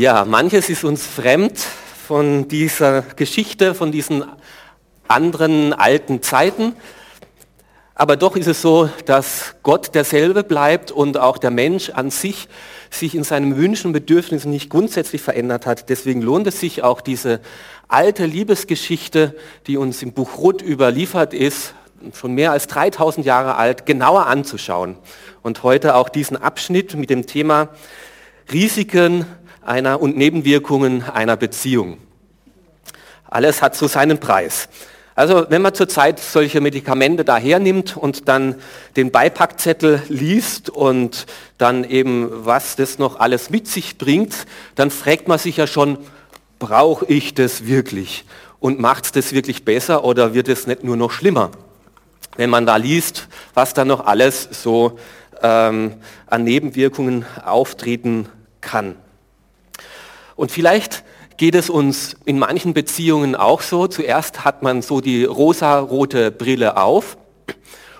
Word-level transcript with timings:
Ja, 0.00 0.24
manches 0.24 0.70
ist 0.70 0.82
uns 0.82 1.04
fremd 1.04 1.58
von 1.58 2.48
dieser 2.48 3.02
Geschichte, 3.02 3.74
von 3.74 3.92
diesen 3.92 4.24
anderen 5.08 5.74
alten 5.74 6.22
Zeiten. 6.22 6.74
Aber 7.94 8.16
doch 8.16 8.34
ist 8.34 8.46
es 8.46 8.62
so, 8.62 8.88
dass 9.04 9.56
Gott 9.62 9.94
derselbe 9.94 10.42
bleibt 10.42 10.90
und 10.90 11.18
auch 11.18 11.36
der 11.36 11.50
Mensch 11.50 11.90
an 11.90 12.10
sich 12.10 12.48
sich 12.88 13.14
in 13.14 13.24
seinen 13.24 13.58
Wünschen 13.58 13.88
und 13.88 13.92
Bedürfnissen 13.92 14.50
nicht 14.50 14.70
grundsätzlich 14.70 15.20
verändert 15.20 15.66
hat. 15.66 15.90
Deswegen 15.90 16.22
lohnt 16.22 16.46
es 16.46 16.60
sich 16.60 16.82
auch 16.82 17.02
diese 17.02 17.42
alte 17.86 18.24
Liebesgeschichte, 18.24 19.36
die 19.66 19.76
uns 19.76 20.02
im 20.02 20.14
Buch 20.14 20.38
Ruth 20.38 20.62
überliefert 20.62 21.34
ist, 21.34 21.74
schon 22.14 22.32
mehr 22.32 22.52
als 22.52 22.68
3000 22.68 23.26
Jahre 23.26 23.56
alt, 23.56 23.84
genauer 23.84 24.28
anzuschauen. 24.28 24.96
Und 25.42 25.62
heute 25.62 25.94
auch 25.94 26.08
diesen 26.08 26.38
Abschnitt 26.38 26.94
mit 26.94 27.10
dem 27.10 27.26
Thema 27.26 27.68
Risiken 28.50 29.26
einer 29.62 30.00
und 30.00 30.16
Nebenwirkungen 30.16 31.02
einer 31.02 31.36
Beziehung. 31.36 31.98
Alles 33.28 33.62
hat 33.62 33.76
so 33.76 33.86
seinen 33.86 34.18
Preis. 34.18 34.68
Also 35.14 35.46
wenn 35.50 35.60
man 35.60 35.74
zurzeit 35.74 36.18
solche 36.18 36.60
Medikamente 36.60 37.24
dahernimmt 37.24 37.96
und 37.96 38.28
dann 38.28 38.54
den 38.96 39.10
Beipackzettel 39.10 40.02
liest 40.08 40.70
und 40.70 41.26
dann 41.58 41.84
eben, 41.84 42.28
was 42.46 42.76
das 42.76 42.98
noch 42.98 43.20
alles 43.20 43.50
mit 43.50 43.68
sich 43.68 43.98
bringt, 43.98 44.46
dann 44.76 44.90
fragt 44.90 45.28
man 45.28 45.38
sich 45.38 45.58
ja 45.58 45.66
schon, 45.66 45.98
brauche 46.58 47.04
ich 47.06 47.34
das 47.34 47.66
wirklich? 47.66 48.24
Und 48.60 48.80
macht 48.80 49.04
es 49.04 49.12
das 49.12 49.32
wirklich 49.32 49.64
besser 49.64 50.04
oder 50.04 50.32
wird 50.32 50.48
es 50.48 50.66
nicht 50.66 50.84
nur 50.84 50.96
noch 50.96 51.10
schlimmer? 51.10 51.50
Wenn 52.36 52.50
man 52.50 52.66
da 52.66 52.76
liest, 52.76 53.28
was 53.52 53.74
da 53.74 53.84
noch 53.84 54.06
alles 54.06 54.48
so 54.50 54.98
ähm, 55.42 55.94
an 56.26 56.44
Nebenwirkungen 56.44 57.24
auftreten 57.44 58.28
kann. 58.60 58.96
Und 60.40 60.50
vielleicht 60.50 61.04
geht 61.36 61.54
es 61.54 61.68
uns 61.68 62.16
in 62.24 62.38
manchen 62.38 62.72
Beziehungen 62.72 63.36
auch 63.36 63.60
so. 63.60 63.88
Zuerst 63.88 64.42
hat 64.42 64.62
man 64.62 64.80
so 64.80 65.02
die 65.02 65.24
rosa-rote 65.24 66.30
Brille 66.30 66.78
auf 66.78 67.18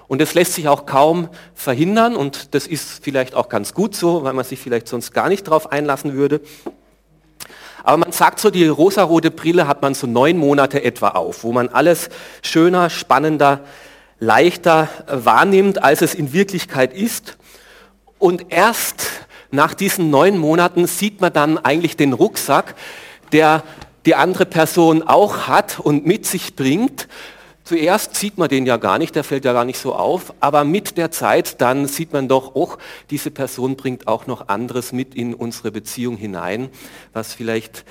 und 0.09 0.23
das 0.23 0.33
lässt 0.33 0.55
sich 0.55 0.67
auch 0.67 0.87
kaum 0.87 1.29
verhindern 1.53 2.17
und 2.17 2.55
das 2.55 2.67
ist 2.67 3.05
vielleicht 3.05 3.35
auch 3.35 3.51
ganz 3.51 3.75
gut 3.75 3.95
so, 3.95 4.25
weil 4.25 4.33
man 4.33 4.47
sich 4.47 4.59
vielleicht 4.59 4.89
sonst 4.89 5.13
gar 5.13 5.29
nicht 5.29 5.49
darauf 5.49 5.71
einlassen 5.71 6.15
würde. 6.15 6.41
Aber 7.85 7.99
man 7.99 8.13
sagt 8.13 8.41
so, 8.41 8.49
die 8.49 8.67
rosarote 8.69 9.31
Brille 9.31 9.69
hat 9.69 9.83
man 9.83 9.93
so 9.93 10.07
neun 10.07 10.39
Monate 10.39 10.83
etwa 10.83 11.09
auf, 11.09 11.45
wo 11.45 11.53
man 11.53 11.69
alles 11.69 12.09
schöner, 12.41 12.89
spannender, 12.89 13.61
leichter 14.19 14.89
wahrnimmt, 15.07 15.83
als 15.83 16.01
es 16.01 16.15
in 16.15 16.33
Wirklichkeit 16.33 16.95
ist. 16.95 17.37
Und 18.19 18.47
erst 18.49 19.27
nach 19.51 19.75
diesen 19.75 20.11
neun 20.11 20.39
Monaten 20.39 20.87
sieht 20.87 21.21
man 21.21 21.33
dann 21.33 21.59
eigentlich 21.59 21.97
den 21.97 22.13
Rucksack, 22.13 22.75
der 23.33 23.63
die 24.07 24.15
andere 24.15 24.47
Person 24.47 25.03
auch 25.03 25.49
hat 25.49 25.81
und 25.81 26.07
mit 26.07 26.27
sich 26.27 26.57
bringt. 26.57 27.09
Zuerst 27.65 28.17
sieht 28.17 28.39
man 28.39 28.49
den 28.49 28.67
ja 28.67 28.79
gar 28.79 28.99
nicht, 28.99 29.15
der 29.15 29.23
fällt 29.23 29.45
ja 29.45 29.53
gar 29.53 29.65
nicht 29.65 29.79
so 29.79 29.95
auf, 29.95 30.33
aber 30.41 30.65
mit 30.65 30.97
der 30.97 31.11
Zeit 31.11 31.61
dann 31.61 31.87
sieht 31.87 32.13
man 32.13 32.27
doch, 32.27 32.55
oh, 32.55 32.75
diese 33.11 33.31
Person 33.31 33.77
bringt 33.77 34.09
auch 34.09 34.27
noch 34.27 34.49
anderes 34.49 34.93
mit 34.93 35.15
in 35.15 35.35
unsere 35.35 35.71
Beziehung 35.71 36.17
hinein, 36.17 36.69
was 37.13 37.35
vielleicht 37.35 37.85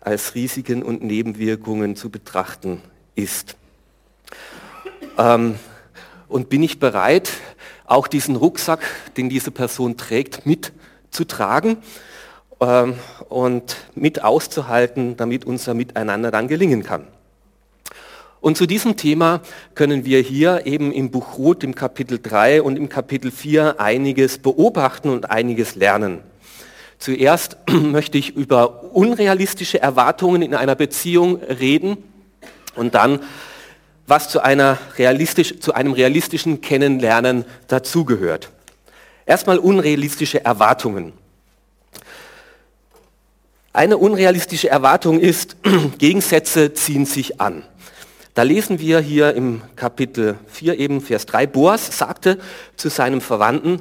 als 0.00 0.34
Risiken 0.34 0.82
und 0.82 1.02
Nebenwirkungen 1.02 1.96
zu 1.96 2.08
betrachten 2.10 2.80
ist. 3.14 3.56
Ähm, 5.18 5.56
und 6.28 6.48
bin 6.48 6.62
ich 6.62 6.78
bereit, 6.78 7.30
auch 7.86 8.06
diesen 8.06 8.36
Rucksack, 8.36 8.80
den 9.16 9.28
diese 9.28 9.50
Person 9.50 9.96
trägt, 9.96 10.46
mitzutragen 11.06 11.78
ähm, 12.60 12.94
und 13.28 13.76
mit 13.94 14.22
auszuhalten, 14.22 15.16
damit 15.16 15.44
unser 15.44 15.74
Miteinander 15.74 16.30
dann 16.30 16.48
gelingen 16.48 16.82
kann. 16.82 17.06
Und 18.40 18.56
zu 18.56 18.66
diesem 18.66 18.96
Thema 18.96 19.40
können 19.74 20.04
wir 20.04 20.20
hier 20.20 20.66
eben 20.66 20.92
im 20.92 21.10
Buch 21.10 21.38
Ruth 21.38 21.64
im 21.64 21.74
Kapitel 21.74 22.20
3 22.22 22.62
und 22.62 22.76
im 22.76 22.88
Kapitel 22.88 23.30
4 23.30 23.80
einiges 23.80 24.38
beobachten 24.38 25.08
und 25.08 25.30
einiges 25.30 25.74
lernen. 25.74 26.20
Zuerst 26.98 27.56
möchte 27.70 28.18
ich 28.18 28.36
über 28.36 28.94
unrealistische 28.94 29.80
Erwartungen 29.80 30.42
in 30.42 30.54
einer 30.54 30.74
Beziehung 30.74 31.42
reden 31.42 31.96
und 32.74 32.94
dann, 32.94 33.20
was 34.06 34.28
zu, 34.28 34.40
einer 34.40 34.78
realistisch, 34.98 35.58
zu 35.58 35.74
einem 35.74 35.92
realistischen 35.92 36.60
Kennenlernen 36.60 37.44
dazugehört. 37.66 38.50
Erstmal 39.26 39.58
unrealistische 39.58 40.44
Erwartungen. 40.44 41.12
Eine 43.72 43.98
unrealistische 43.98 44.70
Erwartung 44.70 45.20
ist, 45.20 45.56
Gegensätze 45.98 46.72
ziehen 46.72 47.04
sich 47.04 47.40
an. 47.40 47.62
Da 48.34 48.42
lesen 48.42 48.78
wir 48.78 49.00
hier 49.00 49.34
im 49.34 49.62
Kapitel 49.74 50.38
4 50.46 50.78
eben 50.78 51.00
Vers 51.00 51.26
3, 51.26 51.46
Boas 51.46 51.98
sagte 51.98 52.38
zu 52.76 52.88
seinem 52.88 53.20
Verwandten, 53.20 53.80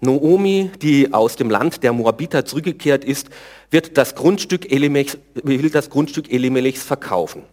Noomi, 0.00 0.70
die 0.82 1.12
aus 1.12 1.36
dem 1.36 1.48
Land 1.48 1.84
der 1.84 1.92
Moabiter 1.92 2.44
zurückgekehrt 2.44 3.04
ist, 3.04 3.28
wird 3.70 3.96
das 3.96 4.16
Grundstück 4.16 4.70
Elimelechs, 4.70 5.16
will 5.34 5.70
das 5.70 5.90
Grundstück 5.90 6.32
Elimelechs 6.32 6.82
verkaufen. 6.82 7.44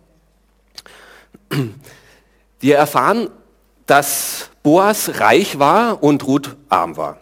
Wir 2.59 2.77
erfahren, 2.77 3.29
dass 3.89 4.51
Boas 4.61 5.19
reich 5.19 5.57
war 5.57 6.03
und 6.03 6.27
Ruth 6.27 6.55
arm 6.69 6.95
war. 6.95 7.17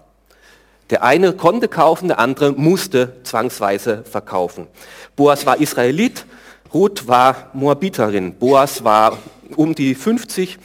Der 0.89 1.01
eine 1.03 1.31
konnte 1.31 1.69
kaufen, 1.69 2.09
der 2.09 2.19
andere 2.19 2.51
musste 2.51 3.13
zwangsweise 3.23 4.03
verkaufen. 4.03 4.67
Boas 5.15 5.45
war 5.45 5.61
Israelit, 5.61 6.25
Ruth 6.73 7.07
war 7.07 7.51
Moabiterin. 7.53 8.35
Boas 8.35 8.83
war 8.83 9.17
um 9.55 9.75
die 9.75 9.95
50, 9.95 10.59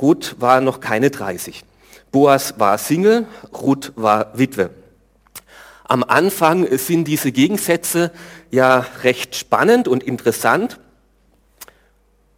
Ruth 0.00 0.36
war 0.38 0.60
noch 0.60 0.80
keine 0.80 1.10
30. 1.10 1.64
Boas 2.12 2.58
war 2.58 2.76
Single, 2.76 3.26
Ruth 3.54 3.92
war 3.96 4.36
Witwe. 4.36 4.70
Am 5.84 6.04
Anfang 6.04 6.66
sind 6.76 7.04
diese 7.04 7.32
Gegensätze 7.32 8.12
ja 8.50 8.84
recht 9.02 9.34
spannend 9.34 9.88
und 9.88 10.02
interessant. 10.02 10.78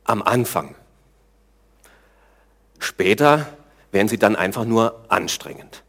Am 0.05 0.23
Anfang. 0.23 0.77
Später 2.81 3.47
werden 3.93 4.09
sie 4.09 4.19
dann 4.19 4.35
einfach 4.35 4.65
nur 4.65 5.05
anstrengend. 5.09 5.85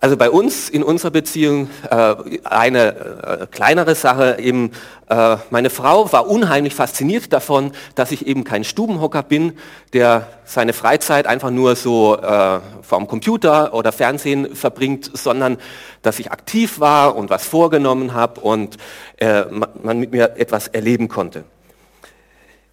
Also 0.00 0.16
bei 0.16 0.30
uns 0.30 0.68
in 0.68 0.84
unserer 0.84 1.10
Beziehung 1.10 1.68
äh, 1.90 2.14
eine 2.44 3.40
äh, 3.40 3.46
kleinere 3.50 3.96
Sache 3.96 4.36
eben, 4.38 4.70
äh, 5.08 5.38
meine 5.50 5.70
Frau 5.70 6.12
war 6.12 6.28
unheimlich 6.28 6.76
fasziniert 6.76 7.32
davon, 7.32 7.72
dass 7.96 8.12
ich 8.12 8.24
eben 8.24 8.44
kein 8.44 8.62
Stubenhocker 8.62 9.24
bin, 9.24 9.54
der 9.92 10.28
seine 10.44 10.72
Freizeit 10.72 11.26
einfach 11.26 11.50
nur 11.50 11.74
so 11.74 12.16
äh, 12.16 12.60
vorm 12.80 13.08
Computer 13.08 13.74
oder 13.74 13.90
Fernsehen 13.90 14.54
verbringt, 14.54 15.10
sondern 15.14 15.58
dass 16.02 16.20
ich 16.20 16.30
aktiv 16.30 16.78
war 16.78 17.16
und 17.16 17.28
was 17.28 17.44
vorgenommen 17.44 18.14
habe 18.14 18.40
und 18.40 18.76
äh, 19.16 19.46
man 19.50 19.98
mit 19.98 20.12
mir 20.12 20.34
etwas 20.36 20.68
erleben 20.68 21.08
konnte. 21.08 21.42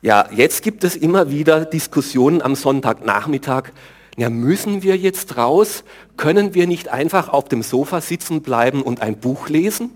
Ja, 0.06 0.30
jetzt 0.30 0.62
gibt 0.62 0.84
es 0.84 0.96
immer 0.96 1.32
wieder 1.32 1.66
Diskussionen 1.66 2.44
am 2.44 2.54
Sonntagnachmittag, 2.54 3.72
ja, 4.18 4.30
müssen 4.30 4.84
wir 4.84 4.96
jetzt 4.98 5.36
raus? 5.36 5.84
Können 6.16 6.54
wir 6.54 6.68
nicht 6.68 6.90
einfach 6.90 7.30
auf 7.30 7.50
dem 7.50 7.64
Sofa 7.64 8.02
sitzen 8.02 8.44
bleiben 8.44 8.84
und 8.84 9.02
ein 9.02 9.18
Buch 9.18 9.50
lesen? 9.50 9.94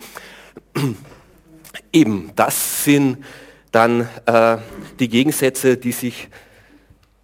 Eben, 1.93 2.31
das 2.35 2.83
sind 2.83 3.23
dann 3.71 4.09
äh, 4.25 4.57
die 4.97 5.09
Gegensätze, 5.09 5.77
die 5.77 5.91
sich 5.91 6.29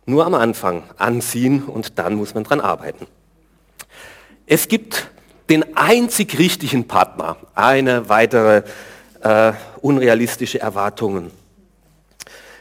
nur 0.06 0.24
am 0.24 0.36
Anfang 0.36 0.84
anziehen 0.98 1.64
und 1.64 1.98
dann 1.98 2.14
muss 2.14 2.36
man 2.36 2.44
dran 2.44 2.62
arbeiten. 2.62 3.08
Es 4.46 4.68
gibt 4.68 5.10
den 5.50 5.76
einzig 5.76 6.38
richtigen 6.38 6.88
Partner, 6.88 7.38
eine 7.56 8.10
weitere 8.10 8.62
äh, 9.22 9.54
unrealistische 9.82 10.62
Erwartungen. 10.62 11.32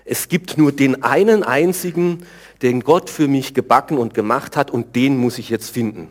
Es 0.04 0.28
gibt 0.28 0.58
nur 0.58 0.72
den 0.72 1.02
einen 1.02 1.42
einzigen, 1.42 2.26
den 2.62 2.80
Gott 2.80 3.10
für 3.10 3.28
mich 3.28 3.54
gebacken 3.54 3.98
und 3.98 4.14
gemacht 4.14 4.56
hat 4.56 4.70
und 4.70 4.96
den 4.96 5.16
muss 5.16 5.38
ich 5.38 5.48
jetzt 5.48 5.70
finden. 5.70 6.10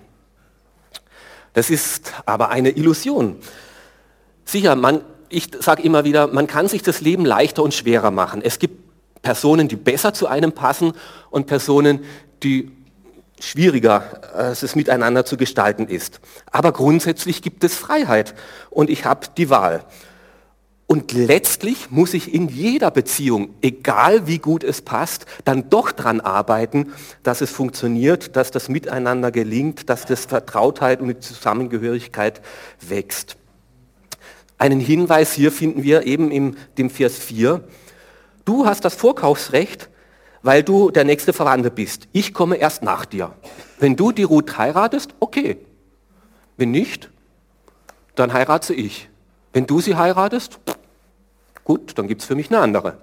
Das 1.54 1.70
ist 1.70 2.14
aber 2.26 2.50
eine 2.50 2.72
Illusion. 2.72 3.38
Sicher, 4.46 4.76
man, 4.76 5.02
ich 5.30 5.50
sage 5.60 5.84
immer 5.84 6.04
wieder, 6.04 6.28
man 6.28 6.48
kann 6.48 6.68
sich 6.68 6.82
das 6.82 7.02
Leben 7.02 7.26
leichter 7.26 7.64
und 7.64 7.74
schwerer 7.74 8.12
machen. 8.12 8.42
Es 8.44 8.60
gibt 8.60 8.82
Personen, 9.22 9.68
die 9.68 9.76
besser 9.76 10.14
zu 10.14 10.28
einem 10.28 10.52
passen 10.52 10.94
und 11.30 11.46
Personen, 11.48 12.04
die 12.42 12.72
schwieriger 13.40 14.22
äh, 14.36 14.52
es 14.52 14.76
miteinander 14.76 15.26
zu 15.26 15.38
gestalten 15.38 15.88
ist. 15.88 16.20
Aber 16.52 16.72
grundsätzlich 16.72 17.42
gibt 17.42 17.64
es 17.64 17.76
Freiheit 17.76 18.34
und 18.70 18.90
ich 18.90 19.06
habe 19.06 19.28
die 19.38 19.50
Wahl. 19.50 19.86
Und 20.86 21.14
letztlich 21.14 21.92
muss 21.92 22.14
ich 22.14 22.34
in 22.34 22.50
jeder 22.50 22.92
Beziehung, 22.92 23.56
egal 23.62 24.28
wie 24.28 24.38
gut 24.38 24.64
es 24.64 24.82
passt, 24.82 25.26
dann 25.46 25.70
doch 25.70 25.92
daran 25.92 26.20
arbeiten, 26.22 26.94
dass 27.24 27.42
es 27.42 27.52
funktioniert, 27.52 28.36
dass 28.36 28.52
das 28.52 28.70
Miteinander 28.70 29.32
gelingt, 29.32 29.90
dass 29.90 30.06
das 30.06 30.26
Vertrautheit 30.26 31.02
und 31.02 31.08
die 31.08 31.20
Zusammengehörigkeit 31.20 32.42
wächst. 32.82 33.38
Einen 34.58 34.80
Hinweis 34.80 35.34
hier 35.34 35.52
finden 35.52 35.84
wir 35.84 36.06
eben 36.06 36.32
in 36.32 36.58
dem 36.78 36.90
Vers 36.90 37.18
4. 37.18 37.64
Du 38.46 38.66
hast 38.66 38.86
das 38.86 38.94
Vorkaufsrecht, 38.94 39.90
weil 40.42 40.64
du 40.64 40.92
der 40.92 41.06
nächste 41.06 41.34
Verwandte 41.34 41.72
bist. 41.72 42.08
Ich 42.12 42.34
komme 42.34 42.58
erst 42.58 42.84
nach 42.84 43.06
dir. 43.06 43.34
Wenn 43.80 43.96
du 43.96 44.12
die 44.12 44.24
Ruth 44.24 44.58
heiratest, 44.58 45.16
okay. 45.20 45.58
Wenn 46.58 46.72
nicht, 46.72 47.10
dann 48.16 48.34
heirate 48.34 48.74
ich. 48.74 49.10
Wenn 49.54 49.68
du 49.68 49.80
sie 49.80 49.96
heiratest, 49.96 50.60
gut, 51.64 51.98
dann 51.98 52.08
gibt 52.08 52.22
es 52.22 52.28
für 52.28 52.36
mich 52.36 52.50
eine 52.50 52.60
andere. 52.60 52.98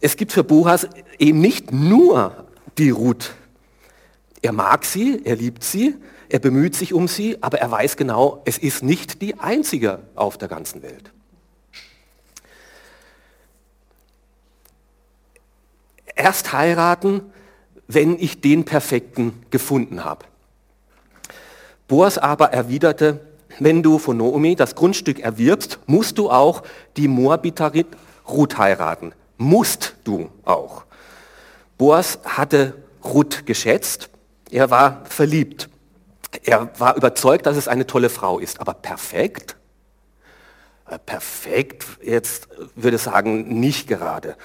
Es 0.00 0.16
gibt 0.16 0.32
für 0.32 0.44
Boas 0.44 0.88
eben 1.18 1.40
nicht 1.40 1.72
nur 1.72 2.46
die 2.78 2.90
Ruth. 2.90 3.34
Er 4.42 4.52
mag 4.52 4.84
sie, 4.84 5.22
er 5.24 5.36
liebt 5.36 5.62
sie, 5.62 5.96
er 6.28 6.38
bemüht 6.38 6.74
sich 6.74 6.92
um 6.92 7.06
sie, 7.06 7.42
aber 7.42 7.58
er 7.60 7.70
weiß 7.70 7.96
genau, 7.96 8.42
es 8.44 8.58
ist 8.58 8.82
nicht 8.82 9.22
die 9.22 9.38
einzige 9.38 10.00
auf 10.14 10.36
der 10.36 10.48
ganzen 10.48 10.82
Welt. 10.82 11.10
Erst 16.16 16.52
heiraten, 16.52 17.32
wenn 17.88 18.18
ich 18.18 18.40
den 18.40 18.64
Perfekten 18.64 19.42
gefunden 19.50 20.04
habe. 20.04 20.24
Boas 21.88 22.18
aber 22.18 22.52
erwiderte, 22.52 23.20
wenn 23.58 23.82
du 23.82 23.98
von 23.98 24.16
Naomi 24.16 24.56
das 24.56 24.74
Grundstück 24.74 25.20
erwirbst, 25.20 25.78
musst 25.86 26.18
du 26.18 26.30
auch 26.30 26.62
die 26.96 27.08
Moabiterin 27.08 27.86
Ruth 28.28 28.58
heiraten. 28.58 29.12
Musst 29.36 29.96
du 30.04 30.30
auch. 30.44 30.84
Boas 31.76 32.18
hatte 32.24 32.74
Ruth 33.04 33.46
geschätzt, 33.46 34.08
er 34.50 34.70
war 34.70 35.04
verliebt. 35.06 35.68
Er 36.42 36.70
war 36.78 36.96
überzeugt, 36.96 37.46
dass 37.46 37.56
es 37.56 37.68
eine 37.68 37.86
tolle 37.86 38.08
Frau 38.08 38.38
ist, 38.38 38.60
aber 38.60 38.74
perfekt? 38.74 39.56
Äh, 40.88 40.98
perfekt, 40.98 41.84
jetzt 42.02 42.48
würde 42.74 42.96
ich 42.96 43.02
sagen, 43.02 43.60
nicht 43.60 43.88
gerade. 43.88 44.36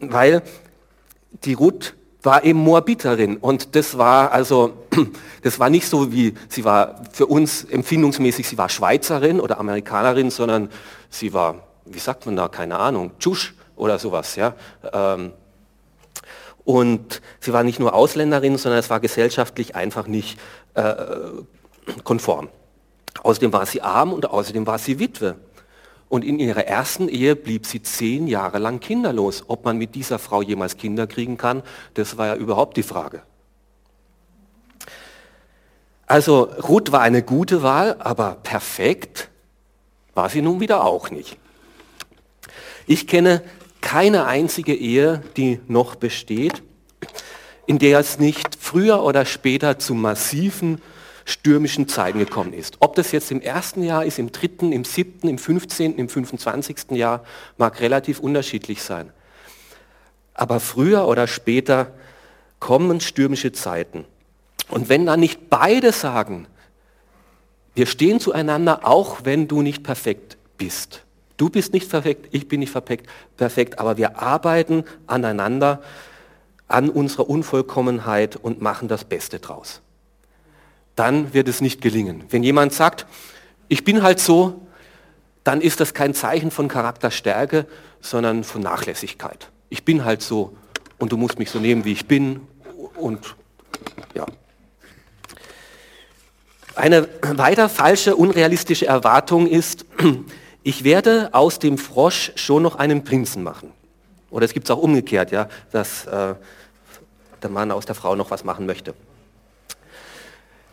Weil 0.00 0.42
die 1.44 1.54
Ruth 1.54 1.94
war 2.28 2.44
eben 2.44 2.58
Moabiterin 2.58 3.38
und 3.38 3.74
das 3.74 3.96
war 3.96 4.32
also, 4.32 4.74
das 5.42 5.58
war 5.58 5.70
nicht 5.70 5.88
so 5.88 6.12
wie, 6.12 6.34
sie 6.50 6.62
war 6.62 7.02
für 7.10 7.24
uns 7.24 7.64
empfindungsmäßig, 7.64 8.46
sie 8.46 8.58
war 8.58 8.68
Schweizerin 8.68 9.40
oder 9.40 9.58
Amerikanerin, 9.58 10.30
sondern 10.30 10.68
sie 11.08 11.32
war, 11.32 11.62
wie 11.86 11.98
sagt 11.98 12.26
man 12.26 12.36
da, 12.36 12.48
keine 12.48 12.78
Ahnung, 12.78 13.12
Tschusch 13.18 13.54
oder 13.76 13.98
sowas, 13.98 14.36
ja. 14.36 14.54
Ähm, 14.92 15.32
und 16.64 17.22
sie 17.40 17.54
war 17.54 17.62
nicht 17.62 17.80
nur 17.80 17.94
Ausländerin, 17.94 18.58
sondern 18.58 18.78
es 18.78 18.90
war 18.90 19.00
gesellschaftlich 19.00 19.74
einfach 19.74 20.06
nicht 20.06 20.38
äh, 20.74 20.94
konform. 22.04 22.50
Außerdem 23.22 23.54
war 23.54 23.64
sie 23.64 23.80
arm 23.80 24.12
und 24.12 24.28
außerdem 24.28 24.66
war 24.66 24.78
sie 24.78 24.98
Witwe. 24.98 25.36
Und 26.08 26.24
in 26.24 26.38
ihrer 26.38 26.66
ersten 26.66 27.08
Ehe 27.08 27.36
blieb 27.36 27.66
sie 27.66 27.82
zehn 27.82 28.26
Jahre 28.26 28.58
lang 28.58 28.80
kinderlos. 28.80 29.44
Ob 29.48 29.64
man 29.64 29.76
mit 29.76 29.94
dieser 29.94 30.18
Frau 30.18 30.40
jemals 30.40 30.76
Kinder 30.76 31.06
kriegen 31.06 31.36
kann, 31.36 31.62
das 31.94 32.16
war 32.16 32.28
ja 32.28 32.34
überhaupt 32.34 32.76
die 32.76 32.82
Frage. 32.82 33.22
Also 36.06 36.44
Ruth 36.66 36.90
war 36.90 37.02
eine 37.02 37.22
gute 37.22 37.62
Wahl, 37.62 37.96
aber 37.98 38.38
perfekt 38.42 39.28
war 40.14 40.30
sie 40.30 40.40
nun 40.40 40.60
wieder 40.60 40.84
auch 40.84 41.10
nicht. 41.10 41.36
Ich 42.86 43.06
kenne 43.06 43.42
keine 43.82 44.24
einzige 44.24 44.74
Ehe, 44.74 45.22
die 45.36 45.60
noch 45.68 45.94
besteht, 45.94 46.62
in 47.66 47.78
der 47.78 47.98
es 47.98 48.18
nicht 48.18 48.56
früher 48.58 49.02
oder 49.02 49.26
später 49.26 49.78
zu 49.78 49.92
massiven 49.92 50.80
stürmischen 51.28 51.88
Zeiten 51.88 52.18
gekommen 52.18 52.52
ist. 52.52 52.78
Ob 52.80 52.94
das 52.94 53.12
jetzt 53.12 53.30
im 53.30 53.42
ersten 53.42 53.82
Jahr 53.82 54.04
ist, 54.04 54.18
im 54.18 54.32
dritten, 54.32 54.72
im 54.72 54.84
siebten, 54.84 55.28
im 55.28 55.38
fünfzehnten, 55.38 56.00
im 56.00 56.08
fünfundzwanzigsten 56.08 56.96
Jahr, 56.96 57.22
mag 57.58 57.80
relativ 57.80 58.20
unterschiedlich 58.20 58.82
sein. 58.82 59.12
Aber 60.32 60.58
früher 60.58 61.06
oder 61.06 61.26
später 61.26 61.92
kommen 62.60 63.00
stürmische 63.00 63.52
Zeiten. 63.52 64.04
Und 64.70 64.88
wenn 64.88 65.04
dann 65.06 65.20
nicht 65.20 65.50
beide 65.50 65.92
sagen, 65.92 66.46
wir 67.74 67.86
stehen 67.86 68.20
zueinander, 68.20 68.80
auch 68.86 69.20
wenn 69.24 69.48
du 69.48 69.62
nicht 69.62 69.82
perfekt 69.82 70.38
bist. 70.56 71.04
Du 71.36 71.50
bist 71.50 71.72
nicht 71.72 71.90
perfekt, 71.90 72.28
ich 72.32 72.48
bin 72.48 72.60
nicht 72.60 72.72
perfekt, 72.72 73.08
perfekt, 73.36 73.78
aber 73.78 73.96
wir 73.96 74.18
arbeiten 74.18 74.84
aneinander, 75.06 75.82
an 76.66 76.90
unserer 76.90 77.28
Unvollkommenheit 77.28 78.36
und 78.36 78.60
machen 78.60 78.88
das 78.88 79.04
Beste 79.04 79.38
draus 79.38 79.82
dann 80.98 81.32
wird 81.32 81.46
es 81.46 81.60
nicht 81.60 81.80
gelingen. 81.80 82.24
Wenn 82.30 82.42
jemand 82.42 82.72
sagt, 82.72 83.06
ich 83.68 83.84
bin 83.84 84.02
halt 84.02 84.18
so, 84.18 84.66
dann 85.44 85.60
ist 85.60 85.78
das 85.80 85.94
kein 85.94 86.12
Zeichen 86.12 86.50
von 86.50 86.66
Charakterstärke, 86.66 87.66
sondern 88.00 88.42
von 88.42 88.62
Nachlässigkeit. 88.62 89.48
Ich 89.70 89.84
bin 89.84 90.04
halt 90.04 90.22
so 90.22 90.56
und 90.98 91.12
du 91.12 91.16
musst 91.16 91.38
mich 91.38 91.50
so 91.50 91.60
nehmen, 91.60 91.84
wie 91.84 91.92
ich 91.92 92.06
bin 92.06 92.40
und 92.96 93.36
ja. 94.14 94.26
Eine 96.74 97.08
weiter 97.22 97.68
falsche, 97.68 98.16
unrealistische 98.16 98.86
Erwartung 98.86 99.46
ist, 99.46 99.86
ich 100.62 100.84
werde 100.84 101.30
aus 101.32 101.60
dem 101.60 101.78
Frosch 101.78 102.32
schon 102.34 102.62
noch 102.62 102.76
einen 102.76 103.04
Prinzen 103.04 103.42
machen. 103.42 103.72
Oder 104.30 104.44
es 104.46 104.52
gibt 104.52 104.68
es 104.68 104.70
auch 104.70 104.82
umgekehrt, 104.82 105.30
ja, 105.30 105.48
dass 105.70 106.06
äh, 106.06 106.34
der 107.42 107.50
Mann 107.50 107.70
aus 107.70 107.86
der 107.86 107.94
Frau 107.94 108.16
noch 108.16 108.30
was 108.30 108.44
machen 108.44 108.66
möchte. 108.66 108.94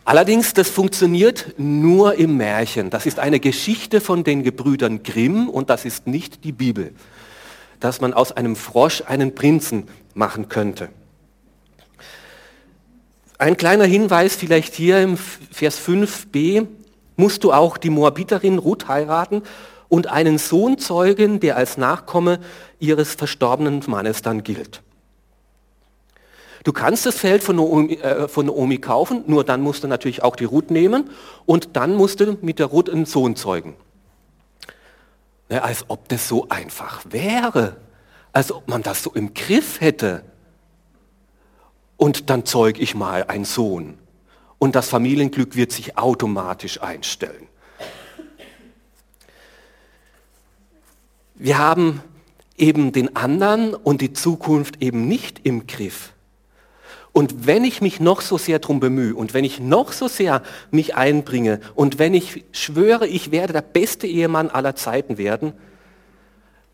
Allerdings, 0.06 0.54
das 0.54 0.70
funktioniert 0.70 1.54
nur 1.58 2.14
im 2.14 2.36
Märchen. 2.36 2.90
Das 2.90 3.06
ist 3.06 3.18
eine 3.18 3.40
Geschichte 3.40 4.00
von 4.00 4.22
den 4.22 4.44
Gebrüdern 4.44 5.02
Grimm 5.02 5.48
und 5.48 5.68
das 5.68 5.84
ist 5.84 6.06
nicht 6.06 6.44
die 6.44 6.52
Bibel, 6.52 6.92
dass 7.80 8.00
man 8.00 8.14
aus 8.14 8.30
einem 8.30 8.54
Frosch 8.54 9.02
einen 9.04 9.34
Prinzen 9.34 9.88
machen 10.14 10.48
könnte. 10.48 10.90
Ein 13.38 13.56
kleiner 13.56 13.84
Hinweis 13.84 14.36
vielleicht 14.36 14.74
hier 14.74 15.02
im 15.02 15.16
Vers 15.16 15.80
5b, 15.80 16.68
musst 17.16 17.42
du 17.42 17.52
auch 17.52 17.76
die 17.76 17.90
Moabiterin 17.90 18.58
Ruth 18.58 18.86
heiraten 18.86 19.42
und 19.88 20.06
einen 20.06 20.38
Sohn 20.38 20.78
zeugen, 20.78 21.40
der 21.40 21.56
als 21.56 21.78
Nachkomme 21.78 22.38
ihres 22.78 23.16
verstorbenen 23.16 23.82
Mannes 23.88 24.22
dann 24.22 24.44
gilt. 24.44 24.82
Du 26.66 26.72
kannst 26.72 27.06
das 27.06 27.16
Feld 27.16 27.44
von 27.44 27.54
Naomi, 27.54 27.94
äh, 27.94 28.26
von 28.26 28.46
Naomi 28.46 28.78
kaufen, 28.78 29.22
nur 29.28 29.44
dann 29.44 29.60
musst 29.60 29.84
du 29.84 29.86
natürlich 29.86 30.24
auch 30.24 30.34
die 30.34 30.46
Ruth 30.46 30.72
nehmen 30.72 31.10
und 31.44 31.76
dann 31.76 31.94
musst 31.94 32.18
du 32.18 32.36
mit 32.42 32.58
der 32.58 32.66
Ruth 32.66 32.90
einen 32.90 33.06
Sohn 33.06 33.36
zeugen. 33.36 33.76
Ja, 35.48 35.60
als 35.60 35.84
ob 35.86 36.08
das 36.08 36.26
so 36.26 36.48
einfach 36.48 37.04
wäre, 37.08 37.76
als 38.32 38.50
ob 38.50 38.66
man 38.66 38.82
das 38.82 39.04
so 39.04 39.12
im 39.12 39.32
Griff 39.32 39.80
hätte. 39.80 40.24
Und 41.96 42.30
dann 42.30 42.44
zeug 42.44 42.80
ich 42.80 42.96
mal 42.96 43.22
einen 43.22 43.44
Sohn. 43.44 43.96
Und 44.58 44.74
das 44.74 44.88
Familienglück 44.88 45.54
wird 45.54 45.70
sich 45.70 45.96
automatisch 45.96 46.82
einstellen. 46.82 47.46
Wir 51.36 51.58
haben 51.58 52.02
eben 52.56 52.90
den 52.90 53.14
anderen 53.14 53.72
und 53.72 54.00
die 54.00 54.12
Zukunft 54.12 54.82
eben 54.82 55.06
nicht 55.06 55.42
im 55.44 55.68
Griff. 55.68 56.12
Und 57.16 57.46
wenn 57.46 57.64
ich 57.64 57.80
mich 57.80 57.98
noch 57.98 58.20
so 58.20 58.36
sehr 58.36 58.58
darum 58.58 58.78
bemühe 58.78 59.14
und 59.14 59.32
wenn 59.32 59.42
ich 59.42 59.58
noch 59.58 59.92
so 59.92 60.06
sehr 60.06 60.42
mich 60.70 60.96
einbringe 60.96 61.60
und 61.74 61.98
wenn 61.98 62.12
ich 62.12 62.44
schwöre, 62.52 63.06
ich 63.06 63.30
werde 63.30 63.54
der 63.54 63.62
beste 63.62 64.06
Ehemann 64.06 64.50
aller 64.50 64.76
Zeiten 64.76 65.16
werden, 65.16 65.54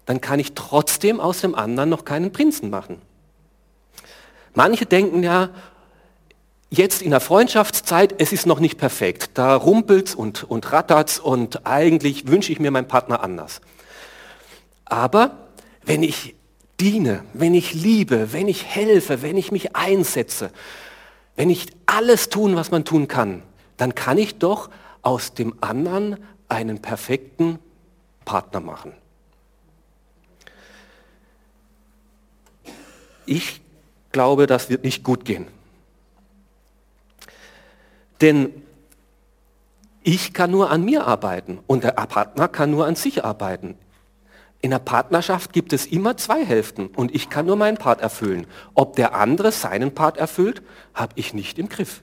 dann 0.04 0.20
kann 0.20 0.40
ich 0.40 0.54
trotzdem 0.54 1.20
aus 1.20 1.42
dem 1.42 1.54
anderen 1.54 1.90
noch 1.90 2.04
keinen 2.04 2.32
Prinzen 2.32 2.70
machen. 2.70 3.00
Manche 4.52 4.84
denken 4.84 5.22
ja, 5.22 5.50
jetzt 6.70 7.02
in 7.02 7.12
der 7.12 7.20
Freundschaftszeit, 7.20 8.16
es 8.18 8.32
ist 8.32 8.44
noch 8.44 8.58
nicht 8.58 8.78
perfekt. 8.78 9.30
Da 9.34 9.54
rumpelt's 9.54 10.12
und, 10.12 10.42
und 10.42 10.72
rattert's 10.72 11.20
und 11.20 11.68
eigentlich 11.68 12.26
wünsche 12.26 12.50
ich 12.50 12.58
mir 12.58 12.72
meinen 12.72 12.88
Partner 12.88 13.22
anders. 13.22 13.60
Aber 14.86 15.36
wenn 15.84 16.02
ich 16.02 16.34
diene, 16.82 17.24
wenn 17.32 17.54
ich 17.54 17.74
liebe, 17.74 18.32
wenn 18.32 18.48
ich 18.48 18.64
helfe, 18.64 19.22
wenn 19.22 19.36
ich 19.36 19.52
mich 19.52 19.76
einsetze, 19.76 20.50
wenn 21.36 21.48
ich 21.48 21.68
alles 21.86 22.28
tun, 22.28 22.56
was 22.56 22.72
man 22.72 22.84
tun 22.84 23.06
kann, 23.06 23.42
dann 23.76 23.94
kann 23.94 24.18
ich 24.18 24.38
doch 24.38 24.68
aus 25.00 25.32
dem 25.32 25.54
anderen 25.60 26.18
einen 26.48 26.82
perfekten 26.82 27.60
Partner 28.24 28.60
machen. 28.60 28.92
Ich 33.26 33.60
glaube, 34.10 34.48
das 34.48 34.68
wird 34.68 34.82
nicht 34.82 35.04
gut 35.04 35.24
gehen. 35.24 35.46
Denn 38.20 38.52
ich 40.02 40.32
kann 40.32 40.50
nur 40.50 40.70
an 40.70 40.84
mir 40.84 41.06
arbeiten 41.06 41.60
und 41.68 41.84
der 41.84 41.92
Partner 41.92 42.48
kann 42.48 42.72
nur 42.72 42.86
an 42.86 42.96
sich 42.96 43.24
arbeiten. 43.24 43.76
In 44.62 44.70
der 44.70 44.78
Partnerschaft 44.78 45.52
gibt 45.52 45.72
es 45.72 45.86
immer 45.86 46.16
zwei 46.16 46.44
Hälften 46.44 46.86
und 46.86 47.12
ich 47.14 47.28
kann 47.28 47.46
nur 47.46 47.56
meinen 47.56 47.76
Part 47.76 48.00
erfüllen. 48.00 48.46
Ob 48.74 48.94
der 48.94 49.14
andere 49.14 49.50
seinen 49.50 49.92
Part 49.92 50.16
erfüllt, 50.16 50.62
habe 50.94 51.12
ich 51.16 51.34
nicht 51.34 51.58
im 51.58 51.68
Griff. 51.68 52.02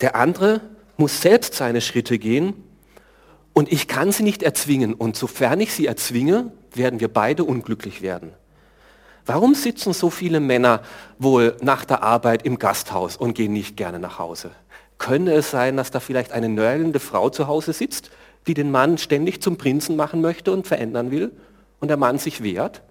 Der 0.00 0.16
andere 0.16 0.60
muss 0.96 1.22
selbst 1.22 1.54
seine 1.54 1.80
Schritte 1.80 2.18
gehen 2.18 2.54
und 3.52 3.70
ich 3.70 3.86
kann 3.86 4.10
sie 4.10 4.24
nicht 4.24 4.42
erzwingen. 4.42 4.94
Und 4.94 5.16
sofern 5.16 5.60
ich 5.60 5.72
sie 5.72 5.86
erzwinge, 5.86 6.50
werden 6.74 6.98
wir 6.98 7.08
beide 7.08 7.44
unglücklich 7.44 8.02
werden. 8.02 8.32
Warum 9.26 9.54
sitzen 9.54 9.92
so 9.92 10.10
viele 10.10 10.40
Männer 10.40 10.82
wohl 11.18 11.56
nach 11.60 11.84
der 11.84 12.02
Arbeit 12.02 12.44
im 12.44 12.58
Gasthaus 12.58 13.16
und 13.16 13.34
gehen 13.34 13.52
nicht 13.52 13.76
gerne 13.76 14.00
nach 14.00 14.18
Hause? 14.18 14.50
Könnte 14.98 15.32
es 15.32 15.52
sein, 15.52 15.76
dass 15.76 15.92
da 15.92 16.00
vielleicht 16.00 16.32
eine 16.32 16.48
nörgelnde 16.48 16.98
Frau 16.98 17.30
zu 17.30 17.46
Hause 17.46 17.72
sitzt, 17.72 18.10
die 18.48 18.54
den 18.54 18.70
Mann 18.70 18.98
ständig 18.98 19.42
zum 19.42 19.56
Prinzen 19.58 19.94
machen 19.94 20.20
möchte 20.20 20.50
und 20.50 20.66
verändern 20.66 21.10
will 21.10 21.30
und 21.78 21.88
der 21.88 21.96
Mann 21.96 22.18
sich 22.18 22.42
wehrt? 22.42 22.82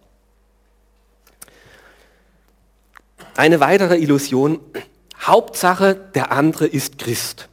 Eine 3.35 3.59
weitere 3.59 3.97
Illusion, 3.97 4.59
Hauptsache, 5.21 5.95
der 6.15 6.31
andere 6.31 6.67
ist 6.67 6.97
Christ. 6.97 7.49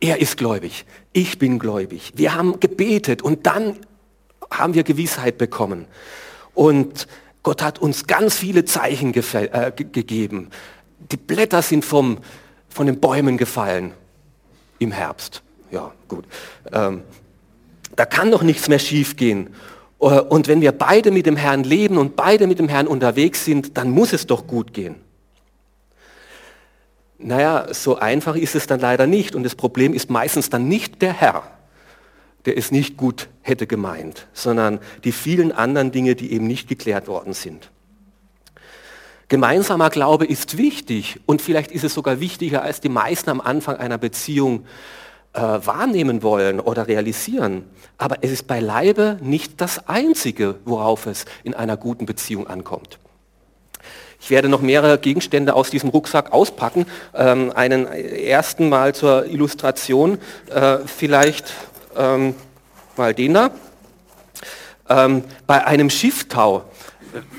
Er 0.00 0.20
ist 0.20 0.36
gläubig, 0.36 0.84
ich 1.12 1.38
bin 1.38 1.58
gläubig. 1.58 2.12
Wir 2.16 2.34
haben 2.34 2.60
gebetet 2.60 3.22
und 3.22 3.46
dann 3.46 3.76
haben 4.50 4.74
wir 4.74 4.82
Gewissheit 4.82 5.38
bekommen. 5.38 5.86
Und 6.52 7.08
Gott 7.42 7.62
hat 7.62 7.78
uns 7.78 8.06
ganz 8.06 8.36
viele 8.36 8.64
Zeichen 8.64 9.14
äh, 9.14 9.72
gegeben. 9.74 10.50
Die 10.98 11.16
Blätter 11.16 11.62
sind 11.62 11.84
vom, 11.84 12.18
von 12.68 12.86
den 12.86 13.00
Bäumen 13.00 13.36
gefallen 13.36 13.92
im 14.78 14.92
Herbst. 14.92 15.43
Ja, 15.74 15.90
gut. 16.06 16.24
Ähm, 16.72 17.02
da 17.96 18.06
kann 18.06 18.30
doch 18.30 18.44
nichts 18.44 18.68
mehr 18.68 18.78
schiefgehen. 18.78 19.48
Äh, 19.98 20.20
und 20.20 20.46
wenn 20.46 20.60
wir 20.60 20.70
beide 20.70 21.10
mit 21.10 21.26
dem 21.26 21.34
Herrn 21.34 21.64
leben 21.64 21.98
und 21.98 22.14
beide 22.14 22.46
mit 22.46 22.60
dem 22.60 22.68
Herrn 22.68 22.86
unterwegs 22.86 23.44
sind, 23.44 23.76
dann 23.76 23.90
muss 23.90 24.12
es 24.12 24.28
doch 24.28 24.46
gut 24.46 24.72
gehen. 24.72 24.94
Naja, 27.18 27.66
so 27.74 27.96
einfach 27.96 28.36
ist 28.36 28.54
es 28.54 28.68
dann 28.68 28.78
leider 28.78 29.08
nicht. 29.08 29.34
Und 29.34 29.42
das 29.42 29.56
Problem 29.56 29.94
ist 29.94 30.10
meistens 30.10 30.48
dann 30.48 30.68
nicht 30.68 31.02
der 31.02 31.12
Herr, 31.12 31.42
der 32.44 32.56
es 32.56 32.70
nicht 32.70 32.96
gut 32.96 33.28
hätte 33.42 33.66
gemeint, 33.66 34.28
sondern 34.32 34.78
die 35.02 35.10
vielen 35.10 35.50
anderen 35.50 35.90
Dinge, 35.90 36.14
die 36.14 36.32
eben 36.32 36.46
nicht 36.46 36.68
geklärt 36.68 37.08
worden 37.08 37.32
sind. 37.32 37.72
Gemeinsamer 39.26 39.90
Glaube 39.90 40.24
ist 40.24 40.56
wichtig 40.56 41.18
und 41.26 41.42
vielleicht 41.42 41.72
ist 41.72 41.82
es 41.82 41.94
sogar 41.94 42.20
wichtiger, 42.20 42.62
als 42.62 42.80
die 42.80 42.88
meisten 42.88 43.30
am 43.30 43.40
Anfang 43.40 43.76
einer 43.76 43.98
Beziehung 43.98 44.64
äh, 45.34 45.40
wahrnehmen 45.40 46.22
wollen 46.22 46.60
oder 46.60 46.88
realisieren. 46.88 47.64
Aber 47.98 48.18
es 48.22 48.30
ist 48.30 48.46
beileibe 48.46 49.18
nicht 49.20 49.60
das 49.60 49.88
Einzige, 49.88 50.56
worauf 50.64 51.06
es 51.06 51.24
in 51.42 51.54
einer 51.54 51.76
guten 51.76 52.06
Beziehung 52.06 52.46
ankommt. 52.46 52.98
Ich 54.20 54.30
werde 54.30 54.48
noch 54.48 54.62
mehrere 54.62 54.98
Gegenstände 54.98 55.54
aus 55.54 55.68
diesem 55.68 55.90
Rucksack 55.90 56.32
auspacken. 56.32 56.86
Ähm, 57.14 57.52
einen 57.54 57.86
ersten 57.86 58.70
Mal 58.70 58.94
zur 58.94 59.26
Illustration, 59.26 60.18
äh, 60.48 60.78
vielleicht 60.86 61.52
ähm, 61.94 62.34
mal 62.96 63.12
den 63.12 63.34
da. 63.34 63.50
Ähm, 64.88 65.24
bei 65.46 65.66
einem 65.66 65.90
Schifftau, 65.90 66.64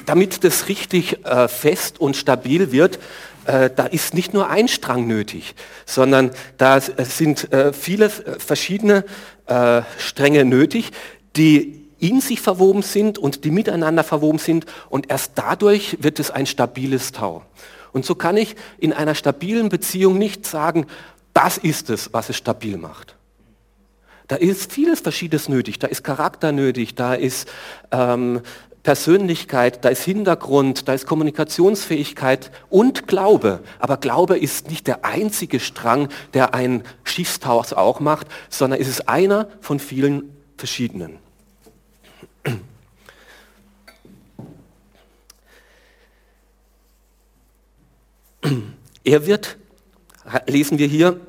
damit 0.05 0.43
das 0.43 0.67
richtig 0.67 1.25
äh, 1.25 1.47
fest 1.47 1.99
und 1.99 2.15
stabil 2.15 2.71
wird, 2.71 2.99
äh, 3.45 3.69
da 3.75 3.85
ist 3.85 4.13
nicht 4.13 4.33
nur 4.33 4.49
ein 4.49 4.67
Strang 4.67 5.07
nötig, 5.07 5.55
sondern 5.85 6.31
da 6.57 6.79
sind 6.81 7.51
äh, 7.51 7.73
viele 7.73 8.05
äh, 8.05 8.39
verschiedene 8.39 9.05
äh, 9.47 9.81
Stränge 9.97 10.45
nötig, 10.45 10.91
die 11.35 11.85
in 11.99 12.21
sich 12.21 12.41
verwoben 12.41 12.81
sind 12.81 13.17
und 13.17 13.45
die 13.45 13.51
miteinander 13.51 14.03
verwoben 14.03 14.39
sind 14.39 14.65
und 14.89 15.09
erst 15.09 15.33
dadurch 15.35 15.97
wird 16.01 16.19
es 16.19 16.29
ein 16.31 16.45
stabiles 16.45 17.11
Tau. 17.11 17.43
Und 17.93 18.05
so 18.05 18.15
kann 18.15 18.35
ich 18.35 18.55
in 18.77 18.91
einer 18.91 19.15
stabilen 19.15 19.69
Beziehung 19.69 20.17
nicht 20.17 20.45
sagen, 20.45 20.87
das 21.33 21.57
ist 21.57 21.89
es, 21.89 22.13
was 22.13 22.29
es 22.29 22.35
stabil 22.37 22.77
macht. 22.77 23.15
Da 24.27 24.37
ist 24.37 24.71
vieles 24.71 25.01
Verschiedenes 25.01 25.49
nötig. 25.49 25.77
Da 25.79 25.87
ist 25.87 26.03
Charakter 26.03 26.51
nötig, 26.51 26.95
da 26.95 27.13
ist 27.13 27.47
ähm, 27.91 28.41
Persönlichkeit, 28.85 29.83
da 29.83 29.89
ist 29.89 30.03
Hintergrund, 30.03 30.87
da 30.87 30.93
ist 30.93 31.07
Kommunikationsfähigkeit 31.07 32.51
und 32.69 33.07
Glaube. 33.07 33.63
Aber 33.79 33.97
Glaube 33.97 34.37
ist 34.37 34.69
nicht 34.69 34.85
der 34.85 35.03
einzige 35.03 35.59
Strang, 35.59 36.07
der 36.35 36.53
ein 36.53 36.83
Schiffstauch 37.03 37.71
auch 37.71 37.99
macht, 37.99 38.27
sondern 38.47 38.79
es 38.79 38.87
ist 38.87 39.09
einer 39.09 39.47
von 39.59 39.79
vielen 39.79 40.37
verschiedenen. 40.55 41.17
Er 49.03 49.25
wird, 49.25 49.57
lesen 50.45 50.77
wir 50.77 50.85
hier, 50.85 51.19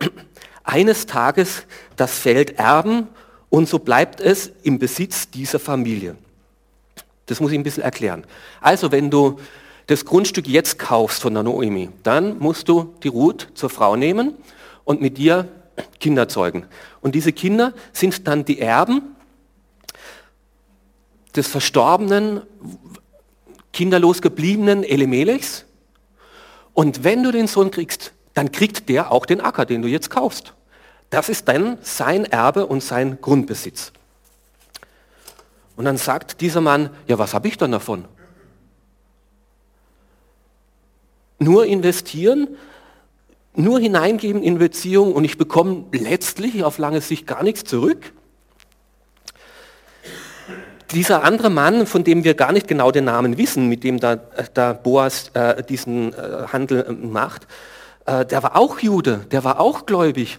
eines 0.62 1.06
Tages 1.06 1.62
das 1.96 2.18
Feld 2.18 2.58
erben 2.58 3.08
und 3.48 3.66
so 3.66 3.78
bleibt 3.78 4.20
es 4.20 4.52
im 4.62 4.78
Besitz 4.78 5.30
dieser 5.30 5.58
Familie. 5.58 6.16
Das 7.26 7.40
muss 7.40 7.52
ich 7.52 7.58
ein 7.58 7.64
bisschen 7.64 7.82
erklären. 7.82 8.24
Also 8.60 8.92
wenn 8.92 9.10
du 9.10 9.38
das 9.86 10.04
Grundstück 10.04 10.48
jetzt 10.48 10.78
kaufst 10.78 11.22
von 11.22 11.34
der 11.34 11.42
Noemi, 11.42 11.90
dann 12.02 12.38
musst 12.38 12.68
du 12.68 12.94
die 13.02 13.08
Ruth 13.08 13.48
zur 13.54 13.70
Frau 13.70 13.96
nehmen 13.96 14.34
und 14.84 15.00
mit 15.00 15.18
dir 15.18 15.48
Kinder 16.00 16.28
zeugen. 16.28 16.66
Und 17.00 17.14
diese 17.14 17.32
Kinder 17.32 17.72
sind 17.92 18.26
dann 18.26 18.44
die 18.44 18.60
Erben 18.60 19.16
des 21.34 21.46
verstorbenen, 21.46 22.42
kinderlos 23.72 24.22
gebliebenen 24.22 24.84
Elimelechs. 24.84 25.66
Und 26.72 27.04
wenn 27.04 27.22
du 27.22 27.30
den 27.30 27.46
Sohn 27.46 27.70
kriegst, 27.70 28.12
dann 28.34 28.52
kriegt 28.52 28.88
der 28.88 29.12
auch 29.12 29.26
den 29.26 29.40
Acker, 29.40 29.66
den 29.66 29.82
du 29.82 29.88
jetzt 29.88 30.10
kaufst. 30.10 30.54
Das 31.10 31.28
ist 31.28 31.46
dann 31.48 31.78
sein 31.82 32.24
Erbe 32.24 32.66
und 32.66 32.82
sein 32.82 33.18
Grundbesitz. 33.20 33.92
Und 35.76 35.84
dann 35.84 35.98
sagt 35.98 36.40
dieser 36.40 36.60
Mann, 36.60 36.90
ja, 37.06 37.18
was 37.18 37.34
habe 37.34 37.48
ich 37.48 37.58
dann 37.58 37.72
davon? 37.72 38.06
Nur 41.38 41.66
investieren, 41.66 42.48
nur 43.54 43.78
hineingeben 43.78 44.42
in 44.42 44.58
Beziehung 44.58 45.12
und 45.12 45.24
ich 45.24 45.38
bekomme 45.38 45.84
letztlich 45.92 46.64
auf 46.64 46.78
lange 46.78 47.00
Sicht 47.00 47.26
gar 47.26 47.42
nichts 47.42 47.64
zurück. 47.64 48.12
Dieser 50.92 51.24
andere 51.24 51.50
Mann, 51.50 51.86
von 51.86 52.04
dem 52.04 52.22
wir 52.22 52.34
gar 52.34 52.52
nicht 52.52 52.68
genau 52.68 52.90
den 52.90 53.04
Namen 53.04 53.38
wissen, 53.38 53.68
mit 53.68 53.82
dem 53.82 53.98
da, 53.98 54.16
da 54.16 54.72
Boas 54.72 55.30
äh, 55.34 55.62
diesen 55.62 56.14
äh, 56.14 56.46
Handel 56.52 56.86
äh, 56.88 56.92
macht, 56.92 57.46
äh, 58.06 58.24
der 58.24 58.42
war 58.42 58.56
auch 58.56 58.78
Jude, 58.78 59.26
der 59.32 59.42
war 59.42 59.60
auch 59.60 59.84
gläubig. 59.84 60.38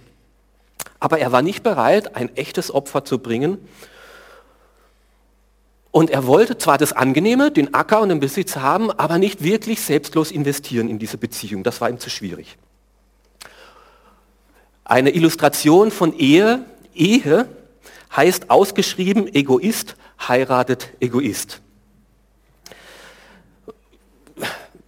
Aber 1.00 1.20
er 1.20 1.32
war 1.32 1.42
nicht 1.42 1.64
bereit, 1.64 2.16
ein 2.16 2.36
echtes 2.38 2.74
Opfer 2.74 3.04
zu 3.04 3.20
bringen. 3.20 3.58
Und 5.92 6.10
er 6.10 6.28
wollte 6.28 6.58
zwar 6.58 6.78
das 6.78 6.94
Angenehme, 6.94 7.52
den 7.52 7.74
Acker 7.74 8.02
und 8.02 8.10
den 8.10 8.20
Besitz 8.20 8.58
haben, 8.58 8.92
aber 8.92 9.18
nicht 9.18 9.44
wirklich 9.44 9.82
selbstlos 9.82 10.32
investieren 10.32 10.90
in 10.90 11.00
diese 11.00 11.18
Beziehung. 11.18 11.64
Das 11.64 11.82
war 11.82 11.90
ihm 11.90 12.00
zu 12.00 12.10
schwierig. 12.10 12.58
Eine 14.84 15.12
Illustration 15.12 15.92
von 15.92 16.18
Ehe, 16.18 16.64
Ehe 16.94 17.48
heißt 18.16 18.50
ausgeschrieben, 18.50 19.34
Egoist 19.34 19.96
heiratet 20.28 20.90
Egoist. 21.00 21.62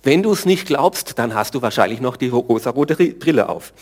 Wenn 0.04 0.24
du 0.24 0.32
es 0.32 0.46
nicht 0.46 0.66
glaubst, 0.66 1.20
dann 1.20 1.34
hast 1.34 1.56
du 1.56 1.62
wahrscheinlich 1.62 2.00
noch 2.00 2.16
die 2.16 2.30
rosa-rote 2.30 2.96
Brille 2.96 3.50
auf. 3.50 3.74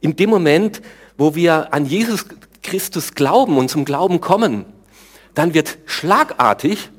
In 0.00 0.14
dem 0.16 0.30
Moment, 0.30 0.80
wo 1.16 1.34
wir 1.34 1.74
an 1.74 1.86
Jesus 1.86 2.26
Christus 2.62 3.14
glauben 3.14 3.58
und 3.58 3.68
zum 3.68 3.84
Glauben 3.84 4.20
kommen, 4.20 4.64
dann 5.34 5.54
wird 5.54 5.78
schlagartig 5.86 6.90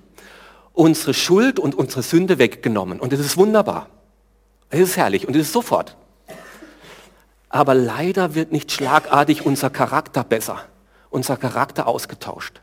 unsere 0.73 1.13
Schuld 1.13 1.59
und 1.59 1.75
unsere 1.75 2.01
Sünde 2.01 2.39
weggenommen. 2.39 2.99
Und 2.99 3.13
es 3.13 3.19
ist 3.19 3.37
wunderbar. 3.37 3.87
Es 4.69 4.79
ist 4.79 4.97
herrlich 4.97 5.27
und 5.27 5.35
es 5.35 5.43
ist 5.43 5.53
sofort. 5.53 5.95
Aber 7.49 7.75
leider 7.75 8.33
wird 8.33 8.51
nicht 8.51 8.71
schlagartig 8.71 9.45
unser 9.45 9.69
Charakter 9.69 10.23
besser, 10.23 10.65
unser 11.11 11.37
Charakter 11.37 11.87
ausgetauscht. 11.87 12.61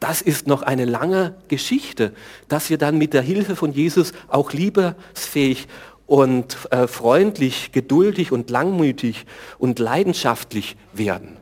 Das 0.00 0.22
ist 0.22 0.46
noch 0.46 0.62
eine 0.62 0.84
lange 0.84 1.34
Geschichte, 1.48 2.14
dass 2.46 2.70
wir 2.70 2.78
dann 2.78 2.98
mit 2.98 3.14
der 3.14 3.22
Hilfe 3.22 3.56
von 3.56 3.72
Jesus 3.72 4.12
auch 4.28 4.52
liebesfähig 4.52 5.66
und 6.06 6.56
äh, 6.70 6.86
freundlich, 6.86 7.72
geduldig 7.72 8.32
und 8.32 8.48
langmütig 8.48 9.26
und 9.58 9.78
leidenschaftlich 9.78 10.76
werden. 10.92 11.36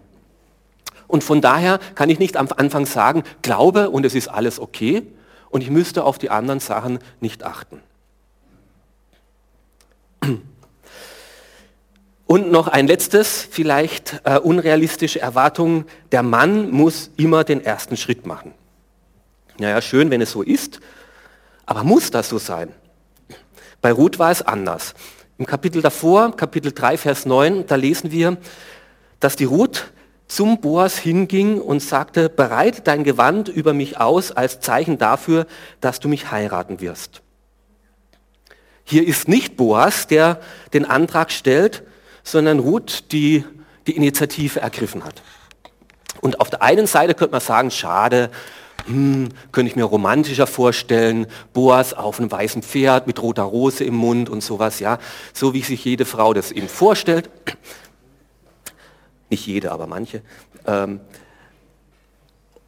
Und 1.07 1.25
von 1.25 1.41
daher 1.41 1.79
kann 1.95 2.11
ich 2.11 2.19
nicht 2.19 2.37
am 2.37 2.49
Anfang 2.57 2.87
sagen, 2.87 3.23
glaube 3.43 3.91
und 3.91 4.05
es 4.05 4.15
ist 4.15 4.29
alles 4.29 4.59
okay 4.59 5.03
und 5.51 5.63
ich 5.63 5.71
müsste 5.71 6.05
auf 6.05 6.19
die 6.19 6.31
anderen 6.31 6.61
Sachen 6.61 6.99
nicht 7.21 7.43
achten. 7.43 7.81
Und 12.27 12.51
noch 12.51 12.67
ein 12.67 12.89
letztes, 12.89 13.47
vielleicht 13.49 14.21
äh, 14.25 14.39
unrealistische 14.39 15.21
Erwartung, 15.21 15.85
der 16.11 16.25
Mann 16.25 16.71
muss 16.71 17.11
immer 17.17 17.45
den 17.45 17.65
ersten 17.65 17.97
Schritt 17.97 18.27
machen. 18.27 18.53
Naja, 19.59 19.81
schön, 19.81 20.11
wenn 20.11 20.21
es 20.21 20.33
so 20.33 20.43
ist, 20.43 20.81
aber 21.65 21.85
muss 21.85 22.11
das 22.11 22.29
so 22.29 22.39
sein? 22.39 22.73
Bei 23.81 23.93
Ruth 23.93 24.19
war 24.19 24.33
es 24.33 24.43
anders. 24.43 24.95
Im 25.39 25.47
Kapitel 25.47 25.83
davor, 25.83 26.35
Kapitel 26.37 26.73
3, 26.73 26.99
Vers 26.99 27.27
9, 27.27 27.67
da 27.67 27.77
lesen 27.77 28.11
wir, 28.11 28.37
dass 29.21 29.37
die 29.37 29.45
Ruth 29.45 29.93
zum 30.29 30.61
Boas 30.61 30.99
hinging 30.99 31.61
und 31.61 31.81
sagte, 31.81 32.29
bereite 32.29 32.83
dein 32.83 33.05
Gewand 33.05 33.49
über 33.49 33.73
mich 33.73 33.99
aus 33.99 34.33
als 34.33 34.61
Zeichen 34.61 34.99
dafür, 34.99 35.47
dass 35.81 36.01
du 36.01 36.09
mich 36.09 36.31
heiraten 36.31 36.81
wirst. 36.81 37.23
Hier 38.85 39.07
ist 39.07 39.29
nicht 39.29 39.57
Boas, 39.57 40.07
der 40.07 40.41
den 40.73 40.85
Antrag 40.85 41.31
stellt, 41.31 41.83
sondern 42.23 42.59
Ruth, 42.59 43.13
die 43.13 43.45
die 43.87 43.97
Initiative 43.97 44.61
ergriffen 44.61 45.05
hat. 45.05 45.23
Und 46.21 46.41
auf 46.41 46.51
der 46.51 46.63
einen 46.63 46.87
Seite 46.87 47.15
könnte 47.15 47.33
man 47.33 47.41
sagen, 47.41 47.71
schade, 47.71 48.31
hm, 48.87 49.29
könnte 49.53 49.71
ich 49.71 49.77
mir 49.77 49.85
romantischer 49.85 50.47
vorstellen, 50.47 51.27
Boas 51.53 51.95
auf 51.95 52.21
einem 52.21 52.31
weißen 52.31 52.63
Pferd 52.63 53.07
mit 53.07 53.21
roter 53.21 53.43
Rose 53.43 53.85
im 53.85 53.95
Mund 53.95 54.29
und 54.29 54.43
sowas, 54.43 54.81
ja, 54.81 54.99
so 55.33 55.55
wie 55.55 55.63
sich 55.63 55.85
jede 55.85 56.05
Frau 56.05 56.35
das 56.35 56.53
eben 56.53 56.69
vorstellt. 56.69 57.31
Nicht 59.31 59.47
jede, 59.47 59.73
aber 59.73 59.87
manche. 59.87 60.23
Ähm, 60.67 61.01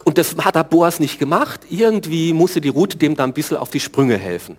und 0.05 0.19
das 0.19 0.37
hat 0.39 0.55
der 0.55 0.65
Boas 0.65 1.01
nicht 1.01 1.19
gemacht. 1.19 1.67
Irgendwie 1.69 2.33
musste 2.33 2.61
die 2.61 2.71
Ruth 2.71 3.01
dem 3.01 3.15
da 3.15 3.25
ein 3.25 3.35
bisschen 3.35 3.57
auf 3.57 3.71
die 3.71 3.81
Sprünge 3.81 4.17
helfen. 4.17 4.57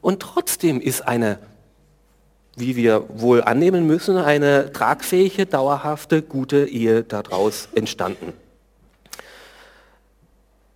Und 0.00 0.20
trotzdem 0.20 0.80
ist 0.80 1.06
eine, 1.06 1.38
wie 2.56 2.76
wir 2.76 3.04
wohl 3.08 3.42
annehmen 3.42 3.86
müssen, 3.86 4.16
eine 4.16 4.72
tragfähige, 4.72 5.46
dauerhafte, 5.46 6.22
gute 6.22 6.66
Ehe 6.66 7.02
daraus 7.02 7.68
entstanden. 7.74 8.32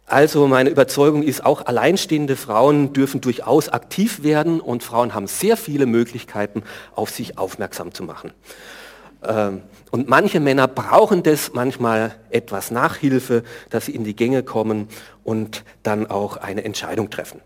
Also 0.07 0.47
meine 0.47 0.71
Überzeugung 0.71 1.25
ist, 1.25 1.45
auch 1.45 1.67
alleinstehende 1.67 2.37
Frauen 2.37 2.93
dürfen 2.93 3.21
durchaus 3.21 3.69
aktiv 3.69 4.23
werden 4.23 4.61
und 4.61 4.85
Frauen 4.85 5.15
haben 5.15 5.27
sehr 5.27 5.57
viele 5.57 5.87
Möglichkeiten, 5.87 6.63
auf 6.95 7.11
sich 7.11 7.39
aufmerksam 7.39 7.93
zu 7.93 8.05
machen. 8.05 8.33
Ähm, 9.25 9.63
und 9.91 10.09
manche 10.09 10.41
Männer 10.41 10.69
brauchen 10.69 11.23
das 11.23 11.53
manchmal 11.53 12.17
etwas 12.31 12.71
Nachhilfe, 12.71 13.45
dass 13.71 13.87
sie 13.87 13.95
in 13.95 14.05
die 14.05 14.17
Gänge 14.17 14.43
kommen 14.43 14.89
und 15.25 15.65
dann 15.83 16.07
auch 16.07 16.37
eine 16.37 16.65
Entscheidung 16.65 17.11
treffen. 17.11 17.41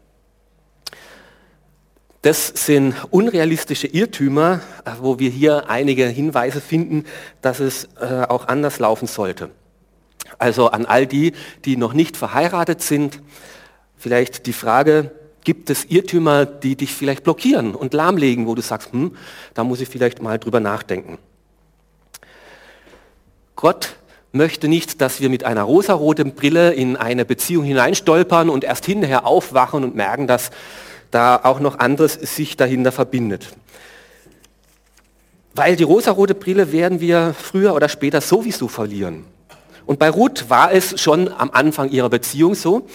Das 2.22 2.48
sind 2.48 2.94
unrealistische 3.10 3.86
Irrtümer, 3.86 4.60
äh, 4.84 4.90
wo 5.00 5.18
wir 5.18 5.30
hier 5.30 5.70
einige 5.70 6.06
Hinweise 6.06 6.60
finden, 6.60 7.04
dass 7.40 7.60
es 7.60 7.88
äh, 7.98 8.26
auch 8.28 8.46
anders 8.46 8.78
laufen 8.78 9.06
sollte. 9.06 9.50
Also 10.38 10.68
an 10.68 10.84
all 10.84 11.06
die, 11.06 11.32
die 11.64 11.78
noch 11.78 11.94
nicht 11.94 12.18
verheiratet 12.18 12.82
sind, 12.82 13.22
vielleicht 13.96 14.46
die 14.46 14.52
Frage, 14.52 15.12
gibt 15.44 15.70
es 15.70 15.86
Irrtümer, 15.86 16.44
die 16.44 16.76
dich 16.76 16.92
vielleicht 16.92 17.24
blockieren 17.24 17.74
und 17.74 17.94
lahmlegen, 17.94 18.46
wo 18.46 18.54
du 18.54 18.60
sagst, 18.60 18.92
hm, 18.92 19.16
da 19.54 19.64
muss 19.64 19.80
ich 19.80 19.88
vielleicht 19.88 20.20
mal 20.20 20.38
drüber 20.38 20.60
nachdenken. 20.60 21.18
Gott 23.60 23.96
möchte 24.32 24.68
nicht, 24.68 25.02
dass 25.02 25.20
wir 25.20 25.28
mit 25.28 25.44
einer 25.44 25.64
rosaroten 25.64 26.34
Brille 26.34 26.72
in 26.72 26.96
eine 26.96 27.26
Beziehung 27.26 27.62
hineinstolpern 27.64 28.48
und 28.48 28.64
erst 28.64 28.86
hinterher 28.86 29.26
aufwachen 29.26 29.84
und 29.84 29.94
merken, 29.94 30.26
dass 30.26 30.50
da 31.10 31.38
auch 31.42 31.60
noch 31.60 31.78
anderes 31.78 32.14
sich 32.14 32.56
dahinter 32.56 32.90
verbindet. 32.90 33.48
Weil 35.54 35.76
die 35.76 35.82
rosarote 35.82 36.34
Brille 36.34 36.72
werden 36.72 37.00
wir 37.00 37.34
früher 37.38 37.74
oder 37.74 37.90
später 37.90 38.22
sowieso 38.22 38.66
verlieren. 38.66 39.24
Und 39.84 39.98
bei 39.98 40.08
Ruth 40.08 40.48
war 40.48 40.72
es 40.72 40.98
schon 40.98 41.30
am 41.30 41.50
Anfang 41.50 41.90
ihrer 41.90 42.08
Beziehung 42.08 42.54
so. 42.54 42.88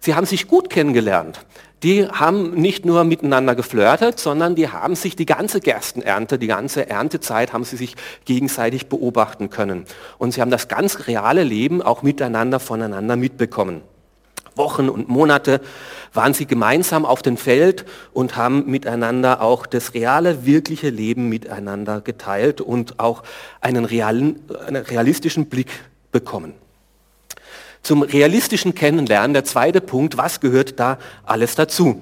Sie 0.00 0.16
haben 0.16 0.26
sich 0.26 0.48
gut 0.48 0.70
kennengelernt. 0.70 1.38
Die 1.82 2.06
haben 2.06 2.52
nicht 2.52 2.84
nur 2.84 3.04
miteinander 3.04 3.54
geflirtet, 3.54 4.18
sondern 4.18 4.54
die 4.54 4.68
haben 4.68 4.94
sich 4.94 5.16
die 5.16 5.24
ganze 5.24 5.60
Gerstenernte, 5.60 6.38
die 6.38 6.46
ganze 6.46 6.90
Erntezeit 6.90 7.54
haben 7.54 7.64
sie 7.64 7.76
sich 7.76 7.96
gegenseitig 8.26 8.88
beobachten 8.88 9.48
können. 9.48 9.86
Und 10.18 10.32
sie 10.32 10.42
haben 10.42 10.50
das 10.50 10.68
ganz 10.68 11.06
reale 11.06 11.42
Leben 11.42 11.80
auch 11.80 12.02
miteinander 12.02 12.60
voneinander 12.60 13.16
mitbekommen. 13.16 13.80
Wochen 14.56 14.90
und 14.90 15.08
Monate 15.08 15.62
waren 16.12 16.34
sie 16.34 16.44
gemeinsam 16.44 17.06
auf 17.06 17.22
dem 17.22 17.38
Feld 17.38 17.86
und 18.12 18.36
haben 18.36 18.66
miteinander 18.66 19.40
auch 19.40 19.64
das 19.64 19.94
reale, 19.94 20.44
wirkliche 20.44 20.90
Leben 20.90 21.28
miteinander 21.30 22.02
geteilt 22.02 22.60
und 22.60 23.00
auch 23.00 23.22
einen, 23.62 23.86
realen, 23.86 24.40
einen 24.66 24.82
realistischen 24.84 25.46
Blick 25.46 25.70
bekommen. 26.12 26.54
Zum 27.82 28.02
realistischen 28.02 28.74
Kennenlernen, 28.74 29.32
der 29.32 29.44
zweite 29.44 29.80
Punkt, 29.80 30.16
was 30.16 30.40
gehört 30.40 30.78
da 30.78 30.98
alles 31.24 31.54
dazu? 31.54 32.00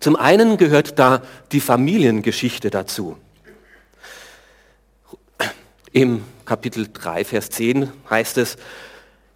Zum 0.00 0.16
einen 0.16 0.56
gehört 0.56 0.98
da 0.98 1.22
die 1.52 1.60
Familiengeschichte 1.60 2.70
dazu. 2.70 3.16
Im 5.92 6.24
Kapitel 6.44 6.88
3, 6.92 7.24
Vers 7.24 7.50
10 7.50 7.90
heißt 8.10 8.38
es, 8.38 8.56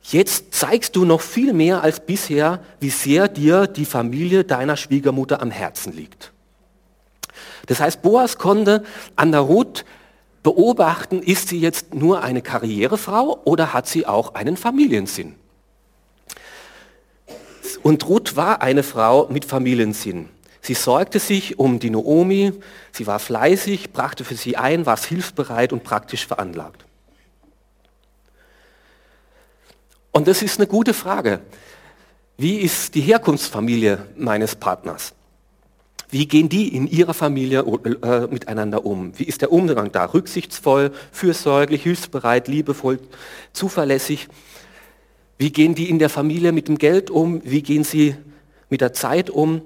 jetzt 0.02 0.54
zeigst 0.54 0.96
du 0.96 1.04
noch 1.04 1.20
viel 1.20 1.52
mehr 1.52 1.82
als 1.82 2.00
bisher, 2.00 2.60
wie 2.80 2.90
sehr 2.90 3.28
dir 3.28 3.66
die 3.66 3.84
Familie 3.84 4.44
deiner 4.44 4.76
Schwiegermutter 4.76 5.40
am 5.40 5.50
Herzen 5.50 5.92
liegt. 5.92 6.32
Das 7.66 7.80
heißt, 7.80 8.02
Boas 8.02 8.38
konnte 8.38 8.84
an 9.16 9.32
der 9.32 9.40
Ruth 9.40 9.84
beobachten, 10.42 11.22
ist 11.22 11.48
sie 11.48 11.60
jetzt 11.60 11.94
nur 11.94 12.22
eine 12.22 12.42
Karrierefrau 12.42 13.40
oder 13.44 13.72
hat 13.72 13.86
sie 13.86 14.06
auch 14.06 14.34
einen 14.34 14.56
Familiensinn? 14.56 15.34
Und 17.82 18.06
Ruth 18.08 18.36
war 18.36 18.62
eine 18.62 18.82
Frau 18.82 19.28
mit 19.28 19.44
Familiensinn. 19.44 20.28
Sie 20.62 20.74
sorgte 20.74 21.18
sich 21.18 21.58
um 21.58 21.78
die 21.78 21.90
Noomi, 21.90 22.52
sie 22.92 23.06
war 23.06 23.18
fleißig, 23.18 23.92
brachte 23.92 24.24
für 24.24 24.34
sie 24.34 24.56
ein, 24.56 24.84
war 24.84 24.98
hilfsbereit 24.98 25.72
und 25.72 25.84
praktisch 25.84 26.26
veranlagt. 26.26 26.84
Und 30.12 30.28
das 30.28 30.42
ist 30.42 30.58
eine 30.58 30.66
gute 30.66 30.92
Frage. 30.92 31.40
Wie 32.36 32.56
ist 32.58 32.94
die 32.94 33.00
Herkunftsfamilie 33.00 34.06
meines 34.16 34.56
Partners? 34.56 35.14
Wie 36.10 36.26
gehen 36.26 36.48
die 36.48 36.74
in 36.74 36.88
ihrer 36.88 37.14
Familie 37.14 37.60
äh, 37.60 38.26
miteinander 38.26 38.84
um? 38.84 39.16
Wie 39.16 39.24
ist 39.24 39.42
der 39.42 39.52
Umgang 39.52 39.92
da? 39.92 40.06
Rücksichtsvoll, 40.06 40.92
fürsorglich, 41.12 41.82
hilfsbereit, 41.82 42.48
liebevoll, 42.48 42.98
zuverlässig? 43.52 44.28
Wie 45.38 45.50
gehen 45.50 45.74
die 45.74 45.88
in 45.88 45.98
der 45.98 46.10
Familie 46.10 46.52
mit 46.52 46.68
dem 46.68 46.78
Geld 46.78 47.10
um? 47.10 47.40
Wie 47.44 47.62
gehen 47.62 47.84
sie 47.84 48.16
mit 48.68 48.80
der 48.80 48.92
Zeit 48.92 49.30
um? 49.30 49.62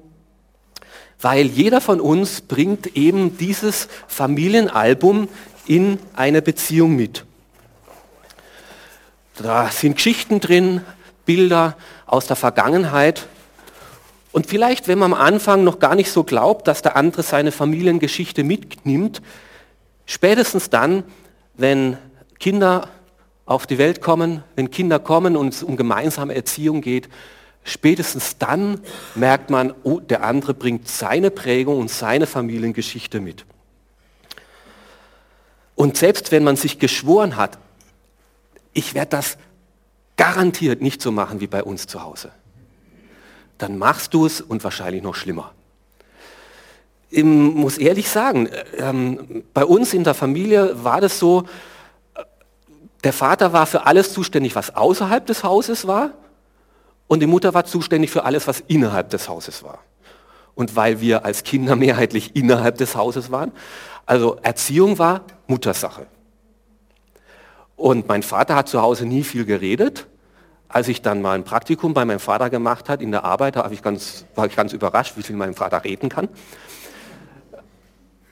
Weil 1.20 1.46
jeder 1.46 1.80
von 1.80 2.00
uns 2.00 2.42
bringt 2.42 2.94
eben 2.96 3.38
dieses 3.38 3.88
Familienalbum 4.06 5.28
in 5.66 5.98
eine 6.14 6.42
Beziehung 6.42 6.94
mit. 6.94 7.24
Da 9.36 9.70
sind 9.70 9.96
Geschichten 9.96 10.40
drin, 10.40 10.82
Bilder 11.24 11.76
aus 12.06 12.26
der 12.26 12.36
Vergangenheit 12.36 13.26
und 14.34 14.48
vielleicht, 14.48 14.88
wenn 14.88 14.98
man 14.98 15.12
am 15.12 15.20
Anfang 15.20 15.62
noch 15.62 15.78
gar 15.78 15.94
nicht 15.94 16.10
so 16.10 16.24
glaubt, 16.24 16.66
dass 16.66 16.82
der 16.82 16.96
andere 16.96 17.22
seine 17.22 17.52
Familiengeschichte 17.52 18.42
mitnimmt, 18.42 19.22
spätestens 20.06 20.70
dann, 20.70 21.04
wenn 21.54 21.98
Kinder 22.40 22.88
auf 23.46 23.68
die 23.68 23.78
Welt 23.78 24.00
kommen, 24.02 24.42
wenn 24.56 24.72
Kinder 24.72 24.98
kommen 24.98 25.36
und 25.36 25.54
es 25.54 25.62
um 25.62 25.76
gemeinsame 25.76 26.34
Erziehung 26.34 26.80
geht, 26.80 27.08
spätestens 27.62 28.36
dann 28.36 28.80
merkt 29.14 29.50
man, 29.50 29.72
oh, 29.84 30.00
der 30.00 30.24
andere 30.24 30.52
bringt 30.52 30.88
seine 30.88 31.30
Prägung 31.30 31.78
und 31.78 31.88
seine 31.88 32.26
Familiengeschichte 32.26 33.20
mit. 33.20 33.46
Und 35.76 35.96
selbst 35.96 36.32
wenn 36.32 36.42
man 36.42 36.56
sich 36.56 36.80
geschworen 36.80 37.36
hat, 37.36 37.56
ich 38.72 38.94
werde 38.94 39.10
das 39.10 39.38
garantiert 40.16 40.82
nicht 40.82 41.00
so 41.00 41.12
machen 41.12 41.40
wie 41.40 41.46
bei 41.46 41.62
uns 41.62 41.86
zu 41.86 42.02
Hause 42.02 42.32
dann 43.64 43.78
machst 43.78 44.12
du 44.12 44.26
es 44.26 44.42
und 44.42 44.62
wahrscheinlich 44.62 45.02
noch 45.02 45.14
schlimmer. 45.14 45.52
Ich 47.08 47.24
muss 47.24 47.78
ehrlich 47.78 48.10
sagen, 48.10 48.50
ähm, 48.76 49.42
bei 49.54 49.64
uns 49.64 49.94
in 49.94 50.04
der 50.04 50.12
Familie 50.12 50.84
war 50.84 51.00
das 51.00 51.18
so, 51.18 51.44
der 53.04 53.14
Vater 53.14 53.54
war 53.54 53.64
für 53.64 53.86
alles 53.86 54.12
zuständig, 54.12 54.54
was 54.54 54.76
außerhalb 54.76 55.24
des 55.24 55.44
Hauses 55.44 55.86
war 55.86 56.10
und 57.08 57.20
die 57.20 57.26
Mutter 57.26 57.54
war 57.54 57.64
zuständig 57.64 58.10
für 58.10 58.24
alles, 58.24 58.46
was 58.46 58.60
innerhalb 58.66 59.08
des 59.08 59.30
Hauses 59.30 59.62
war. 59.62 59.78
Und 60.54 60.76
weil 60.76 61.00
wir 61.00 61.24
als 61.24 61.42
Kinder 61.42 61.74
mehrheitlich 61.74 62.36
innerhalb 62.36 62.76
des 62.76 62.94
Hauses 62.94 63.30
waren, 63.30 63.50
also 64.04 64.36
Erziehung 64.42 64.98
war 64.98 65.22
Muttersache. 65.46 66.06
Und 67.76 68.08
mein 68.08 68.22
Vater 68.22 68.56
hat 68.56 68.68
zu 68.68 68.82
Hause 68.82 69.06
nie 69.06 69.24
viel 69.24 69.46
geredet, 69.46 70.06
als 70.74 70.88
ich 70.88 71.02
dann 71.02 71.22
mal 71.22 71.36
ein 71.36 71.44
Praktikum 71.44 71.94
bei 71.94 72.04
meinem 72.04 72.18
Vater 72.18 72.50
gemacht 72.50 72.88
habe 72.88 73.00
in 73.00 73.12
der 73.12 73.24
Arbeit, 73.24 73.54
da 73.54 73.70
ich 73.70 73.80
ganz, 73.80 74.24
war 74.34 74.46
ich 74.46 74.56
ganz 74.56 74.72
überrascht, 74.72 75.16
wie 75.16 75.22
viel 75.22 75.36
mein 75.36 75.54
Vater 75.54 75.84
reden 75.84 76.08
kann. 76.08 76.28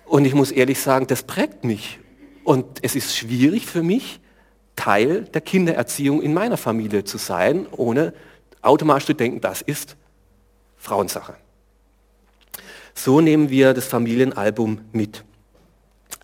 Und 0.06 0.24
ich 0.24 0.34
muss 0.34 0.50
ehrlich 0.50 0.80
sagen, 0.80 1.06
das 1.06 1.22
prägt 1.22 1.62
mich. 1.62 2.00
Und 2.42 2.66
es 2.82 2.96
ist 2.96 3.16
schwierig 3.16 3.66
für 3.66 3.84
mich, 3.84 4.18
Teil 4.74 5.22
der 5.22 5.40
Kindererziehung 5.40 6.20
in 6.20 6.34
meiner 6.34 6.56
Familie 6.56 7.04
zu 7.04 7.16
sein, 7.16 7.68
ohne 7.70 8.12
automatisch 8.60 9.06
zu 9.06 9.14
denken, 9.14 9.40
das 9.40 9.62
ist 9.62 9.96
Frauensache. 10.78 11.36
So 12.92 13.20
nehmen 13.20 13.50
wir 13.50 13.72
das 13.72 13.86
Familienalbum 13.86 14.80
mit. 14.90 15.24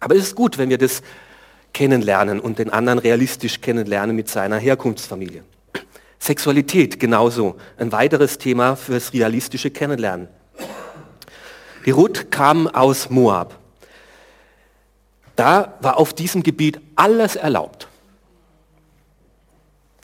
Aber 0.01 0.17
es 0.17 0.25
ist 0.25 0.35
gut, 0.35 0.59
wenn 0.59 0.69
wir 0.69 0.79
das 0.79 1.01
kennenlernen 1.73 2.41
und 2.41 2.59
den 2.59 2.71
anderen 2.71 2.99
realistisch 2.99 3.61
kennenlernen 3.61 4.17
mit 4.17 4.29
seiner 4.29 4.59
Herkunftsfamilie. 4.59 5.45
Sexualität 6.29 7.01
genauso, 7.01 7.57
ein 7.79 7.91
weiteres 7.91 8.37
Thema 8.37 8.77
fürs 8.77 9.15
realistische 9.15 9.71
Kennenlernen. 9.71 10.29
Die 11.87 11.91
Ruth 11.91 12.31
kam 12.31 12.67
aus 12.67 13.09
Moab. 13.09 13.59
Da 15.37 15.79
war 15.81 15.97
auf 15.97 16.13
diesem 16.13 16.43
Gebiet 16.43 16.81
alles 16.97 17.37
erlaubt. 17.37 17.89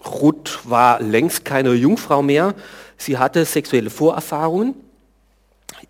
Ruth 0.03 0.61
war 0.65 0.99
längst 1.03 1.45
keine 1.45 1.75
Jungfrau 1.75 2.23
mehr. 2.23 2.55
Sie 2.97 3.19
hatte 3.19 3.45
sexuelle 3.45 3.91
Vorerfahrungen. 3.91 4.77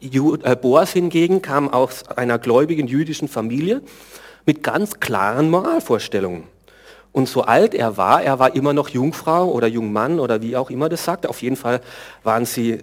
Äh, 0.01 0.57
Boas 0.57 0.93
hingegen 0.93 1.43
kam 1.43 1.69
aus 1.69 2.09
einer 2.09 2.41
gläubigen 2.41 2.89
jüdischen 2.89 3.29
Familie 3.29 3.83
mit 4.47 4.65
ganz 4.65 4.99
klaren 4.99 5.49
Moralvorstellungen. 5.49 6.54
Und 7.15 7.29
so 7.29 7.43
alt 7.43 7.75
er 7.75 7.97
war, 7.97 8.25
er 8.25 8.41
war 8.41 8.57
immer 8.57 8.73
noch 8.73 8.89
Jungfrau 8.89 9.49
oder 9.49 9.69
Jungmann 9.69 10.19
oder 10.19 10.43
wie 10.43 10.57
auch 10.57 10.69
immer 10.69 10.89
das 10.89 11.05
sagt. 11.05 11.29
Auf 11.29 11.43
jeden 11.43 11.55
Fall 11.55 11.81
waren 12.25 12.45
sie 12.45 12.81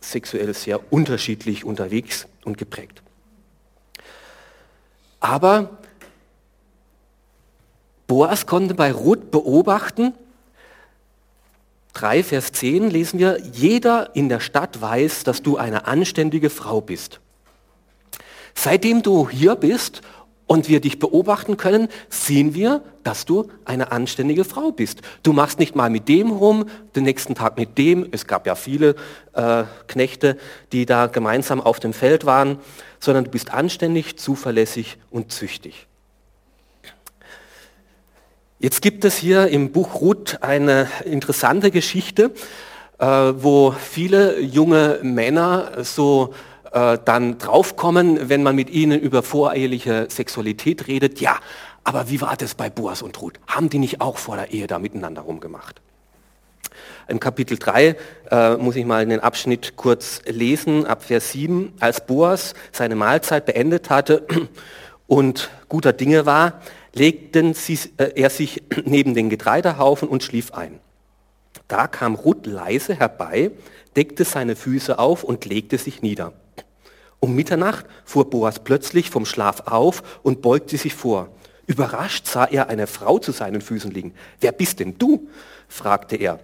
sexuell 0.00 0.54
sehr 0.54 0.80
unterschiedlich 0.90 1.62
unterwegs 1.62 2.26
und 2.44 2.56
geprägt. 2.56 3.02
Aber 5.20 5.68
Boas 8.06 8.46
konnte 8.46 8.72
bei 8.72 8.90
Ruth 8.90 9.30
beobachten, 9.30 10.14
3, 11.92 12.22
Vers 12.22 12.52
10 12.52 12.88
lesen 12.88 13.18
wir, 13.18 13.38
jeder 13.52 14.16
in 14.16 14.30
der 14.30 14.40
Stadt 14.40 14.80
weiß, 14.80 15.24
dass 15.24 15.42
du 15.42 15.58
eine 15.58 15.86
anständige 15.86 16.48
Frau 16.48 16.80
bist. 16.80 17.20
Seitdem 18.54 19.02
du 19.02 19.28
hier 19.28 19.56
bist 19.56 20.00
und 20.52 20.68
wir 20.68 20.82
dich 20.82 20.98
beobachten 20.98 21.56
können, 21.56 21.88
sehen 22.10 22.52
wir, 22.52 22.82
dass 23.04 23.24
du 23.24 23.48
eine 23.64 23.90
anständige 23.90 24.44
Frau 24.44 24.70
bist. 24.70 25.00
Du 25.22 25.32
machst 25.32 25.58
nicht 25.58 25.74
mal 25.74 25.88
mit 25.88 26.08
dem 26.08 26.30
rum, 26.30 26.66
den 26.94 27.04
nächsten 27.04 27.34
Tag 27.34 27.56
mit 27.56 27.78
dem. 27.78 28.06
Es 28.10 28.26
gab 28.26 28.46
ja 28.46 28.54
viele 28.54 28.94
äh, 29.32 29.64
Knechte, 29.86 30.36
die 30.72 30.84
da 30.84 31.06
gemeinsam 31.06 31.62
auf 31.62 31.80
dem 31.80 31.94
Feld 31.94 32.26
waren, 32.26 32.58
sondern 33.00 33.24
du 33.24 33.30
bist 33.30 33.50
anständig, 33.50 34.18
zuverlässig 34.18 34.98
und 35.10 35.32
züchtig. 35.32 35.86
Jetzt 38.58 38.82
gibt 38.82 39.06
es 39.06 39.16
hier 39.16 39.48
im 39.48 39.72
Buch 39.72 40.02
Ruth 40.02 40.42
eine 40.42 40.86
interessante 41.06 41.70
Geschichte, 41.70 42.30
äh, 42.98 43.06
wo 43.06 43.70
viele 43.70 44.38
junge 44.38 44.98
Männer 45.02 45.82
so 45.82 46.34
äh, 46.72 46.98
dann 47.04 47.38
draufkommen, 47.38 48.28
wenn 48.28 48.42
man 48.42 48.56
mit 48.56 48.70
ihnen 48.70 48.98
über 49.00 49.22
voreheliche 49.22 50.06
Sexualität 50.10 50.86
redet. 50.86 51.20
Ja, 51.20 51.38
aber 51.84 52.08
wie 52.08 52.20
war 52.20 52.36
das 52.36 52.54
bei 52.54 52.70
Boas 52.70 53.02
und 53.02 53.20
Ruth? 53.20 53.38
Haben 53.46 53.68
die 53.68 53.78
nicht 53.78 54.00
auch 54.00 54.18
vor 54.18 54.36
der 54.36 54.52
Ehe 54.52 54.66
da 54.66 54.78
miteinander 54.78 55.22
rumgemacht? 55.22 55.80
Im 57.08 57.20
Kapitel 57.20 57.58
3 57.58 57.96
äh, 58.30 58.56
muss 58.56 58.76
ich 58.76 58.86
mal 58.86 59.04
den 59.04 59.20
Abschnitt 59.20 59.76
kurz 59.76 60.22
lesen, 60.26 60.86
ab 60.86 61.02
Vers 61.02 61.32
7. 61.32 61.74
Als 61.80 62.06
Boas 62.06 62.54
seine 62.70 62.94
Mahlzeit 62.94 63.44
beendet 63.44 63.90
hatte 63.90 64.26
und 65.06 65.50
guter 65.68 65.92
Dinge 65.92 66.26
war, 66.26 66.62
legten 66.94 67.54
sie, 67.54 67.78
äh, 67.96 68.12
er 68.14 68.30
sich 68.30 68.62
neben 68.84 69.14
den 69.14 69.28
Getreidehaufen 69.28 70.08
und 70.08 70.22
schlief 70.22 70.52
ein. 70.52 70.78
Da 71.68 71.86
kam 71.86 72.14
Ruth 72.14 72.46
leise 72.46 72.94
herbei, 72.94 73.50
deckte 73.96 74.24
seine 74.24 74.56
Füße 74.56 74.98
auf 74.98 75.24
und 75.24 75.44
legte 75.44 75.78
sich 75.78 76.02
nieder. 76.02 76.32
Um 77.22 77.36
Mitternacht 77.36 77.86
fuhr 78.04 78.28
Boas 78.28 78.58
plötzlich 78.58 79.08
vom 79.08 79.24
Schlaf 79.24 79.60
auf 79.66 80.20
und 80.22 80.42
beugte 80.42 80.76
sich 80.76 80.94
vor. 80.94 81.28
Überrascht 81.66 82.26
sah 82.26 82.44
er 82.44 82.68
eine 82.68 82.88
Frau 82.88 83.20
zu 83.20 83.30
seinen 83.30 83.60
Füßen 83.60 83.92
liegen. 83.92 84.12
Wer 84.40 84.52
bist 84.52 84.80
denn 84.80 84.98
du? 84.98 85.28
fragte 85.68 86.16
er. 86.16 86.40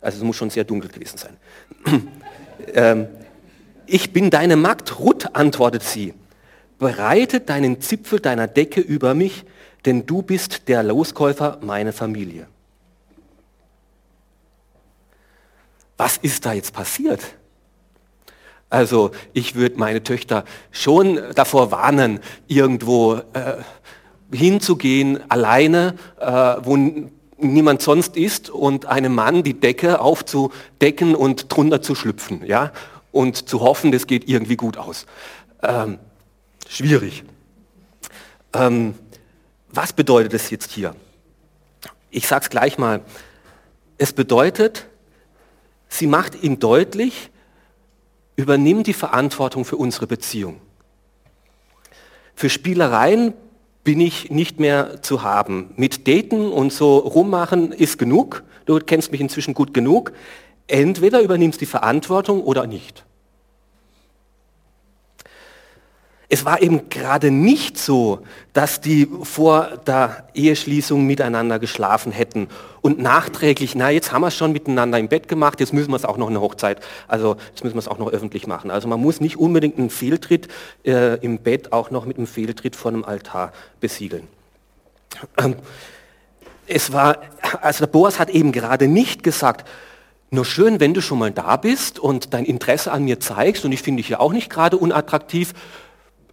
Also 0.00 0.18
es 0.18 0.24
muss 0.24 0.36
schon 0.36 0.50
sehr 0.50 0.64
dunkel 0.64 0.90
gewesen 0.90 1.18
sein. 1.18 1.36
ähm, 2.74 3.06
ich 3.86 4.12
bin 4.12 4.30
deine 4.30 4.56
Magd 4.56 4.98
Ruth, 4.98 5.34
antwortet 5.34 5.84
sie 5.84 6.14
bereite 6.78 7.40
deinen 7.40 7.80
Zipfel 7.80 8.20
deiner 8.20 8.46
Decke 8.46 8.80
über 8.80 9.14
mich, 9.14 9.44
denn 9.86 10.06
du 10.06 10.22
bist 10.22 10.68
der 10.68 10.82
Loskäufer 10.82 11.58
meiner 11.62 11.92
Familie. 11.92 12.46
Was 15.96 16.16
ist 16.16 16.44
da 16.44 16.52
jetzt 16.52 16.72
passiert? 16.72 17.20
Also 18.70 19.12
ich 19.32 19.54
würde 19.54 19.78
meine 19.78 20.02
Töchter 20.02 20.44
schon 20.70 21.20
davor 21.34 21.70
warnen, 21.70 22.20
irgendwo 22.48 23.14
äh, 23.32 23.56
hinzugehen, 24.32 25.30
alleine, 25.30 25.94
äh, 26.18 26.26
wo 26.62 26.76
niemand 27.38 27.82
sonst 27.82 28.16
ist 28.16 28.50
und 28.50 28.86
einem 28.86 29.14
Mann 29.14 29.42
die 29.42 29.54
Decke 29.54 30.00
aufzudecken 30.00 31.14
und 31.14 31.54
drunter 31.54 31.82
zu 31.82 31.94
schlüpfen, 31.94 32.44
ja, 32.44 32.72
und 33.12 33.48
zu 33.48 33.60
hoffen, 33.60 33.92
das 33.92 34.06
geht 34.06 34.28
irgendwie 34.28 34.56
gut 34.56 34.76
aus. 34.76 35.06
Ähm, 35.62 35.98
schwierig. 36.68 37.24
Ähm, 38.52 38.94
was 39.70 39.92
bedeutet 39.92 40.34
es 40.34 40.50
jetzt 40.50 40.72
hier? 40.72 40.94
Ich 42.10 42.26
sage 42.26 42.44
es 42.44 42.50
gleich 42.50 42.78
mal. 42.78 43.02
Es 43.98 44.12
bedeutet, 44.12 44.86
sie 45.88 46.06
macht 46.06 46.42
ihm 46.42 46.58
deutlich, 46.58 47.30
übernimm 48.36 48.82
die 48.82 48.92
Verantwortung 48.92 49.64
für 49.64 49.76
unsere 49.76 50.06
Beziehung. 50.06 50.60
Für 52.34 52.50
Spielereien 52.50 53.34
bin 53.84 54.00
ich 54.00 54.30
nicht 54.30 54.58
mehr 54.58 55.02
zu 55.02 55.22
haben. 55.22 55.70
Mit 55.76 56.08
Daten 56.08 56.50
und 56.50 56.72
so 56.72 56.98
rummachen 56.98 57.70
ist 57.70 57.98
genug. 57.98 58.42
Du 58.64 58.78
kennst 58.78 59.12
mich 59.12 59.20
inzwischen 59.20 59.54
gut 59.54 59.74
genug. 59.74 60.12
Entweder 60.66 61.20
übernimmst 61.20 61.60
die 61.60 61.66
Verantwortung 61.66 62.42
oder 62.42 62.66
nicht. 62.66 63.04
Es 66.28 66.44
war 66.44 66.62
eben 66.62 66.88
gerade 66.88 67.30
nicht 67.30 67.76
so, 67.76 68.20
dass 68.54 68.80
die 68.80 69.08
vor 69.22 69.78
der 69.86 70.28
Eheschließung 70.34 71.06
miteinander 71.06 71.58
geschlafen 71.58 72.12
hätten 72.12 72.48
und 72.80 72.98
nachträglich, 72.98 73.74
na 73.74 73.90
jetzt 73.90 74.10
haben 74.10 74.22
wir 74.22 74.28
es 74.28 74.36
schon 74.36 74.52
miteinander 74.52 74.98
im 74.98 75.08
Bett 75.08 75.28
gemacht, 75.28 75.60
jetzt 75.60 75.72
müssen 75.72 75.90
wir 75.90 75.96
es 75.96 76.04
auch 76.04 76.16
noch 76.16 76.30
eine 76.30 76.40
Hochzeit, 76.40 76.80
also 77.08 77.36
jetzt 77.50 77.62
müssen 77.62 77.76
wir 77.76 77.80
es 77.80 77.88
auch 77.88 77.98
noch 77.98 78.10
öffentlich 78.10 78.46
machen. 78.46 78.70
Also 78.70 78.88
man 78.88 79.00
muss 79.00 79.20
nicht 79.20 79.36
unbedingt 79.36 79.78
einen 79.78 79.90
Fehltritt 79.90 80.48
äh, 80.84 81.18
im 81.18 81.38
Bett 81.38 81.72
auch 81.72 81.90
noch 81.90 82.06
mit 82.06 82.16
einem 82.16 82.26
Fehltritt 82.26 82.74
vor 82.74 82.90
einem 82.90 83.04
Altar 83.04 83.52
besiegeln. 83.80 84.26
Ähm, 85.36 85.56
es 86.66 86.92
war, 86.92 87.18
also 87.60 87.84
der 87.84 87.92
Boas 87.92 88.18
hat 88.18 88.30
eben 88.30 88.50
gerade 88.52 88.88
nicht 88.88 89.22
gesagt, 89.22 89.68
nur 90.30 90.44
schön, 90.44 90.80
wenn 90.80 90.94
du 90.94 91.00
schon 91.00 91.18
mal 91.18 91.30
da 91.30 91.56
bist 91.56 91.98
und 91.98 92.34
dein 92.34 92.44
Interesse 92.44 92.90
an 92.90 93.04
mir 93.04 93.20
zeigst 93.20 93.64
und 93.64 93.72
ich 93.72 93.82
finde 93.82 94.02
dich 94.02 94.08
ja 94.08 94.20
auch 94.20 94.32
nicht 94.32 94.50
gerade 94.50 94.76
unattraktiv, 94.76 95.54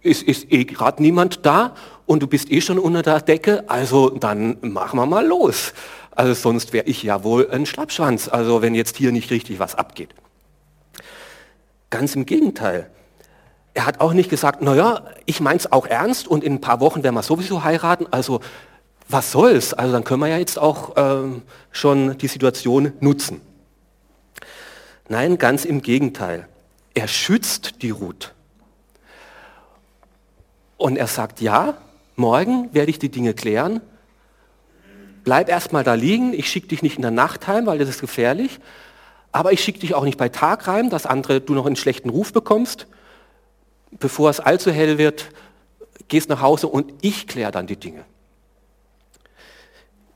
es 0.02 0.22
ist 0.22 0.52
eh 0.52 0.64
gerade 0.64 1.02
niemand 1.02 1.46
da 1.46 1.74
und 2.06 2.22
du 2.22 2.26
bist 2.26 2.50
eh 2.50 2.60
schon 2.60 2.78
unter 2.78 3.02
der 3.02 3.20
Decke, 3.20 3.64
also 3.68 4.10
dann 4.10 4.58
machen 4.60 4.98
wir 4.98 5.06
mal 5.06 5.26
los. 5.26 5.72
Also 6.10 6.34
sonst 6.34 6.72
wäre 6.72 6.86
ich 6.86 7.02
ja 7.02 7.24
wohl 7.24 7.50
ein 7.50 7.66
Schlappschwanz, 7.66 8.28
also 8.28 8.62
wenn 8.62 8.74
jetzt 8.74 8.96
hier 8.96 9.12
nicht 9.12 9.30
richtig 9.30 9.58
was 9.58 9.74
abgeht. 9.74 10.10
Ganz 11.90 12.14
im 12.14 12.26
Gegenteil. 12.26 12.90
Er 13.74 13.86
hat 13.86 14.00
auch 14.00 14.12
nicht 14.12 14.28
gesagt, 14.28 14.60
naja, 14.60 15.04
ich 15.24 15.40
mein's 15.40 15.70
auch 15.72 15.86
ernst 15.86 16.28
und 16.28 16.44
in 16.44 16.54
ein 16.54 16.60
paar 16.60 16.80
Wochen 16.80 17.02
werden 17.02 17.14
wir 17.14 17.22
sowieso 17.22 17.64
heiraten, 17.64 18.06
also 18.10 18.40
was 19.08 19.32
soll's? 19.32 19.74
Also 19.74 19.92
dann 19.92 20.04
können 20.04 20.20
wir 20.20 20.28
ja 20.28 20.38
jetzt 20.38 20.58
auch 20.58 20.92
ähm, 20.96 21.42
schon 21.70 22.18
die 22.18 22.28
Situation 22.28 22.92
nutzen. 23.00 23.40
Nein, 25.08 25.38
ganz 25.38 25.64
im 25.64 25.82
Gegenteil. 25.82 26.48
Er 26.94 27.08
schützt 27.08 27.82
die 27.82 27.90
Ruth. 27.90 28.34
Und 30.82 30.96
er 30.96 31.06
sagt, 31.06 31.40
ja, 31.40 31.74
morgen 32.16 32.74
werde 32.74 32.90
ich 32.90 32.98
die 32.98 33.08
Dinge 33.08 33.34
klären. 33.34 33.80
Bleib 35.22 35.48
erstmal 35.48 35.84
da 35.84 35.94
liegen, 35.94 36.32
ich 36.32 36.48
schicke 36.48 36.66
dich 36.66 36.82
nicht 36.82 36.96
in 36.96 37.02
der 37.02 37.12
Nacht 37.12 37.46
heim, 37.46 37.66
weil 37.66 37.78
das 37.78 37.88
ist 37.88 38.00
gefährlich. 38.00 38.58
Aber 39.30 39.52
ich 39.52 39.62
schicke 39.62 39.78
dich 39.78 39.94
auch 39.94 40.02
nicht 40.02 40.18
bei 40.18 40.28
Tag 40.28 40.66
rein, 40.66 40.90
dass 40.90 41.06
andere 41.06 41.40
du 41.40 41.54
noch 41.54 41.66
einen 41.66 41.76
schlechten 41.76 42.08
Ruf 42.10 42.32
bekommst. 42.32 42.88
Bevor 43.92 44.28
es 44.28 44.40
allzu 44.40 44.72
hell 44.72 44.98
wird, 44.98 45.30
gehst 46.08 46.28
nach 46.28 46.40
Hause 46.40 46.66
und 46.66 46.92
ich 47.00 47.28
kläre 47.28 47.52
dann 47.52 47.68
die 47.68 47.76
Dinge. 47.76 48.04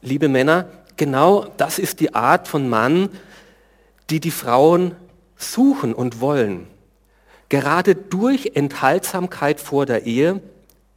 Liebe 0.03 0.27
Männer, 0.27 0.69
genau 0.97 1.47
das 1.59 1.79
ist 1.79 2.01
die 2.01 2.13
Art 2.13 2.49
von 2.49 2.69
Mann, 2.69 3.11
die 4.11 4.19
die 4.19 4.33
Frauen 4.33 4.97
suchen 5.37 5.95
und 5.95 6.21
wollen. 6.21 6.67
Gerade 7.51 7.95
durch 7.95 8.57
Enthaltsamkeit 8.57 9.61
vor 9.61 9.87
der 9.87 10.07
Ehe 10.07 10.41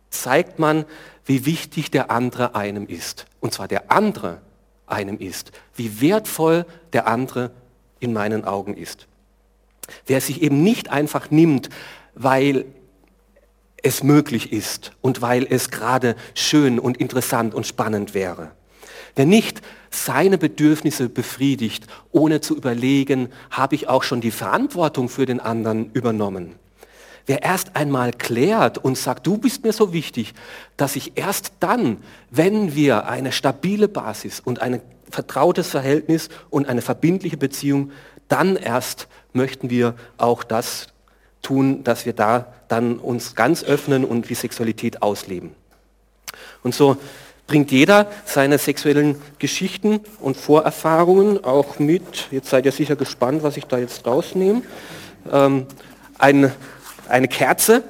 zeigt 0.10 0.60
man, 0.60 0.86
wie 1.26 1.46
wichtig 1.46 1.92
der 1.92 2.12
andere 2.12 2.56
einem 2.56 2.88
ist. 2.88 3.26
Und 3.40 3.54
zwar 3.54 3.68
der 3.68 3.92
andere 3.92 4.42
einem 4.88 5.18
ist. 5.18 5.52
Wie 5.76 6.02
wertvoll 6.02 6.66
der 6.94 7.08
andere 7.08 7.52
in 8.00 8.14
meinen 8.14 8.46
Augen 8.46 8.76
ist. 8.76 9.08
Wer 10.06 10.22
sich 10.22 10.42
eben 10.42 10.64
nicht 10.64 10.90
einfach 10.90 11.32
nimmt, 11.32 11.70
weil 12.16 12.66
es 13.82 14.04
möglich 14.04 14.52
ist 14.52 14.92
und 15.02 15.22
weil 15.22 15.48
es 15.50 15.70
gerade 15.70 16.16
schön 16.34 16.80
und 16.80 16.98
interessant 16.98 17.54
und 17.54 17.66
spannend 17.66 18.14
wäre. 18.14 18.52
Wer 19.16 19.26
nicht 19.26 19.62
seine 19.90 20.38
Bedürfnisse 20.38 21.10
befriedigt, 21.10 21.88
ohne 22.12 22.42
zu 22.42 22.56
überlegen, 22.56 23.30
habe 23.50 23.76
ich 23.76 23.88
auch 23.88 24.04
schon 24.04 24.22
die 24.22 24.32
Verantwortung 24.32 25.10
für 25.10 25.26
den 25.26 25.40
anderen 25.40 25.92
übernommen. 25.94 26.56
Wer 27.30 27.44
erst 27.44 27.76
einmal 27.76 28.12
klärt 28.12 28.80
und 28.80 28.98
sagt, 28.98 29.28
du 29.28 29.38
bist 29.38 29.64
mir 29.64 29.72
so 29.72 29.94
wichtig, 29.94 30.34
dass 30.78 30.96
ich 30.96 31.12
erst 31.16 31.52
dann, 31.60 31.98
wenn 32.32 32.74
wir 32.74 33.06
eine 33.06 33.32
stabile 33.32 33.88
Basis 33.88 34.40
und 34.40 34.64
ein 34.64 34.82
vertrautes 35.12 35.70
Verhältnis 35.70 36.30
und 36.50 36.68
eine 36.68 36.82
verbindliche 36.82 37.38
Beziehung, 37.38 37.92
dann 38.30 38.56
erst 38.56 39.08
möchten 39.32 39.70
wir 39.70 39.94
auch 40.18 40.44
das 40.44 40.88
tun, 41.44 41.84
dass 41.84 42.08
wir 42.08 42.14
da 42.14 42.52
dann 42.68 42.98
uns 42.98 43.36
ganz 43.36 43.64
öffnen 43.64 44.06
und 44.06 44.28
die 44.28 44.34
Sexualität 44.34 45.04
ausleben. 45.04 45.52
Und 46.64 46.74
so 46.74 46.98
bringt 47.46 47.70
jeder 47.70 48.08
seine 48.26 48.58
sexuellen 48.58 49.22
Geschichten 49.38 50.00
und 50.20 50.36
Vorerfahrungen 50.36 51.44
auch 51.44 51.78
mit. 51.78 52.30
Jetzt 52.32 52.50
seid 52.50 52.66
ihr 52.66 52.72
sicher 52.72 52.96
gespannt, 52.96 53.44
was 53.44 53.56
ich 53.56 53.66
da 53.66 53.78
jetzt 53.78 54.08
rausnehme. 54.08 54.64
Ähm, 55.32 55.68
ein, 56.18 56.52
eine 57.10 57.28
Kerze 57.28 57.84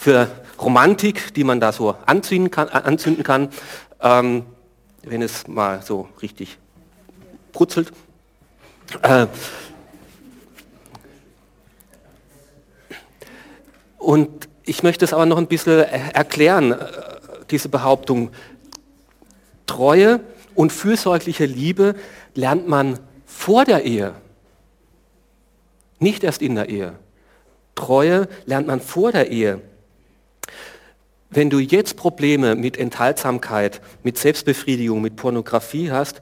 für 0.00 0.30
Romantik, 0.60 1.34
die 1.34 1.44
man 1.44 1.60
da 1.60 1.72
so 1.72 1.96
anzünden 2.06 2.50
kann. 2.50 2.68
Äh, 2.68 2.72
anzünden 2.72 3.24
kann 3.24 3.48
ähm, 4.02 4.44
wenn 5.04 5.22
es 5.22 5.46
mal 5.48 5.82
so 5.82 6.08
richtig 6.20 6.58
brutzelt. 7.52 7.92
Äh, 9.02 9.26
Und 13.98 14.48
ich 14.64 14.82
möchte 14.82 15.04
es 15.04 15.12
aber 15.12 15.26
noch 15.26 15.38
ein 15.38 15.46
bisschen 15.46 15.78
erklären, 15.78 16.72
äh, 16.72 16.86
diese 17.50 17.68
Behauptung. 17.68 18.32
Treue 19.66 20.18
und 20.56 20.72
fürsorgliche 20.72 21.46
Liebe 21.46 21.94
lernt 22.34 22.66
man 22.66 22.98
vor 23.24 23.64
der 23.64 23.84
Ehe, 23.84 24.12
nicht 26.00 26.24
erst 26.24 26.42
in 26.42 26.56
der 26.56 26.68
Ehe. 26.68 26.94
Treue 27.74 28.28
lernt 28.46 28.66
man 28.66 28.80
vor 28.80 29.12
der 29.12 29.30
Ehe. 29.30 29.60
Wenn 31.30 31.48
du 31.48 31.58
jetzt 31.58 31.96
Probleme 31.96 32.54
mit 32.54 32.76
Enthaltsamkeit, 32.76 33.80
mit 34.02 34.18
Selbstbefriedigung, 34.18 35.00
mit 35.00 35.16
Pornografie 35.16 35.90
hast, 35.90 36.20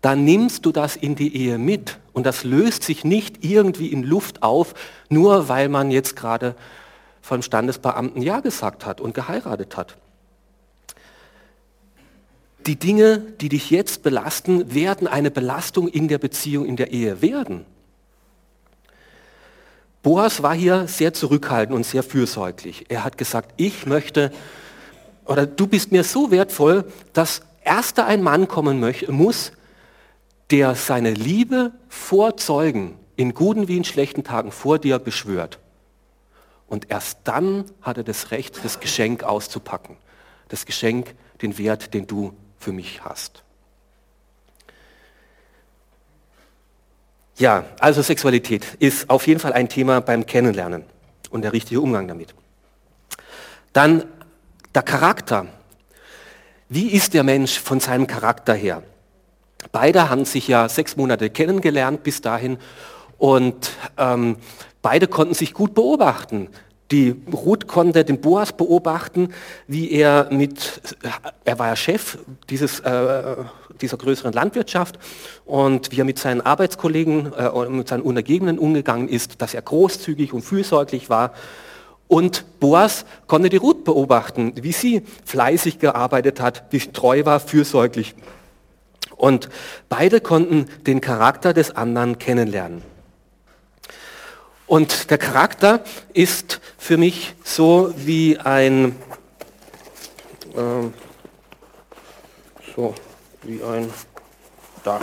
dann 0.00 0.24
nimmst 0.24 0.66
du 0.66 0.72
das 0.72 0.96
in 0.96 1.14
die 1.14 1.36
Ehe 1.36 1.58
mit. 1.58 1.98
Und 2.12 2.26
das 2.26 2.42
löst 2.42 2.82
sich 2.82 3.04
nicht 3.04 3.44
irgendwie 3.44 3.88
in 3.88 4.02
Luft 4.02 4.42
auf, 4.42 4.74
nur 5.08 5.48
weil 5.48 5.68
man 5.68 5.90
jetzt 5.90 6.16
gerade 6.16 6.56
vom 7.22 7.42
Standesbeamten 7.42 8.22
Ja 8.22 8.40
gesagt 8.40 8.86
hat 8.86 9.00
und 9.00 9.14
geheiratet 9.14 9.76
hat. 9.76 9.96
Die 12.66 12.76
Dinge, 12.76 13.18
die 13.40 13.48
dich 13.48 13.70
jetzt 13.70 14.02
belasten, 14.02 14.74
werden 14.74 15.06
eine 15.06 15.30
Belastung 15.30 15.88
in 15.88 16.08
der 16.08 16.18
Beziehung, 16.18 16.66
in 16.66 16.76
der 16.76 16.90
Ehe 16.92 17.22
werden. 17.22 17.64
Boas 20.02 20.42
war 20.42 20.54
hier 20.54 20.88
sehr 20.88 21.12
zurückhaltend 21.12 21.76
und 21.76 21.84
sehr 21.84 22.02
fürsorglich. 22.02 22.86
Er 22.88 23.04
hat 23.04 23.18
gesagt, 23.18 23.52
ich 23.56 23.86
möchte, 23.86 24.32
oder 25.26 25.46
du 25.46 25.66
bist 25.66 25.92
mir 25.92 26.04
so 26.04 26.30
wertvoll, 26.30 26.84
dass 27.12 27.42
erst 27.62 27.98
da 27.98 28.06
ein 28.06 28.22
Mann 28.22 28.48
kommen 28.48 28.82
muss, 29.08 29.52
der 30.50 30.74
seine 30.74 31.12
Liebe 31.12 31.72
vor 31.88 32.36
Zeugen 32.36 32.98
in 33.16 33.34
guten 33.34 33.68
wie 33.68 33.76
in 33.76 33.84
schlechten 33.84 34.24
Tagen 34.24 34.50
vor 34.50 34.78
dir 34.78 34.98
beschwört. 34.98 35.58
Und 36.66 36.90
erst 36.90 37.18
dann 37.24 37.64
hat 37.82 37.98
er 37.98 38.04
das 38.04 38.30
Recht, 38.30 38.64
das 38.64 38.80
Geschenk 38.80 39.24
auszupacken. 39.24 39.96
Das 40.48 40.64
Geschenk, 40.64 41.14
den 41.42 41.58
Wert, 41.58 41.92
den 41.94 42.06
du 42.06 42.32
für 42.58 42.72
mich 42.72 43.04
hast. 43.04 43.42
Ja, 47.40 47.64
also 47.80 48.02
Sexualität 48.02 48.74
ist 48.78 49.10
auf 49.10 49.26
jeden 49.26 49.40
Fall 49.40 49.52
ein 49.52 49.68
Thema 49.68 50.00
beim 50.00 50.26
Kennenlernen 50.26 50.84
und 51.30 51.42
der 51.42 51.52
richtige 51.52 51.80
Umgang 51.80 52.06
damit. 52.06 52.34
Dann 53.72 54.04
der 54.74 54.82
Charakter. 54.82 55.46
Wie 56.68 56.88
ist 56.90 57.14
der 57.14 57.24
Mensch 57.24 57.58
von 57.58 57.80
seinem 57.80 58.06
Charakter 58.06 58.54
her? 58.54 58.84
Beide 59.72 60.08
haben 60.08 60.24
sich 60.24 60.46
ja 60.46 60.68
sechs 60.68 60.96
Monate 60.96 61.30
kennengelernt 61.30 62.04
bis 62.04 62.20
dahin 62.20 62.58
und 63.18 63.72
ähm, 63.96 64.36
Beide 64.82 65.08
konnten 65.08 65.34
sich 65.34 65.52
gut 65.52 65.74
beobachten. 65.74 66.48
Die 66.90 67.14
Ruth 67.32 67.68
konnte 67.68 68.04
den 68.04 68.20
Boas 68.20 68.52
beobachten, 68.52 69.32
wie 69.68 69.92
er 69.92 70.28
mit, 70.32 70.80
er 71.44 71.58
war 71.58 71.68
ja 71.68 71.76
Chef 71.76 72.18
dieses, 72.48 72.80
äh, 72.80 73.36
dieser 73.80 73.96
größeren 73.96 74.32
Landwirtschaft 74.32 74.98
und 75.44 75.92
wie 75.92 76.00
er 76.00 76.04
mit 76.04 76.18
seinen 76.18 76.40
Arbeitskollegen 76.40 77.32
äh, 77.36 77.48
und 77.48 77.76
mit 77.76 77.88
seinen 77.88 78.02
Untergebenen 78.02 78.58
umgegangen 78.58 79.08
ist, 79.08 79.40
dass 79.40 79.54
er 79.54 79.62
großzügig 79.62 80.32
und 80.32 80.42
fürsorglich 80.42 81.08
war. 81.08 81.32
Und 82.08 82.58
Boas 82.58 83.04
konnte 83.28 83.50
die 83.50 83.56
Ruth 83.56 83.84
beobachten, 83.84 84.54
wie 84.56 84.72
sie 84.72 85.02
fleißig 85.24 85.78
gearbeitet 85.78 86.40
hat, 86.40 86.64
wie 86.70 86.80
treu 86.80 87.24
war, 87.24 87.38
fürsorglich. 87.38 88.16
Und 89.16 89.48
beide 89.88 90.20
konnten 90.20 90.66
den 90.86 91.00
Charakter 91.00 91.52
des 91.52 91.76
anderen 91.76 92.18
kennenlernen. 92.18 92.82
Und 94.70 95.10
der 95.10 95.18
Charakter 95.18 95.82
ist 96.12 96.60
für 96.78 96.96
mich 96.96 97.34
so 97.42 97.92
wie 97.96 98.38
ein, 98.38 98.94
äh, 100.54 100.86
so 102.76 102.94
wie 103.42 103.64
ein, 103.64 103.92
da, 104.84 105.00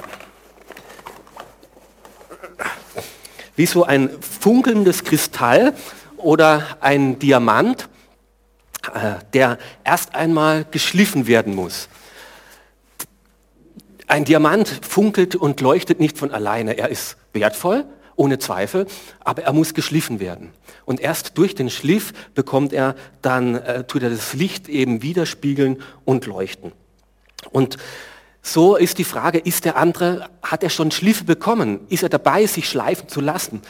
wie 3.58 3.66
so 3.66 3.84
ein 3.84 4.10
funkelndes 4.22 5.04
Kristall 5.04 5.74
oder 6.16 6.78
ein 6.80 7.20
Diamant, 7.20 7.90
äh, 8.94 9.16
der 9.34 9.58
erst 9.84 10.16
einmal 10.16 10.64
geschliffen 10.72 11.28
werden 11.28 11.54
muss. 11.54 11.90
Ein 14.08 14.24
Diamant 14.24 14.80
funkelt 14.88 15.36
und 15.36 15.60
leuchtet 15.60 16.00
nicht 16.00 16.18
von 16.18 16.32
alleine. 16.32 16.78
Er 16.78 16.88
ist 16.88 17.18
wertvoll, 17.34 17.84
ohne 18.18 18.40
Zweifel, 18.40 18.88
aber 19.24 19.44
er 19.44 19.54
muss 19.54 19.74
geschliffen 19.74 20.20
werden. 20.20 20.52
Und 20.84 21.00
erst 21.00 21.38
durch 21.38 21.56
den 21.56 21.70
Schliff 21.70 22.12
bekommt 22.34 22.74
er 22.74 22.96
dann, 23.22 23.56
äh, 23.56 23.86
tut 23.86 24.04
er 24.04 24.10
das 24.10 24.34
Licht 24.34 24.68
eben 24.68 25.02
widerspiegeln 25.02 25.82
und 26.04 26.26
leuchten. 26.26 26.74
Und 27.52 27.78
so 28.42 28.76
ist 28.76 28.98
die 28.98 29.04
Frage, 29.04 29.38
ist 29.38 29.66
der 29.66 29.78
andere, 29.78 30.30
hat 30.42 30.64
er 30.64 30.70
schon 30.70 30.92
Schliffe 30.92 31.24
bekommen? 31.24 31.82
Ist 31.90 32.04
er 32.04 32.10
dabei, 32.10 32.46
sich 32.46 32.68
schleifen 32.68 33.08
zu 33.08 33.22
lassen? 33.22 33.62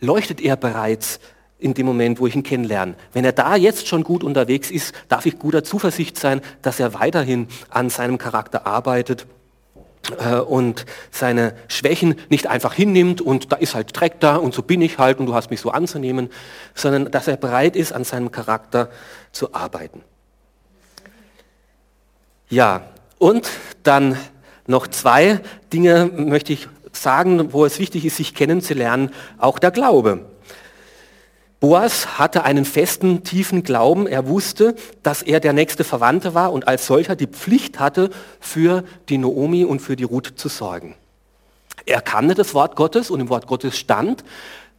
Leuchtet 0.00 0.40
er 0.40 0.56
bereits 0.56 1.20
in 1.58 1.74
dem 1.74 1.86
Moment, 1.86 2.18
wo 2.18 2.26
ich 2.26 2.34
ihn 2.34 2.42
kennenlerne? 2.42 2.94
Wenn 3.12 3.24
er 3.24 3.32
da 3.32 3.54
jetzt 3.56 3.86
schon 3.86 4.02
gut 4.02 4.24
unterwegs 4.24 4.70
ist, 4.70 4.94
darf 5.08 5.26
ich 5.26 5.38
guter 5.38 5.62
Zuversicht 5.62 6.18
sein, 6.18 6.40
dass 6.60 6.80
er 6.80 6.94
weiterhin 6.94 7.46
an 7.68 7.88
seinem 7.88 8.18
Charakter 8.18 8.66
arbeitet 8.66 9.26
und 10.48 10.84
seine 11.10 11.54
Schwächen 11.68 12.16
nicht 12.28 12.48
einfach 12.48 12.74
hinnimmt 12.74 13.20
und 13.20 13.52
da 13.52 13.56
ist 13.56 13.74
halt 13.74 13.98
Dreck 13.98 14.20
da 14.20 14.36
und 14.36 14.54
so 14.54 14.62
bin 14.62 14.82
ich 14.82 14.98
halt 14.98 15.18
und 15.18 15.26
du 15.26 15.34
hast 15.34 15.50
mich 15.50 15.60
so 15.60 15.70
anzunehmen, 15.70 16.30
sondern 16.74 17.10
dass 17.10 17.28
er 17.28 17.36
bereit 17.36 17.76
ist, 17.76 17.92
an 17.92 18.04
seinem 18.04 18.32
Charakter 18.32 18.90
zu 19.30 19.54
arbeiten. 19.54 20.02
Ja, 22.48 22.82
und 23.18 23.48
dann 23.82 24.18
noch 24.66 24.86
zwei 24.86 25.40
Dinge 25.72 26.10
möchte 26.14 26.52
ich 26.52 26.68
sagen, 26.92 27.52
wo 27.52 27.64
es 27.64 27.78
wichtig 27.78 28.04
ist, 28.04 28.16
sich 28.16 28.34
kennenzulernen, 28.34 29.10
auch 29.38 29.58
der 29.58 29.70
Glaube. 29.70 30.26
Boas 31.62 32.18
hatte 32.18 32.42
einen 32.42 32.64
festen, 32.64 33.22
tiefen 33.22 33.62
Glauben. 33.62 34.08
Er 34.08 34.26
wusste, 34.26 34.74
dass 35.04 35.22
er 35.22 35.38
der 35.38 35.52
nächste 35.52 35.84
Verwandte 35.84 36.34
war 36.34 36.52
und 36.52 36.66
als 36.66 36.88
solcher 36.88 37.14
die 37.14 37.28
Pflicht 37.28 37.78
hatte, 37.78 38.10
für 38.40 38.82
die 39.08 39.16
Noomi 39.16 39.64
und 39.64 39.78
für 39.78 39.94
die 39.94 40.02
Ruth 40.02 40.32
zu 40.34 40.48
sorgen. 40.48 40.96
Er 41.86 42.00
kannte 42.00 42.34
das 42.34 42.52
Wort 42.52 42.74
Gottes 42.74 43.10
und 43.10 43.20
im 43.20 43.28
Wort 43.28 43.46
Gottes 43.46 43.78
stand, 43.78 44.24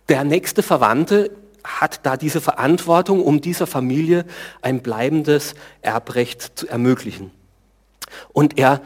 der 0.09 0.25
nächste 0.25 0.61
Verwandte 0.61 1.31
hat 1.63 2.01
da 2.03 2.17
diese 2.17 2.41
Verantwortung, 2.41 3.23
um 3.23 3.39
dieser 3.39 3.65
Familie 3.65 4.25
ein 4.61 4.81
bleibendes 4.81 5.55
Erbrecht 5.81 6.59
zu 6.59 6.67
ermöglichen. 6.67 7.31
Und 8.33 8.59
er 8.59 8.81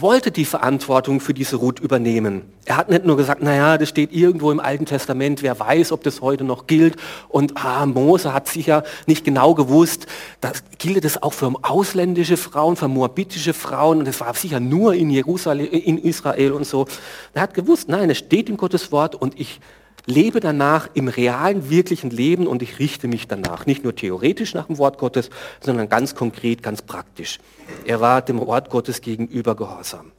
wollte 0.00 0.30
die 0.30 0.44
Verantwortung 0.44 1.20
für 1.20 1.34
diese 1.34 1.56
Ruth 1.56 1.78
übernehmen. 1.78 2.42
Er 2.64 2.76
hat 2.76 2.90
nicht 2.90 3.04
nur 3.04 3.16
gesagt, 3.16 3.42
naja, 3.42 3.78
das 3.78 3.88
steht 3.88 4.12
irgendwo 4.12 4.50
im 4.50 4.58
Alten 4.58 4.86
Testament, 4.86 5.42
wer 5.42 5.58
weiß, 5.58 5.92
ob 5.92 6.02
das 6.02 6.20
heute 6.20 6.42
noch 6.42 6.66
gilt. 6.66 6.96
Und 7.28 7.56
ah, 7.56 7.86
Mose 7.86 8.32
hat 8.32 8.48
sicher 8.48 8.82
nicht 9.06 9.24
genau 9.24 9.54
gewusst, 9.54 10.06
das 10.40 10.64
gilt 10.78 11.04
es 11.04 11.22
auch 11.22 11.32
für 11.32 11.52
ausländische 11.62 12.36
Frauen, 12.36 12.76
für 12.76 12.88
moabitische 12.88 13.54
Frauen. 13.54 13.98
Und 13.98 14.08
es 14.08 14.20
war 14.20 14.34
sicher 14.34 14.58
nur 14.58 14.94
in 14.94 15.10
Jerusalem, 15.10 15.68
in 15.70 15.98
Israel 15.98 16.52
und 16.52 16.66
so. 16.66 16.86
Er 17.32 17.42
hat 17.42 17.54
gewusst, 17.54 17.88
nein, 17.88 18.10
es 18.10 18.18
steht 18.18 18.48
in 18.48 18.56
Gottes 18.56 18.90
Wort 18.90 19.14
und 19.14 19.38
ich 19.38 19.60
lebe 20.06 20.40
danach 20.40 20.88
im 20.94 21.08
realen, 21.08 21.70
wirklichen 21.70 22.10
Leben 22.10 22.46
und 22.46 22.62
ich 22.62 22.78
richte 22.78 23.08
mich 23.08 23.26
danach. 23.28 23.66
Nicht 23.66 23.84
nur 23.84 23.94
theoretisch 23.94 24.54
nach 24.54 24.66
dem 24.66 24.78
Wort 24.78 24.98
Gottes, 24.98 25.30
sondern 25.60 25.88
ganz 25.88 26.14
konkret, 26.14 26.62
ganz 26.62 26.82
praktisch. 26.82 27.38
Er 27.84 28.00
war 28.00 28.22
dem 28.22 28.38
Wort 28.38 28.70
Gottes 28.70 29.00
gegenüber 29.00 29.54
gehorsam. 29.54 30.12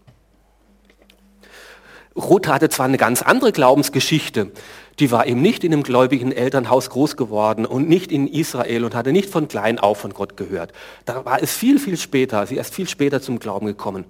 Ruth 2.16 2.48
hatte 2.48 2.70
zwar 2.70 2.86
eine 2.86 2.98
ganz 2.98 3.22
andere 3.22 3.52
Glaubensgeschichte, 3.52 4.52
die 5.00 5.12
war 5.12 5.28
eben 5.28 5.42
nicht 5.42 5.66
in 5.66 5.74
einem 5.74 5.84
gläubigen 5.84 6.32
Elternhaus 6.32 6.90
groß 6.90 7.18
geworden 7.18 7.66
und 7.66 7.90
nicht 7.90 8.10
in 8.10 8.28
Israel 8.28 8.86
und 8.86 8.96
hatte 8.96 9.12
nicht 9.12 9.30
von 9.30 9.50
klein 9.50 9.80
auf 9.80 9.98
von 9.98 10.14
Gott 10.14 10.38
gehört. 10.38 10.72
Da 11.04 11.26
war 11.26 11.44
es 11.44 11.52
viel, 11.52 11.78
viel 11.78 11.98
später, 11.98 12.48
sie 12.48 12.56
ist 12.56 12.60
erst 12.60 12.74
viel 12.74 12.88
später 12.88 13.22
zum 13.22 13.40
Glauben 13.40 13.66
gekommen. 13.66 14.06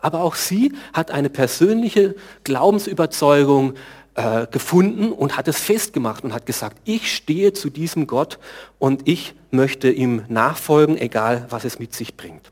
Aber 0.00 0.20
auch 0.20 0.34
sie 0.34 0.74
hat 0.92 1.10
eine 1.10 1.30
persönliche 1.30 2.14
Glaubensüberzeugung 2.44 3.74
äh, 4.18 4.48
gefunden 4.50 5.12
und 5.12 5.36
hat 5.36 5.46
es 5.46 5.60
festgemacht 5.60 6.24
und 6.24 6.32
hat 6.32 6.44
gesagt, 6.44 6.76
ich 6.84 7.14
stehe 7.14 7.52
zu 7.52 7.70
diesem 7.70 8.08
Gott 8.08 8.40
und 8.80 9.06
ich 9.06 9.34
möchte 9.52 9.92
ihm 9.92 10.24
nachfolgen, 10.26 10.98
egal 10.98 11.46
was 11.50 11.64
es 11.64 11.78
mit 11.78 11.94
sich 11.94 12.16
bringt. 12.16 12.50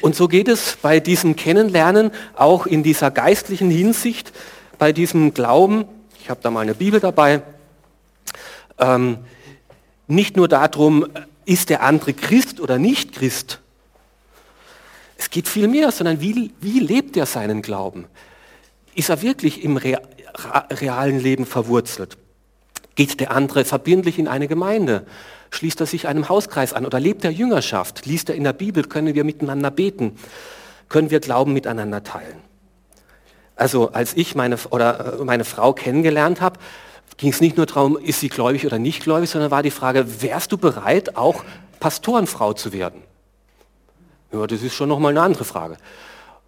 Und 0.00 0.16
so 0.16 0.26
geht 0.26 0.48
es 0.48 0.78
bei 0.80 1.00
diesem 1.00 1.36
Kennenlernen 1.36 2.12
auch 2.34 2.64
in 2.64 2.82
dieser 2.82 3.10
geistlichen 3.10 3.70
Hinsicht, 3.70 4.32
bei 4.78 4.94
diesem 4.94 5.34
Glauben, 5.34 5.84
ich 6.18 6.30
habe 6.30 6.40
da 6.42 6.50
mal 6.50 6.60
eine 6.60 6.74
Bibel 6.74 6.98
dabei, 6.98 7.42
ähm, 8.78 9.18
nicht 10.06 10.34
nur 10.34 10.48
darum, 10.48 11.06
ist 11.44 11.68
der 11.68 11.82
andere 11.82 12.14
Christ 12.14 12.58
oder 12.58 12.78
nicht 12.78 13.12
Christ, 13.12 13.60
es 15.18 15.28
geht 15.28 15.46
viel 15.46 15.68
mehr, 15.68 15.90
sondern 15.90 16.22
wie, 16.22 16.52
wie 16.58 16.78
lebt 16.78 17.18
er 17.18 17.26
seinen 17.26 17.60
Glauben? 17.60 18.06
Ist 18.98 19.10
er 19.10 19.22
wirklich 19.22 19.62
im 19.62 19.76
realen 19.76 21.20
Leben 21.20 21.46
verwurzelt? 21.46 22.18
Geht 22.96 23.20
der 23.20 23.30
andere 23.30 23.64
verbindlich 23.64 24.18
in 24.18 24.26
eine 24.26 24.48
Gemeinde? 24.48 25.06
Schließt 25.50 25.78
er 25.78 25.86
sich 25.86 26.08
einem 26.08 26.28
Hauskreis 26.28 26.72
an 26.72 26.84
oder 26.84 26.98
lebt 26.98 27.24
er 27.24 27.30
Jüngerschaft? 27.30 28.06
Liest 28.06 28.28
er 28.28 28.34
in 28.34 28.42
der 28.42 28.52
Bibel? 28.52 28.82
Können 28.82 29.14
wir 29.14 29.22
miteinander 29.22 29.70
beten? 29.70 30.18
Können 30.88 31.12
wir 31.12 31.20
Glauben 31.20 31.52
miteinander 31.52 32.02
teilen? 32.02 32.40
Also 33.54 33.92
als 33.92 34.16
ich 34.16 34.34
meine, 34.34 34.56
oder 34.70 35.20
äh, 35.20 35.24
meine 35.24 35.44
Frau 35.44 35.74
kennengelernt 35.74 36.40
habe, 36.40 36.58
ging 37.18 37.30
es 37.30 37.40
nicht 37.40 37.56
nur 37.56 37.66
darum, 37.66 37.96
ist 37.98 38.18
sie 38.18 38.28
gläubig 38.28 38.66
oder 38.66 38.80
nicht 38.80 39.04
gläubig, 39.04 39.30
sondern 39.30 39.52
war 39.52 39.62
die 39.62 39.70
Frage, 39.70 40.22
wärst 40.22 40.50
du 40.50 40.58
bereit, 40.58 41.16
auch 41.16 41.44
Pastorenfrau 41.78 42.52
zu 42.52 42.72
werden? 42.72 43.00
Ja, 44.32 44.44
das 44.48 44.60
ist 44.60 44.74
schon 44.74 44.88
nochmal 44.88 45.12
eine 45.12 45.22
andere 45.22 45.44
Frage. 45.44 45.76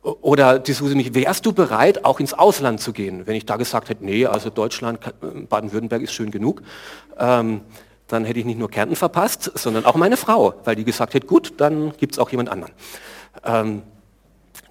Oder 0.02 0.58
die 0.58 0.72
Susi 0.72 0.94
mich, 0.94 1.14
wärst 1.14 1.44
du 1.44 1.52
bereit, 1.52 2.04
auch 2.04 2.20
ins 2.20 2.32
Ausland 2.32 2.80
zu 2.80 2.92
gehen? 2.92 3.26
Wenn 3.26 3.36
ich 3.36 3.44
da 3.44 3.56
gesagt 3.56 3.90
hätte, 3.90 4.04
nee, 4.04 4.24
also 4.24 4.48
Deutschland, 4.48 4.98
Baden-Württemberg 5.48 6.02
ist 6.02 6.14
schön 6.14 6.30
genug, 6.30 6.62
ähm, 7.18 7.60
dann 8.08 8.24
hätte 8.24 8.38
ich 8.40 8.46
nicht 8.46 8.58
nur 8.58 8.70
Kärnten 8.70 8.96
verpasst, 8.96 9.52
sondern 9.54 9.84
auch 9.84 9.94
meine 9.94 10.16
Frau, 10.16 10.54
weil 10.64 10.74
die 10.74 10.84
gesagt 10.84 11.14
hätte, 11.14 11.26
gut, 11.26 11.54
dann 11.58 11.92
gibt 11.98 12.14
es 12.14 12.18
auch 12.18 12.30
jemand 12.30 12.48
anderen. 12.48 12.72
Ähm, 13.44 13.82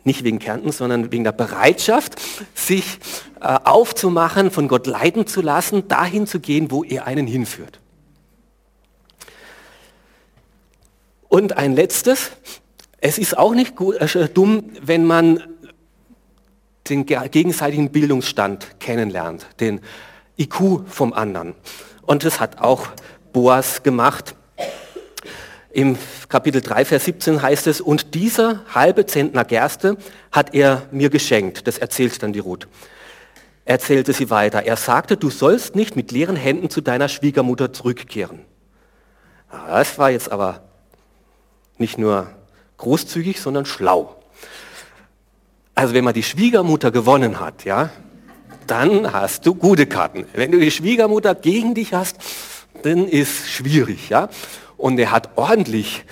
nicht 0.03 0.23
wegen 0.23 0.39
Kärnten, 0.39 0.71
sondern 0.71 1.11
wegen 1.11 1.23
der 1.23 1.31
Bereitschaft, 1.31 2.19
sich 2.55 2.99
äh, 3.39 3.57
aufzumachen, 3.63 4.49
von 4.49 4.67
Gott 4.67 4.87
leiten 4.87 5.27
zu 5.27 5.41
lassen, 5.41 5.87
dahin 5.87 6.25
zu 6.25 6.39
gehen, 6.39 6.71
wo 6.71 6.83
er 6.83 7.05
einen 7.05 7.27
hinführt. 7.27 7.79
Und 11.27 11.55
ein 11.55 11.75
letztes, 11.75 12.31
es 13.01 13.17
ist 13.17 13.37
auch 13.37 13.53
nicht 13.53 13.75
gut, 13.75 13.95
äh, 13.95 14.29
dumm, 14.29 14.71
wenn 14.81 15.05
man 15.05 15.43
den 16.89 17.05
gegenseitigen 17.05 17.91
Bildungsstand 17.91 18.79
kennenlernt, 18.79 19.47
den 19.59 19.81
IQ 20.37 20.87
vom 20.87 21.13
anderen. 21.13 21.53
Und 22.01 22.23
das 22.23 22.39
hat 22.39 22.59
auch 22.59 22.87
Boas 23.31 23.83
gemacht. 23.83 24.35
Im 25.71 25.97
Kapitel 26.29 26.61
3, 26.61 26.85
Vers 26.85 27.05
17 27.05 27.41
heißt 27.41 27.67
es, 27.67 27.79
und 27.79 28.15
dieser 28.15 28.65
halbe 28.73 29.05
Zentner 29.05 29.45
Gerste 29.45 29.97
hat 30.31 30.55
er 30.55 30.87
mir 30.91 31.11
geschenkt. 31.11 31.67
Das 31.67 31.77
erzählt 31.77 32.21
dann 32.23 32.33
die 32.33 32.39
Ruth. 32.39 32.67
Erzählte 33.65 34.13
sie 34.13 34.31
weiter. 34.31 34.63
Er 34.63 34.77
sagte, 34.77 35.15
du 35.15 35.29
sollst 35.29 35.75
nicht 35.75 35.95
mit 35.95 36.11
leeren 36.11 36.35
Händen 36.35 36.71
zu 36.71 36.81
deiner 36.81 37.07
Schwiegermutter 37.07 37.71
zurückkehren. 37.71 38.39
Das 39.67 39.99
war 39.99 40.09
jetzt 40.09 40.31
aber 40.31 40.63
nicht 41.77 41.99
nur 41.99 42.29
großzügig, 42.79 43.39
sondern 43.39 43.65
schlau. 43.65 44.15
Also 45.75 45.93
wenn 45.93 46.03
man 46.03 46.13
die 46.13 46.23
Schwiegermutter 46.23 46.91
gewonnen 46.91 47.39
hat, 47.39 47.63
ja, 47.63 47.91
dann 48.67 49.13
hast 49.13 49.45
du 49.45 49.55
gute 49.55 49.85
Karten. 49.85 50.25
Wenn 50.33 50.51
du 50.51 50.59
die 50.59 50.71
Schwiegermutter 50.71 51.35
gegen 51.35 51.73
dich 51.73 51.93
hast, 51.93 52.17
dann 52.83 53.07
ist 53.07 53.49
schwierig, 53.49 54.09
ja. 54.09 54.29
Und 54.77 54.99
er 54.99 55.11
hat 55.11 55.37
ordentlich 55.37 56.05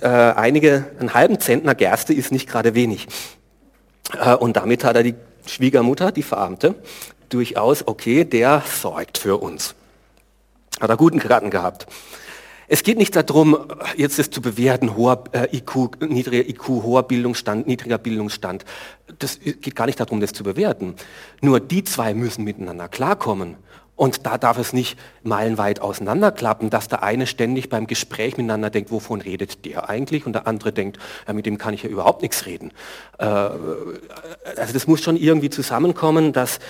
äh, 0.00 0.08
einige, 0.08 0.90
einen 0.98 1.14
halben 1.14 1.40
Zentner 1.40 1.74
Gerste 1.74 2.12
ist 2.12 2.32
nicht 2.32 2.48
gerade 2.48 2.74
wenig. 2.74 3.06
Äh, 4.18 4.34
und 4.34 4.56
damit 4.56 4.84
hat 4.84 4.96
er 4.96 5.02
die 5.02 5.14
Schwiegermutter, 5.46 6.12
die 6.12 6.22
Verarmte, 6.22 6.74
durchaus, 7.28 7.86
okay, 7.86 8.24
der 8.24 8.62
sorgt 8.66 9.18
für 9.18 9.38
uns. 9.38 9.74
Hat 10.80 10.90
er 10.90 10.96
guten 10.96 11.18
Karten 11.18 11.50
gehabt. 11.50 11.86
Es 12.70 12.82
geht 12.82 12.98
nicht 12.98 13.16
darum, 13.16 13.56
jetzt 13.96 14.18
das 14.18 14.28
zu 14.28 14.42
bewerten, 14.42 14.94
hoher 14.94 15.24
äh, 15.32 15.56
IQ, 15.56 16.02
niedriger 16.06 16.46
IQ, 16.48 16.68
hoher 16.68 17.02
Bildungsstand, 17.02 17.66
niedriger 17.66 17.96
Bildungsstand. 17.96 18.66
Das 19.18 19.40
geht 19.40 19.74
gar 19.74 19.86
nicht 19.86 19.98
darum, 19.98 20.20
das 20.20 20.34
zu 20.34 20.44
bewerten. 20.44 20.94
Nur 21.40 21.60
die 21.60 21.82
zwei 21.82 22.12
müssen 22.12 22.44
miteinander 22.44 22.88
klarkommen. 22.88 23.56
Und 23.96 24.26
da 24.26 24.38
darf 24.38 24.58
es 24.58 24.72
nicht 24.72 24.96
meilenweit 25.24 25.80
auseinanderklappen, 25.80 26.70
dass 26.70 26.86
der 26.86 27.02
eine 27.02 27.26
ständig 27.26 27.68
beim 27.68 27.88
Gespräch 27.88 28.36
miteinander 28.36 28.70
denkt, 28.70 28.92
wovon 28.92 29.20
redet 29.20 29.64
der 29.64 29.88
eigentlich? 29.88 30.24
Und 30.24 30.34
der 30.34 30.46
andere 30.46 30.70
denkt, 30.70 30.98
ja, 31.26 31.32
mit 31.32 31.46
dem 31.46 31.58
kann 31.58 31.74
ich 31.74 31.82
ja 31.82 31.88
überhaupt 31.88 32.22
nichts 32.22 32.46
reden. 32.46 32.70
Äh, 33.18 33.24
also 33.24 34.72
das 34.72 34.86
muss 34.86 35.02
schon 35.02 35.16
irgendwie 35.16 35.50
zusammenkommen, 35.50 36.32
dass 36.32 36.60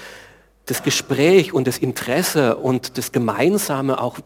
das 0.64 0.82
Gespräch 0.82 1.52
und 1.52 1.66
das 1.66 1.76
Interesse 1.76 2.56
und 2.56 2.96
das 2.96 3.12
Gemeinsame 3.12 4.00
auch 4.00 4.20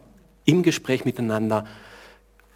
im 0.45 0.63
Gespräch 0.63 1.05
miteinander 1.05 1.65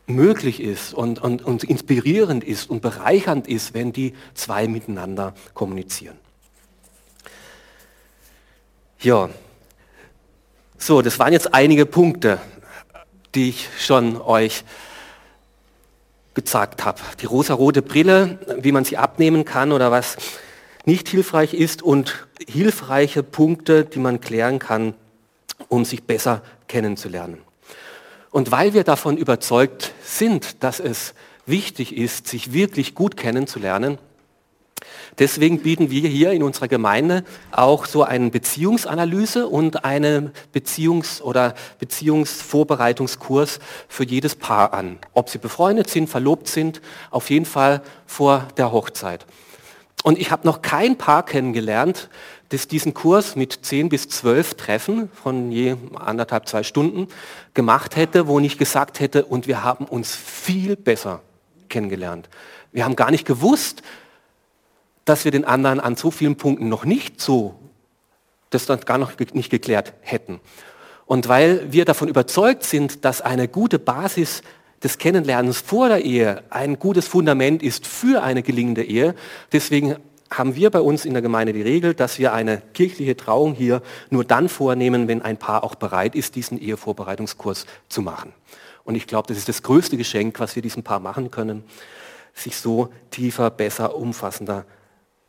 möglich 0.08 0.62
ist 0.62 0.94
und, 0.94 1.22
und, 1.22 1.44
und 1.44 1.64
inspirierend 1.64 2.44
ist 2.44 2.70
und 2.70 2.82
bereichernd 2.82 3.48
ist, 3.48 3.74
wenn 3.74 3.92
die 3.92 4.14
zwei 4.34 4.68
miteinander 4.68 5.34
kommunizieren. 5.54 6.18
Ja, 9.00 9.30
so, 10.78 11.02
das 11.02 11.20
waren 11.20 11.34
jetzt 11.34 11.54
einige 11.54 11.86
Punkte, 11.86 12.40
die 13.36 13.50
ich 13.50 13.70
schon 13.80 14.20
euch 14.20 14.64
gezeigt 16.34 16.86
habe. 16.86 17.02
Die 17.20 17.26
rosa-rote 17.26 17.82
Brille, 17.82 18.40
wie 18.62 18.72
man 18.72 18.86
sie 18.86 18.98
abnehmen 18.98 19.44
kann 19.44 19.72
oder 19.72 19.92
was 19.92 20.18
nicht 20.86 21.10
hilfreich 21.10 21.54
ist 21.54 21.82
und 21.82 22.28
hilfreiche 22.48 23.24
Punkte, 23.24 23.84
die 23.84 24.00
man 24.00 24.22
klären 24.22 24.60
kann, 24.60 24.94
um 25.68 25.84
sich 25.84 26.04
besser 26.04 26.44
kennenzulernen. 26.68 27.47
Und 28.38 28.52
weil 28.52 28.76
wir 28.76 28.84
davon 28.84 29.18
überzeugt 29.18 29.94
sind, 30.04 30.64
dass 30.64 30.80
es 30.80 31.16
wichtig 31.48 31.98
ist, 31.98 32.28
sich 32.28 32.54
wirklich 32.54 32.94
gut 32.94 33.18
kennenzulernen, 33.18 33.98
deswegen 35.18 35.64
bieten 35.64 35.90
wir 35.90 36.08
hier 36.08 36.34
in 36.34 36.44
unserer 36.44 36.68
Gemeinde 36.68 37.24
auch 37.50 37.88
so 37.88 38.04
eine 38.04 38.30
Beziehungsanalyse 38.30 39.48
und 39.48 39.84
einen 39.86 40.34
Beziehungs- 40.54 41.20
oder 41.20 41.56
Beziehungsvorbereitungskurs 41.80 43.58
für 43.88 44.06
jedes 44.06 44.36
Paar 44.36 44.72
an. 44.72 45.00
Ob 45.16 45.32
sie 45.32 45.40
befreundet 45.40 45.90
sind, 45.90 46.08
verlobt 46.08 46.48
sind, 46.48 46.80
auf 47.10 47.32
jeden 47.32 47.46
Fall 47.46 47.82
vor 48.06 48.48
der 48.56 48.72
Hochzeit. 48.72 49.26
Und 50.04 50.20
ich 50.20 50.30
habe 50.30 50.46
noch 50.46 50.62
kein 50.62 50.96
Paar 50.96 51.26
kennengelernt, 51.26 52.08
das 52.50 52.68
diesen 52.68 52.94
Kurs 52.94 53.36
mit 53.36 53.60
10 53.62 53.90
bis 53.90 54.08
12 54.08 54.56
Treffen 54.56 55.10
von 55.12 55.52
je 55.52 55.76
anderthalb, 55.96 56.48
zwei 56.48 56.64
Stunden 56.64 57.08
gemacht 57.54 57.96
hätte, 57.96 58.28
wo 58.28 58.40
ich 58.40 58.58
gesagt 58.58 59.00
hätte, 59.00 59.26
und 59.26 59.48
wir 59.48 59.64
haben 59.64 59.86
uns 59.86 60.16
viel 60.16 60.76
besser 60.76 61.22
kennengelernt. 61.70 62.30
Wir 62.72 62.86
haben 62.86 62.96
gar 62.96 63.12
nicht 63.12 63.26
gewusst, 63.26 63.82
dass 65.04 65.26
wir 65.26 65.32
den 65.32 65.46
anderen 65.46 65.80
an 65.80 65.96
so 65.96 66.12
vielen 66.12 66.36
Punkten 66.36 66.70
noch 66.70 66.86
nicht 66.86 67.20
so, 67.20 67.56
das 68.50 68.66
dann 68.66 68.80
gar 68.82 68.98
noch 68.98 69.18
nicht 69.34 69.50
geklärt 69.50 69.94
hätten. 70.02 70.40
Und 71.06 71.28
weil 71.28 71.72
wir 71.72 71.86
davon 71.86 72.10
überzeugt 72.10 72.64
sind, 72.64 73.06
dass 73.06 73.22
eine 73.22 73.48
gute 73.48 73.80
Basis 73.80 74.42
des 74.84 74.98
Kennenlernens 74.98 75.60
vor 75.60 75.90
der 75.90 76.04
Ehe 76.04 76.44
ein 76.50 76.78
gutes 76.78 77.08
Fundament 77.08 77.64
ist 77.64 77.88
für 77.88 78.22
eine 78.22 78.44
gelingende 78.44 78.84
Ehe, 78.84 79.16
deswegen 79.52 79.96
haben 80.30 80.56
wir 80.56 80.70
bei 80.70 80.82
uns 80.82 81.06
in 81.06 81.14
der 81.14 81.22
Gemeinde 81.22 81.54
die 81.54 81.62
Regel, 81.62 81.94
dass 81.94 82.20
wir 82.20 82.34
eine 82.34 82.62
kirchliche 82.74 83.16
Trauung 83.16 83.54
hier 83.54 83.82
nur 84.10 84.24
dann 84.24 84.50
vornehmen, 84.50 85.08
wenn 85.08 85.22
ein 85.22 85.38
Paar 85.38 85.64
auch 85.64 85.76
bereit 85.76 86.16
ist, 86.16 86.36
diesen 86.36 86.60
Ehevorbereitungskurs 86.60 87.66
zu 87.88 88.02
machen. 88.02 88.34
Und 88.84 88.96
ich 88.96 89.08
glaube, 89.08 89.28
das 89.28 89.38
ist 89.38 89.50
das 89.50 89.64
größte 89.64 89.98
Geschenk, 89.98 90.40
was 90.40 90.56
wir 90.56 90.62
diesem 90.62 90.84
Paar 90.84 91.00
machen 91.00 91.32
können, 91.32 91.64
sich 92.34 92.58
so 92.58 92.94
tiefer, 93.12 93.50
besser, 93.50 93.96
umfassender, 93.96 94.66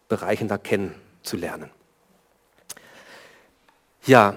bereichender 0.08 0.58
kennenzulernen. 0.58 1.70
Ja, 4.04 4.36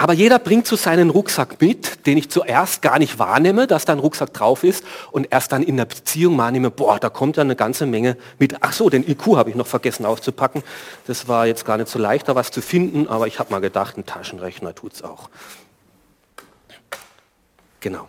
aber 0.00 0.12
jeder 0.12 0.38
bringt 0.38 0.64
so 0.68 0.76
seinen 0.76 1.10
Rucksack 1.10 1.60
mit, 1.60 2.06
den 2.06 2.18
ich 2.18 2.30
zuerst 2.30 2.82
gar 2.82 3.00
nicht 3.00 3.18
wahrnehme, 3.18 3.66
dass 3.66 3.84
da 3.84 3.94
ein 3.94 3.98
Rucksack 3.98 4.32
drauf 4.32 4.62
ist 4.62 4.84
und 5.10 5.26
erst 5.32 5.50
dann 5.50 5.60
in 5.60 5.76
der 5.76 5.86
Beziehung 5.86 6.38
wahrnehme, 6.38 6.70
boah, 6.70 7.00
da 7.00 7.10
kommt 7.10 7.36
ja 7.36 7.42
eine 7.42 7.56
ganze 7.56 7.84
Menge 7.84 8.16
mit. 8.38 8.58
Ach 8.60 8.72
so, 8.72 8.90
den 8.90 9.06
IQ 9.08 9.34
habe 9.34 9.50
ich 9.50 9.56
noch 9.56 9.66
vergessen 9.66 10.06
auszupacken. 10.06 10.62
Das 11.08 11.26
war 11.26 11.48
jetzt 11.48 11.64
gar 11.64 11.78
nicht 11.78 11.88
so 11.88 11.98
leicht, 11.98 12.28
da 12.28 12.36
was 12.36 12.52
zu 12.52 12.62
finden, 12.62 13.08
aber 13.08 13.26
ich 13.26 13.40
habe 13.40 13.50
mal 13.50 13.58
gedacht, 13.58 13.98
ein 13.98 14.06
Taschenrechner 14.06 14.72
tut 14.72 14.92
es 14.92 15.02
auch. 15.02 15.30
Genau. 17.80 18.08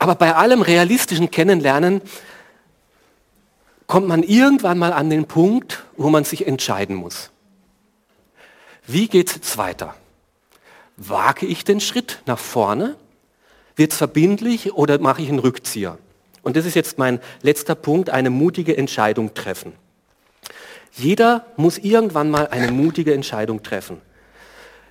Aber 0.00 0.16
bei 0.16 0.34
allem 0.34 0.62
realistischen 0.62 1.30
Kennenlernen 1.30 2.02
kommt 3.86 4.08
man 4.08 4.24
irgendwann 4.24 4.76
mal 4.76 4.92
an 4.92 5.08
den 5.08 5.26
Punkt, 5.26 5.84
wo 5.96 6.10
man 6.10 6.24
sich 6.24 6.48
entscheiden 6.48 6.96
muss. 6.96 7.30
Wie 8.86 9.08
geht 9.08 9.28
es 9.28 9.34
jetzt 9.36 9.58
weiter? 9.58 9.94
Wage 10.96 11.46
ich 11.46 11.64
den 11.64 11.80
Schritt 11.80 12.22
nach 12.26 12.38
vorne? 12.38 12.96
Wird 13.76 13.92
es 13.92 13.98
verbindlich 13.98 14.74
oder 14.74 14.98
mache 14.98 15.22
ich 15.22 15.28
einen 15.28 15.38
Rückzieher? 15.38 15.98
Und 16.42 16.56
das 16.56 16.66
ist 16.66 16.74
jetzt 16.74 16.98
mein 16.98 17.20
letzter 17.42 17.74
Punkt, 17.74 18.10
eine 18.10 18.30
mutige 18.30 18.76
Entscheidung 18.76 19.34
treffen. 19.34 19.72
Jeder 20.92 21.46
muss 21.56 21.78
irgendwann 21.78 22.30
mal 22.30 22.48
eine 22.48 22.72
mutige 22.72 23.14
Entscheidung 23.14 23.62
treffen. 23.62 24.00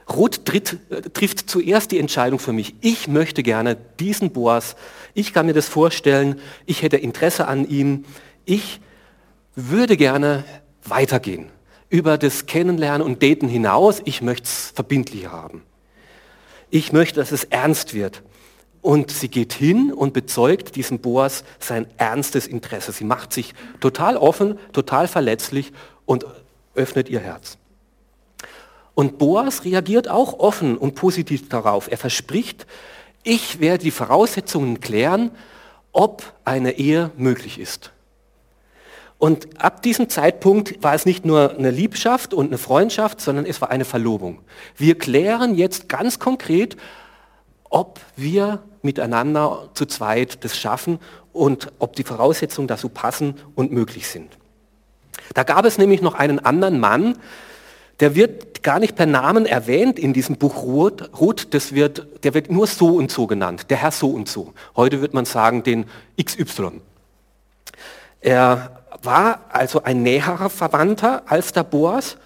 Ruth 0.10 0.46
tritt, 0.46 0.78
äh, 0.90 1.02
trifft 1.02 1.50
zuerst 1.50 1.92
die 1.92 2.00
Entscheidung 2.00 2.40
für 2.40 2.54
mich. 2.54 2.74
Ich 2.82 3.08
möchte 3.08 3.44
gerne 3.44 3.78
diesen 4.00 4.32
Boas. 4.32 4.76
Ich 5.14 5.34
kann 5.34 5.46
mir 5.46 5.54
das 5.54 5.68
vorstellen. 5.68 6.40
Ich 6.66 6.82
hätte 6.82 6.98
Interesse 6.98 7.48
an 7.48 7.68
ihm. 7.68 8.06
Ich 8.46 8.80
würde 9.56 9.98
gerne 9.98 10.44
weitergehen 10.84 11.52
über 11.90 12.18
das 12.18 12.46
Kennenlernen 12.46 13.06
und 13.06 13.24
Daten 13.24 13.48
hinaus. 13.48 14.02
Ich 14.06 14.22
möchte 14.22 14.46
es 14.46 14.72
verbindlich 14.74 15.28
haben. 15.28 15.64
Ich 16.70 16.94
möchte, 16.94 17.20
dass 17.20 17.32
es 17.32 17.46
ernst 17.46 17.94
wird. 17.94 18.22
Und 18.82 19.12
sie 19.12 19.28
geht 19.28 19.54
hin 19.54 19.92
und 19.92 20.14
bezeugt 20.14 20.76
diesem 20.76 21.00
Boas 21.00 21.44
sein 21.60 21.88
ernstes 21.98 22.48
Interesse. 22.48 22.92
Sie 22.92 23.04
macht 23.04 23.34
sich 23.34 23.54
total 23.82 24.16
offen, 24.16 24.58
total 24.72 25.08
verletzlich 25.08 25.74
und 26.06 26.26
öffnet 26.76 27.10
ihr 27.10 27.20
Herz. 27.20 27.58
Und 28.94 29.18
Boas 29.18 29.66
reagiert 29.66 30.08
auch 30.10 30.40
offen 30.40 30.78
und 30.78 30.96
positiv 30.96 31.50
darauf. 31.50 31.92
Er 31.92 31.98
verspricht, 31.98 32.66
ich 33.24 33.60
werde 33.60 33.84
die 33.84 33.92
Voraussetzungen 33.92 34.80
klären, 34.80 35.32
ob 35.92 36.24
eine 36.46 36.78
Ehe 36.78 37.12
möglich 37.18 37.60
ist. 37.60 37.92
Und 39.20 39.61
ab 39.61 39.82
diesem 39.82 40.07
Zeitpunkt 40.07 40.82
war 40.82 40.95
es 40.95 41.05
nicht 41.05 41.26
nur 41.26 41.57
eine 41.57 41.72
Liebschaft 41.72 42.34
und 42.34 42.47
eine 42.47 42.57
Freundschaft, 42.57 43.20
sondern 43.20 43.45
es 43.45 43.59
war 43.59 43.70
eine 43.70 43.84
Verlobung. 43.84 44.39
Wir 44.78 44.97
klären 44.97 45.55
jetzt 45.55 45.89
ganz 45.89 46.20
konkret, 46.20 46.78
ob 47.70 47.99
wir 48.15 48.63
miteinander 48.82 49.70
zu 49.74 49.86
zweit 49.86 50.45
das 50.45 50.57
schaffen 50.57 50.99
und 51.34 51.67
ob 51.80 51.97
die 51.97 52.03
Voraussetzungen 52.03 52.70
dazu 52.70 52.88
passen 52.88 53.36
und 53.55 53.74
möglich 53.74 54.07
sind. 54.07 54.38
Da 55.34 55.43
gab 55.43 55.65
es 55.65 55.78
nämlich 55.78 56.01
noch 56.01 56.15
einen 56.15 56.39
anderen 56.39 56.80
Mann, 56.80 57.17
der 57.99 58.15
wird 58.15 58.63
gar 58.63 58.80
nicht 58.80 58.95
per 58.95 59.05
Namen 59.05 59.45
erwähnt 59.45 59.99
in 59.99 60.13
diesem 60.13 60.38
Buch 60.38 60.63
Ruth. 60.63 61.09
Ruth, 61.20 61.53
das 61.53 61.74
wird, 61.74 62.24
der 62.24 62.34
wird 62.34 62.49
nur 62.49 62.67
so 62.67 62.95
und 62.95 63.11
so 63.11 63.28
genannt, 63.28 63.70
der 63.70 63.78
Herr 63.78 63.91
so 63.91 64.11
und 64.11 64.30
so. 64.30 64.53
Heute 64.78 65.01
wird 65.01 65.13
man 65.13 65.26
sagen 65.26 65.63
den 65.63 65.86
XY. 66.22 66.80
Er 68.22 68.82
war 69.01 69.45
also 69.49 69.84
ein 69.84 70.03
näherer 70.03 70.49
Verwandter 70.49 71.24
als 71.28 71.53
der 71.53 71.63
Boas 71.63 72.17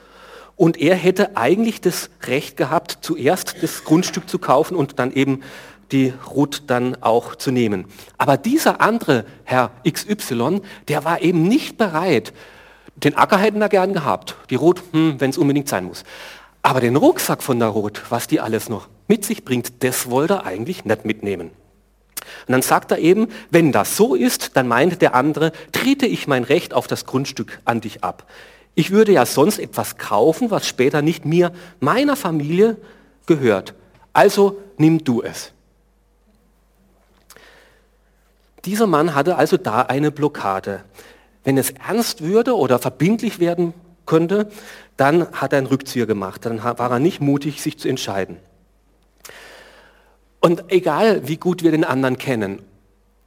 und 0.55 0.79
er 0.79 0.95
hätte 0.95 1.37
eigentlich 1.37 1.81
das 1.81 2.09
Recht 2.25 2.57
gehabt, 2.57 2.99
zuerst 3.01 3.61
das 3.61 3.83
Grundstück 3.83 4.29
zu 4.29 4.39
kaufen 4.39 4.75
und 4.75 4.99
dann 4.99 5.11
eben 5.13 5.41
die 5.91 6.13
Ruth 6.33 6.63
dann 6.67 6.97
auch 7.01 7.35
zu 7.35 7.51
nehmen. 7.51 7.85
Aber 8.17 8.37
dieser 8.37 8.81
andere 8.81 9.25
Herr 9.43 9.71
XY, 9.87 10.61
der 10.87 11.05
war 11.05 11.21
eben 11.21 11.43
nicht 11.43 11.77
bereit. 11.77 12.33
Den 12.95 13.15
Acker 13.15 13.37
hätten 13.37 13.61
er 13.61 13.69
gern 13.69 13.93
gehabt, 13.93 14.35
die 14.49 14.55
Ruth, 14.55 14.81
hm, 14.91 15.19
wenn 15.19 15.29
es 15.29 15.37
unbedingt 15.37 15.69
sein 15.69 15.85
muss. 15.85 16.03
Aber 16.61 16.79
den 16.79 16.95
Rucksack 16.95 17.43
von 17.43 17.59
der 17.59 17.67
Ruth, 17.69 18.01
was 18.09 18.27
die 18.27 18.39
alles 18.39 18.69
noch 18.69 18.87
mit 19.07 19.25
sich 19.25 19.43
bringt, 19.43 19.83
das 19.83 20.09
wollte 20.09 20.35
er 20.35 20.45
eigentlich 20.45 20.85
nicht 20.85 21.05
mitnehmen. 21.05 21.51
Und 22.47 22.51
dann 22.51 22.61
sagt 22.61 22.91
er 22.91 22.99
eben, 22.99 23.27
wenn 23.51 23.71
das 23.71 23.95
so 23.97 24.15
ist, 24.15 24.55
dann 24.55 24.67
meint 24.67 25.01
der 25.01 25.15
andere, 25.15 25.51
trete 25.71 26.05
ich 26.05 26.27
mein 26.27 26.43
Recht 26.43 26.73
auf 26.73 26.87
das 26.87 27.05
Grundstück 27.05 27.59
an 27.65 27.81
dich 27.81 28.03
ab. 28.03 28.25
Ich 28.75 28.91
würde 28.91 29.11
ja 29.11 29.25
sonst 29.25 29.59
etwas 29.59 29.97
kaufen, 29.97 30.49
was 30.51 30.67
später 30.67 31.01
nicht 31.01 31.25
mir, 31.25 31.51
meiner 31.79 32.15
Familie 32.15 32.77
gehört. 33.25 33.73
Also 34.13 34.57
nimm 34.77 35.03
du 35.03 35.21
es. 35.21 35.51
Dieser 38.65 38.87
Mann 38.87 39.13
hatte 39.13 39.35
also 39.35 39.57
da 39.57 39.81
eine 39.81 40.11
Blockade. 40.11 40.83
Wenn 41.43 41.57
es 41.57 41.71
ernst 41.71 42.21
würde 42.21 42.55
oder 42.55 42.79
verbindlich 42.79 43.39
werden 43.39 43.73
könnte, 44.05 44.49
dann 44.95 45.29
hat 45.33 45.53
er 45.53 45.57
einen 45.57 45.67
Rückzieher 45.67 46.05
gemacht. 46.05 46.45
Dann 46.45 46.63
war 46.63 46.91
er 46.91 46.99
nicht 46.99 47.19
mutig, 47.19 47.61
sich 47.61 47.77
zu 47.77 47.87
entscheiden. 47.87 48.37
Und 50.43 50.73
egal, 50.73 51.25
wie 51.25 51.37
gut 51.37 51.63
wir 51.63 51.71
den 51.71 51.85
anderen 51.85 52.17
kennen, 52.17 52.61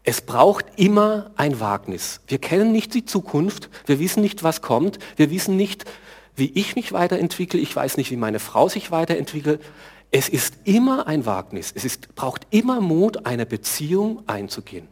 es 0.03 0.21
braucht 0.21 0.67
immer 0.77 1.31
ein 1.37 1.61
Wagnis. 1.61 2.21
Wir 2.27 2.37
kennen 2.37 2.73
nicht 2.73 2.93
die 2.93 3.07
Zukunft, 3.07 3.71
wir 3.87 3.99
wissen 3.99 4.21
nicht, 4.21 4.43
was 4.43 4.61
kommt, 4.61 4.99
wir 5.17 5.31
wissen 5.31 5.57
nicht, 5.57 5.87
wie 6.35 6.53
ich 6.55 6.77
mich 6.77 6.93
weiterentwickle, 6.93 7.59
ich 7.59 7.75
weiß 7.75 7.97
nicht, 7.97 8.11
wie 8.11 8.17
meine 8.17 8.39
Frau 8.39 8.69
sich 8.69 8.91
weiterentwickelt. 8.91 9.63
Es 10.11 10.29
ist 10.29 10.57
immer 10.65 11.07
ein 11.07 11.25
Wagnis. 11.25 11.73
Es 11.75 11.87
ist, 11.87 12.15
braucht 12.17 12.47
immer 12.51 12.83
Mut, 12.83 13.25
eine 13.25 13.47
Beziehung 13.47 14.23
einzugehen. 14.27 14.87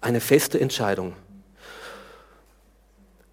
Eine 0.00 0.20
feste 0.22 0.58
Entscheidung. 0.58 1.12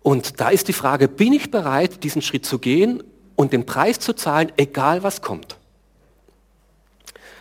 Und 0.04 0.42
da 0.42 0.50
ist 0.50 0.68
die 0.68 0.74
Frage, 0.74 1.08
bin 1.08 1.32
ich 1.32 1.50
bereit, 1.50 2.04
diesen 2.04 2.22
Schritt 2.22 2.46
zu 2.46 2.60
gehen 2.60 3.02
und 3.38 3.54
den 3.54 3.66
Preis 3.66 4.00
zu 4.00 4.12
zahlen, 4.12 4.52
egal 4.58 5.02
was 5.02 5.22
kommt? 5.22 5.57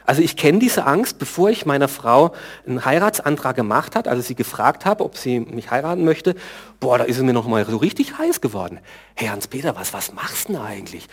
Also 0.07 0.22
ich 0.22 0.36
kenne 0.36 0.61
diese 0.61 0.86
Angst, 0.86 1.18
bevor 1.18 1.50
ich 1.50 1.66
meiner 1.66 1.88
Frau 1.88 2.32
einen 2.66 2.84
Heiratsantrag 2.84 3.57
gemacht 3.57 3.96
hat, 3.96 4.09
also 4.09 4.22
sie 4.22 4.36
gefragt 4.36 4.84
habe, 4.84 5.04
ob 5.04 5.16
sie 5.16 5.40
mich 5.40 5.70
heiraten 5.70 6.04
möchte, 6.04 6.34
boah, 6.80 6.98
da 6.98 7.04
ist 7.04 7.16
es 7.16 7.22
mir 7.22 7.32
noch 7.32 7.46
mal 7.46 7.66
so 7.66 7.76
richtig 7.76 8.16
heiß 8.16 8.40
geworden. 8.40 8.78
Hey 9.14 9.28
Hans-Peter, 9.28 9.74
was, 9.76 9.92
was 9.92 10.12
machst 10.12 10.48
du 10.48 10.54
denn 10.54 10.62
eigentlich? 10.62 11.09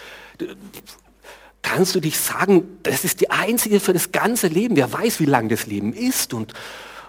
Kannst 1.64 1.96
du 1.96 2.00
dich 2.00 2.20
sagen, 2.20 2.78
das 2.84 3.04
ist 3.04 3.22
die 3.22 3.32
einzige 3.32 3.80
für 3.80 3.94
das 3.94 4.12
ganze 4.12 4.48
Leben, 4.48 4.76
wer 4.76 4.94
weiß, 4.94 5.20
wie 5.20 5.26
lang 5.26 5.50
das 5.50 5.66
Leben 5.66 5.94
ist 5.94 6.34
und, 6.34 6.54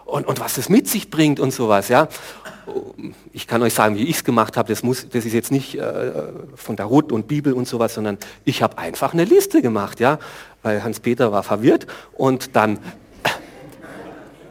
und, 0.04 0.26
und 0.26 0.40
was 0.40 0.58
es 0.58 0.68
mit 0.68 0.88
sich 0.88 1.10
bringt 1.10 1.40
und 1.40 1.52
sowas, 1.52 1.88
ja. 1.88 2.08
Ich 3.32 3.46
kann 3.46 3.62
euch 3.62 3.74
sagen, 3.74 3.96
wie 3.96 4.04
ich 4.04 4.16
es 4.16 4.24
gemacht 4.24 4.56
habe, 4.56 4.72
das, 4.72 4.80
das 4.80 5.24
ist 5.24 5.32
jetzt 5.32 5.52
nicht 5.52 5.74
äh, 5.74 6.12
von 6.54 6.76
der 6.76 6.86
Ruth 6.86 7.12
und 7.12 7.28
Bibel 7.28 7.52
und 7.52 7.68
sowas, 7.68 7.94
sondern 7.94 8.16
ich 8.44 8.62
habe 8.62 8.78
einfach 8.78 9.12
eine 9.12 9.24
Liste 9.24 9.60
gemacht, 9.60 10.00
ja 10.00 10.18
weil 10.64 10.82
Hans-Peter 10.82 11.30
war 11.30 11.44
verwirrt 11.44 11.86
und 12.14 12.56
dann 12.56 12.78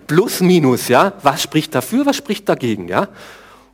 plus 0.07 0.39
minus, 0.39 0.87
ja, 0.87 1.13
was 1.23 1.41
spricht 1.41 1.75
dafür, 1.75 2.05
was 2.05 2.15
spricht 2.15 2.47
dagegen, 2.47 2.87
ja. 2.87 3.09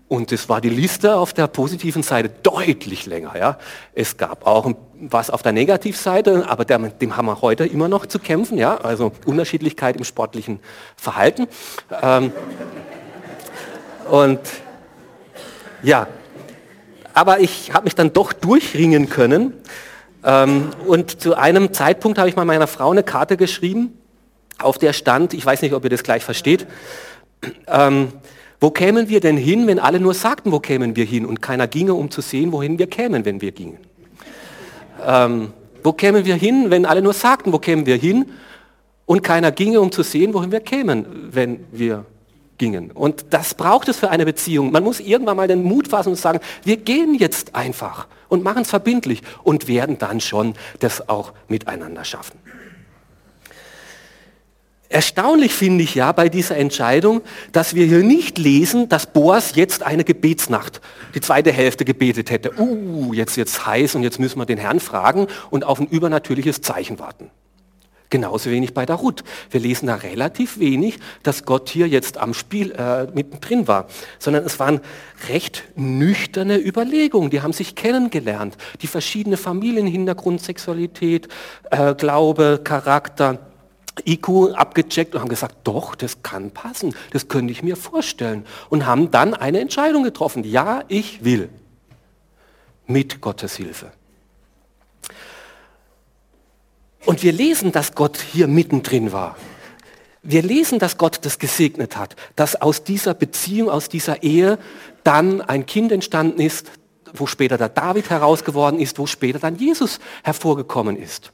Und 0.09 0.31
es 0.31 0.49
war 0.49 0.59
die 0.59 0.69
Liste 0.69 1.15
auf 1.15 1.33
der 1.33 1.47
positiven 1.47 2.03
Seite 2.03 2.29
deutlich 2.43 3.05
länger. 3.05 3.37
Ja. 3.37 3.57
Es 3.93 4.17
gab 4.17 4.45
auch 4.45 4.71
was 4.99 5.29
auf 5.29 5.43
der 5.43 5.53
Negativseite, 5.53 6.49
aber 6.49 6.65
dem, 6.65 6.91
dem 6.99 7.15
haben 7.15 7.27
wir 7.27 7.41
heute 7.41 7.65
immer 7.65 7.87
noch 7.87 8.05
zu 8.07 8.19
kämpfen. 8.19 8.57
Ja. 8.57 8.77
Also 8.77 9.13
Unterschiedlichkeit 9.25 9.95
im 9.95 10.03
sportlichen 10.03 10.59
Verhalten. 10.97 11.47
Ähm, 12.01 12.33
und 14.09 14.39
ja, 15.83 16.07
aber 17.13 17.39
ich 17.39 17.73
habe 17.73 17.85
mich 17.85 17.95
dann 17.95 18.11
doch 18.11 18.33
durchringen 18.33 19.09
können 19.09 19.53
ähm, 20.23 20.71
und 20.85 21.21
zu 21.21 21.35
einem 21.35 21.73
Zeitpunkt 21.73 22.17
habe 22.17 22.29
ich 22.29 22.35
mal 22.35 22.45
meiner 22.45 22.67
Frau 22.67 22.91
eine 22.91 23.03
Karte 23.03 23.37
geschrieben, 23.37 23.97
auf 24.57 24.77
der 24.77 24.93
stand, 24.93 25.33
ich 25.33 25.45
weiß 25.45 25.61
nicht, 25.61 25.73
ob 25.73 25.83
ihr 25.83 25.89
das 25.89 26.03
gleich 26.03 26.23
versteht, 26.23 26.67
ähm, 27.67 28.11
wo 28.59 28.71
kämen 28.71 29.09
wir 29.09 29.19
denn 29.19 29.37
hin, 29.37 29.67
wenn 29.67 29.79
alle 29.79 29.99
nur 29.99 30.13
sagten, 30.13 30.51
wo 30.51 30.59
kämen 30.59 30.95
wir 30.95 31.05
hin 31.05 31.25
und 31.25 31.41
keiner 31.41 31.67
ginge, 31.67 31.93
um 31.93 32.11
zu 32.11 32.21
sehen, 32.21 32.51
wohin 32.51 32.77
wir 32.77 32.87
kämen, 32.87 33.25
wenn 33.25 33.41
wir 33.41 33.51
gingen. 33.51 33.77
Ähm, 35.05 35.53
wo 35.83 35.93
kämen 35.93 36.25
wir 36.25 36.35
hin, 36.35 36.69
wenn 36.69 36.85
alle 36.85 37.01
nur 37.01 37.13
sagten, 37.13 37.53
wo 37.53 37.59
kämen 37.59 37.85
wir 37.85 37.95
hin 37.95 38.25
und 39.05 39.23
keiner 39.23 39.51
ginge, 39.51 39.79
um 39.79 39.91
zu 39.91 40.03
sehen, 40.03 40.33
wohin 40.33 40.51
wir 40.51 40.59
kämen, 40.59 41.05
wenn 41.31 41.65
wir 41.71 42.05
gingen. 42.57 42.91
Und 42.91 43.27
das 43.31 43.53
braucht 43.53 43.87
es 43.87 43.97
für 43.97 44.09
eine 44.09 44.25
Beziehung. 44.25 44.71
Man 44.71 44.83
muss 44.83 44.99
irgendwann 44.99 45.37
mal 45.37 45.47
den 45.47 45.63
Mut 45.63 45.87
fassen 45.87 46.09
und 46.09 46.15
sagen, 46.15 46.39
wir 46.63 46.77
gehen 46.77 47.15
jetzt 47.15 47.55
einfach 47.55 48.07
und 48.27 48.43
machen 48.43 48.61
es 48.63 48.69
verbindlich 48.69 49.21
und 49.43 49.67
werden 49.67 49.97
dann 49.97 50.19
schon 50.19 50.53
das 50.79 51.07
auch 51.09 51.33
miteinander 51.47 52.03
schaffen. 52.03 52.37
Erstaunlich 54.91 55.53
finde 55.53 55.83
ich 55.83 55.93
ja 55.93 56.11
bei 56.11 56.29
dieser 56.29 56.57
Entscheidung, 56.57 57.21
dass 57.51 57.75
wir 57.75 57.85
hier 57.85 57.99
nicht 57.99 58.39
lesen, 58.39 58.89
dass 58.89 59.05
Boas 59.05 59.55
jetzt 59.55 59.83
eine 59.83 60.03
Gebetsnacht, 60.03 60.81
die 61.13 61.21
zweite 61.21 61.51
Hälfte 61.51 61.85
gebetet 61.85 62.31
hätte. 62.31 62.59
Uh, 62.59 63.13
jetzt 63.13 63.37
jetzt 63.37 63.67
heiß 63.67 63.93
und 63.93 64.01
jetzt 64.01 64.19
müssen 64.19 64.39
wir 64.39 64.47
den 64.47 64.57
Herrn 64.57 64.79
fragen 64.79 65.27
und 65.51 65.63
auf 65.63 65.79
ein 65.79 65.85
übernatürliches 65.85 66.61
Zeichen 66.61 66.97
warten. 66.97 67.29
Genauso 68.09 68.49
wenig 68.49 68.73
bei 68.73 68.87
der 68.87 68.95
Ruth. 68.95 69.23
Wir 69.51 69.59
lesen 69.59 69.85
da 69.85 69.93
relativ 69.93 70.57
wenig, 70.57 70.97
dass 71.21 71.45
Gott 71.45 71.69
hier 71.69 71.87
jetzt 71.87 72.17
am 72.17 72.33
Spiel 72.33 72.71
äh, 72.71 73.05
mittendrin 73.13 73.67
war, 73.67 73.85
sondern 74.17 74.43
es 74.43 74.59
waren 74.59 74.81
recht 75.27 75.65
nüchterne 75.75 76.57
Überlegungen. 76.57 77.29
Die 77.29 77.43
haben 77.43 77.53
sich 77.53 77.75
kennengelernt, 77.75 78.57
die 78.81 78.87
verschiedene 78.87 79.37
Familienhintergrund, 79.37 80.41
Sexualität, 80.41 81.27
äh, 81.69 81.93
Glaube, 81.93 82.61
Charakter 82.63 83.48
IQ 84.05 84.53
abgecheckt 84.53 85.15
und 85.15 85.21
haben 85.21 85.29
gesagt, 85.29 85.55
doch, 85.63 85.95
das 85.95 86.23
kann 86.23 86.51
passen, 86.51 86.95
das 87.11 87.27
könnte 87.27 87.51
ich 87.51 87.63
mir 87.63 87.75
vorstellen. 87.75 88.45
Und 88.69 88.85
haben 88.85 89.11
dann 89.11 89.33
eine 89.33 89.59
Entscheidung 89.59 90.03
getroffen, 90.03 90.43
ja, 90.43 90.83
ich 90.87 91.23
will. 91.23 91.49
Mit 92.87 93.21
Gottes 93.21 93.55
Hilfe. 93.55 93.91
Und 97.05 97.23
wir 97.23 97.31
lesen, 97.31 97.71
dass 97.71 97.95
Gott 97.95 98.17
hier 98.17 98.47
mittendrin 98.47 99.11
war. 99.11 99.35
Wir 100.21 100.41
lesen, 100.41 100.79
dass 100.79 100.97
Gott 100.97 101.19
das 101.23 101.39
gesegnet 101.39 101.95
hat, 101.95 102.15
dass 102.35 102.61
aus 102.61 102.83
dieser 102.83 103.13
Beziehung, 103.13 103.69
aus 103.69 103.87
dieser 103.87 104.21
Ehe 104.21 104.59
dann 105.03 105.41
ein 105.41 105.65
Kind 105.65 105.91
entstanden 105.91 106.41
ist, 106.41 106.71
wo 107.13 107.25
später 107.25 107.57
der 107.57 107.69
David 107.69 108.09
herausgeworden 108.09 108.79
ist, 108.79 108.99
wo 108.99 109.07
später 109.07 109.39
dann 109.39 109.55
Jesus 109.55 109.99
hervorgekommen 110.23 110.97
ist. 110.97 111.31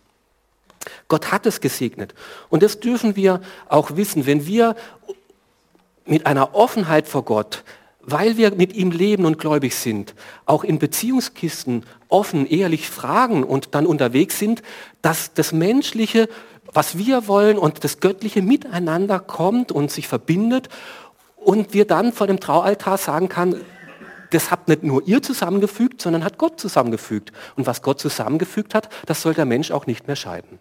Gott 1.07 1.31
hat 1.31 1.45
es 1.45 1.61
gesegnet. 1.61 2.13
Und 2.49 2.63
das 2.63 2.79
dürfen 2.79 3.15
wir 3.15 3.41
auch 3.67 3.95
wissen, 3.95 4.25
wenn 4.25 4.45
wir 4.45 4.75
mit 6.05 6.25
einer 6.25 6.55
Offenheit 6.55 7.07
vor 7.07 7.23
Gott, 7.23 7.63
weil 8.01 8.37
wir 8.37 8.51
mit 8.51 8.73
ihm 8.75 8.91
leben 8.91 9.25
und 9.25 9.39
gläubig 9.39 9.75
sind, 9.75 10.13
auch 10.45 10.63
in 10.63 10.77
Beziehungskisten 10.77 11.85
offen, 12.07 12.47
ehrlich 12.47 12.89
fragen 12.89 13.43
und 13.43 13.73
dann 13.73 13.87
unterwegs 13.87 14.37
sind, 14.37 14.61
dass 15.01 15.33
das 15.33 15.51
Menschliche, 15.51 16.29
was 16.71 16.97
wir 16.97 17.27
wollen 17.27 17.57
und 17.57 17.83
das 17.83 17.99
Göttliche 17.99 18.41
miteinander 18.41 19.19
kommt 19.19 19.71
und 19.71 19.89
sich 19.91 20.07
verbindet 20.07 20.69
und 21.35 21.73
wir 21.73 21.85
dann 21.85 22.13
vor 22.13 22.27
dem 22.27 22.39
Traualtar 22.39 22.97
sagen 22.97 23.29
kann, 23.29 23.61
das 24.31 24.51
habt 24.51 24.67
nicht 24.67 24.83
nur 24.83 25.07
ihr 25.07 25.21
zusammengefügt, 25.21 26.01
sondern 26.01 26.23
hat 26.23 26.37
Gott 26.37 26.59
zusammengefügt. 26.59 27.31
Und 27.55 27.67
was 27.67 27.81
Gott 27.81 27.99
zusammengefügt 27.99 28.75
hat, 28.75 28.89
das 29.05 29.21
soll 29.21 29.33
der 29.33 29.45
Mensch 29.45 29.71
auch 29.71 29.87
nicht 29.87 30.07
mehr 30.07 30.15
scheiden. 30.15 30.59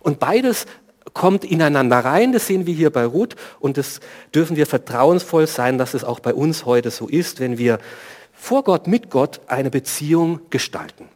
Und 0.00 0.18
beides 0.18 0.66
kommt 1.12 1.44
ineinander 1.44 1.98
rein, 1.98 2.32
das 2.32 2.46
sehen 2.46 2.66
wir 2.66 2.74
hier 2.74 2.90
bei 2.90 3.04
Ruth 3.04 3.36
und 3.58 3.76
das 3.76 4.00
dürfen 4.34 4.56
wir 4.56 4.66
vertrauensvoll 4.66 5.46
sein, 5.46 5.78
dass 5.78 5.94
es 5.94 6.04
auch 6.04 6.20
bei 6.20 6.34
uns 6.34 6.66
heute 6.66 6.90
so 6.90 7.08
ist, 7.08 7.40
wenn 7.40 7.58
wir 7.58 7.78
vor 8.32 8.64
Gott, 8.64 8.86
mit 8.86 9.10
Gott 9.10 9.40
eine 9.46 9.70
Beziehung 9.70 10.40
gestalten. 10.50 11.08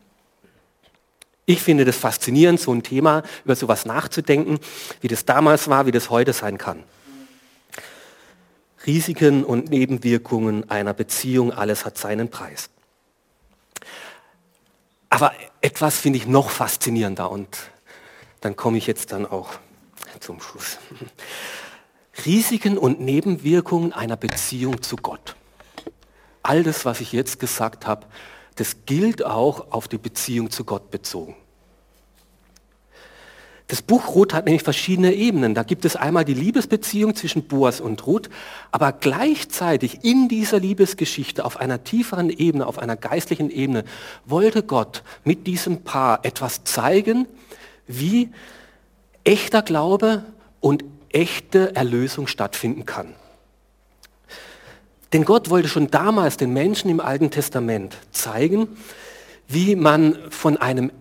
Ich 1.44 1.62
finde 1.62 1.84
das 1.84 1.96
faszinierend, 1.96 2.60
so 2.60 2.72
ein 2.72 2.82
Thema, 2.82 3.22
über 3.44 3.56
sowas 3.56 3.84
nachzudenken, 3.84 4.58
wie 5.00 5.08
das 5.08 5.24
damals 5.24 5.68
war, 5.68 5.84
wie 5.86 5.90
das 5.90 6.08
heute 6.08 6.32
sein 6.32 6.58
kann. 6.58 6.84
Risiken 8.86 9.44
und 9.44 9.68
Nebenwirkungen 9.70 10.70
einer 10.70 10.94
Beziehung, 10.94 11.52
alles 11.52 11.84
hat 11.84 11.98
seinen 11.98 12.30
Preis. 12.30 12.70
Aber 15.10 15.32
etwas 15.60 15.98
finde 15.98 16.18
ich 16.18 16.26
noch 16.26 16.50
faszinierender 16.50 17.30
und 17.30 17.48
dann 18.40 18.56
komme 18.56 18.78
ich 18.78 18.86
jetzt 18.86 19.12
dann 19.12 19.26
auch 19.26 19.50
zum 20.20 20.40
Schluss. 20.40 20.78
Risiken 22.24 22.78
und 22.78 23.00
Nebenwirkungen 23.00 23.92
einer 23.92 24.16
Beziehung 24.16 24.82
zu 24.82 24.96
Gott. 24.96 25.36
All 26.42 26.62
das, 26.62 26.84
was 26.84 27.00
ich 27.00 27.12
jetzt 27.12 27.38
gesagt 27.38 27.86
habe, 27.86 28.06
das 28.56 28.84
gilt 28.86 29.24
auch 29.24 29.72
auf 29.72 29.88
die 29.88 29.98
Beziehung 29.98 30.50
zu 30.50 30.64
Gott 30.64 30.90
bezogen. 30.90 31.36
Das 33.68 33.82
Buch 33.82 34.16
Ruth 34.16 34.34
hat 34.34 34.46
nämlich 34.46 34.64
verschiedene 34.64 35.14
Ebenen. 35.14 35.54
Da 35.54 35.62
gibt 35.62 35.84
es 35.84 35.94
einmal 35.94 36.24
die 36.24 36.34
Liebesbeziehung 36.34 37.14
zwischen 37.14 37.44
Boas 37.44 37.80
und 37.80 38.04
Ruth, 38.04 38.28
aber 38.72 38.90
gleichzeitig 38.90 40.02
in 40.02 40.28
dieser 40.28 40.58
Liebesgeschichte 40.58 41.44
auf 41.44 41.56
einer 41.56 41.84
tieferen 41.84 42.30
Ebene, 42.30 42.66
auf 42.66 42.80
einer 42.80 42.96
geistlichen 42.96 43.48
Ebene, 43.48 43.84
wollte 44.26 44.64
Gott 44.64 45.04
mit 45.22 45.46
diesem 45.46 45.84
Paar 45.84 46.24
etwas 46.24 46.64
zeigen, 46.64 47.28
wie 47.86 48.30
echter 49.24 49.62
Glaube 49.62 50.24
und 50.60 50.84
echte 51.10 51.74
Erlösung 51.74 52.26
stattfinden 52.26 52.86
kann. 52.86 53.14
Denn 55.12 55.24
Gott 55.24 55.50
wollte 55.50 55.68
schon 55.68 55.90
damals 55.90 56.36
den 56.36 56.52
Menschen 56.52 56.90
im 56.90 57.00
Alten 57.00 57.30
Testament 57.30 57.96
zeigen, 58.12 58.68
wie 59.48 59.74
man 59.74 60.16
von 60.30 60.56
einem 60.56 60.92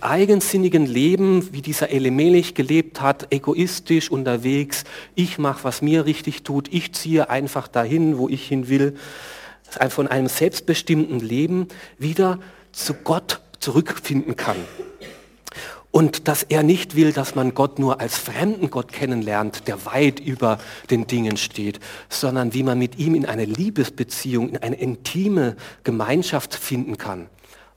eigensinnigen 0.00 0.86
Leben, 0.86 1.52
wie 1.52 1.62
dieser 1.62 1.90
Elimelech 1.90 2.54
gelebt 2.54 3.00
hat, 3.00 3.32
egoistisch 3.32 4.10
unterwegs, 4.10 4.84
ich 5.14 5.38
mache, 5.38 5.64
was 5.64 5.82
mir 5.82 6.06
richtig 6.06 6.42
tut, 6.42 6.72
ich 6.72 6.92
ziehe 6.92 7.30
einfach 7.30 7.68
dahin, 7.68 8.18
wo 8.18 8.28
ich 8.28 8.46
hin 8.46 8.68
will, 8.68 8.96
von 9.88 10.08
einem 10.08 10.28
selbstbestimmten 10.28 11.20
Leben 11.20 11.68
wieder 11.98 12.38
zu 12.72 12.94
Gott 12.94 13.40
zurückfinden 13.58 14.36
kann. 14.36 14.56
Und 15.96 16.28
dass 16.28 16.42
er 16.42 16.62
nicht 16.62 16.94
will, 16.94 17.14
dass 17.14 17.34
man 17.34 17.54
Gott 17.54 17.78
nur 17.78 18.00
als 18.00 18.18
fremden 18.18 18.68
Gott 18.68 18.92
kennenlernt, 18.92 19.66
der 19.66 19.86
weit 19.86 20.20
über 20.20 20.58
den 20.90 21.06
Dingen 21.06 21.38
steht, 21.38 21.80
sondern 22.10 22.52
wie 22.52 22.62
man 22.62 22.78
mit 22.78 22.98
ihm 22.98 23.14
in 23.14 23.24
eine 23.24 23.46
Liebesbeziehung, 23.46 24.50
in 24.50 24.58
eine 24.58 24.76
intime 24.76 25.56
Gemeinschaft 25.84 26.54
finden 26.54 26.98
kann. 26.98 27.30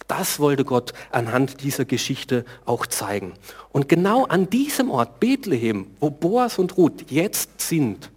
Das 0.10 0.38
wollte 0.38 0.66
Gott 0.66 0.92
anhand 1.12 1.64
dieser 1.64 1.86
Geschichte 1.86 2.44
auch 2.66 2.88
zeigen. 2.88 3.36
Und 3.72 3.88
genau 3.88 4.26
an 4.26 4.50
diesem 4.50 4.92
Ort, 4.92 5.22
Bethlehem, 5.22 5.88
wo 6.02 6.10
Boas 6.10 6.60
und 6.60 6.76
Ruth 6.76 7.10
jetzt 7.10 7.62
sind, 7.62 8.12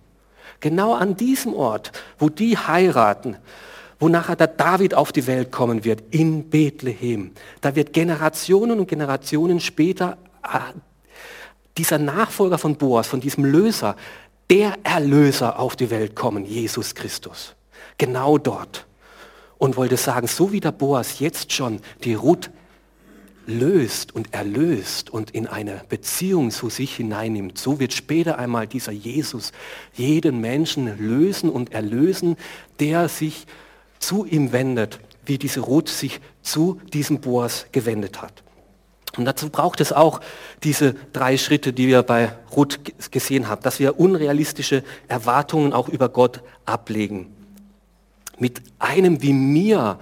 genau 0.59 0.95
an 0.95 1.17
diesem 1.17 1.55
Ort, 1.55 1.93
wo 2.19 2.29
die 2.29 2.59
heiraten, 2.59 3.37
wo 4.03 4.09
nachher 4.09 4.35
der 4.35 4.49
David 4.49 4.95
auf 4.95 5.13
die 5.13 5.29
Welt 5.29 5.53
kommen 5.53 5.85
wird, 5.85 6.03
in 6.11 6.51
Bethlehem. 6.51 7.31
Da 7.61 7.77
wird 7.77 7.93
Generationen 7.93 8.81
und 8.81 8.89
Generationen 8.89 9.61
später 9.61 10.19
ah, 10.43 10.73
dieser 11.79 11.99
Nachfolger 11.99 12.59
von 12.59 12.75
Boas, 12.75 13.07
von 13.07 13.21
diesem 13.21 13.45
Löser, 13.45 13.95
der 14.51 14.75
Erlöser 14.83 15.57
auf 15.57 15.77
die 15.77 15.89
Welt 15.91 16.17
kommen, 16.17 16.45
Jesus 16.45 16.97
Christus. 16.97 17.55
Genau 17.97 18.39
dort. 18.39 18.87
Und 19.59 19.77
wollte 19.77 19.97
sagen, 19.97 20.27
so 20.27 20.51
wie 20.51 20.59
der 20.59 20.73
Boas 20.73 21.21
jetzt 21.21 21.53
schon 21.53 21.79
die 22.03 22.15
Ruth 22.15 22.51
löst 23.47 24.13
und 24.17 24.35
erlöst 24.35 25.11
und 25.11 25.31
in 25.31 25.47
eine 25.47 25.83
Beziehung 25.89 26.51
zu 26.51 26.71
sich 26.71 26.97
hineinnimmt, 26.97 27.57
so 27.57 27.79
wird 27.79 27.93
später 27.93 28.37
einmal 28.37 28.67
dieser 28.67 28.91
Jesus 28.91 29.53
jeden 29.95 30.41
Menschen 30.41 30.99
lösen 30.99 31.51
und 31.51 31.73
erlösen, 31.73 32.37
der 32.81 33.09
sich 33.09 33.47
zu 34.03 34.25
ihm 34.25 34.53
wendet, 34.53 35.01
wie 35.25 35.39
diese 35.39 35.61
Ruth 35.61 35.89
sich 35.89 36.21
zu 36.43 36.81
diesem 36.93 37.21
Boas 37.21 37.67
gewendet 37.73 38.21
hat. 38.21 38.43
Und 39.17 39.27
dazu 39.27 39.51
braucht 39.51 39.81
es 39.81 39.93
auch 39.93 40.21
diese 40.63 40.95
drei 41.13 41.37
Schritte, 41.37 41.73
die 41.73 41.87
wir 41.87 42.03
bei 42.03 42.33
Ruth 42.57 42.81
gesehen 43.11 43.49
haben, 43.49 43.63
dass 43.63 43.79
wir 43.79 44.01
unrealistische 44.01 44.83
Erwartungen 45.07 45.73
auch 45.73 45.89
über 45.89 46.09
Gott 46.09 46.41
ablegen. 46.65 47.35
Mit 48.39 48.63
einem 48.79 49.23
wie 49.23 49.35
mir, 49.35 49.99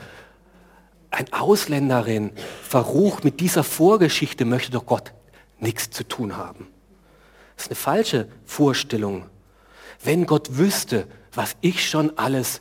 ein 1.11 1.33
Ausländerin, 1.33 2.31
verrucht 2.63 3.25
mit 3.25 3.41
dieser 3.41 3.65
Vorgeschichte 3.65 4.45
möchte 4.45 4.71
doch 4.71 4.87
Gott 4.87 5.13
nichts 5.59 5.91
zu 5.91 6.07
tun 6.07 6.37
haben. 6.37 6.69
Das 7.57 7.65
ist 7.65 7.71
eine 7.73 7.77
falsche 7.77 8.29
Vorstellung. 8.47 9.27
Wenn 10.03 10.25
Gott 10.25 10.57
wüsste, 10.57 11.09
was 11.35 11.57
ich 11.61 11.89
schon 11.89 12.17
alles 12.17 12.61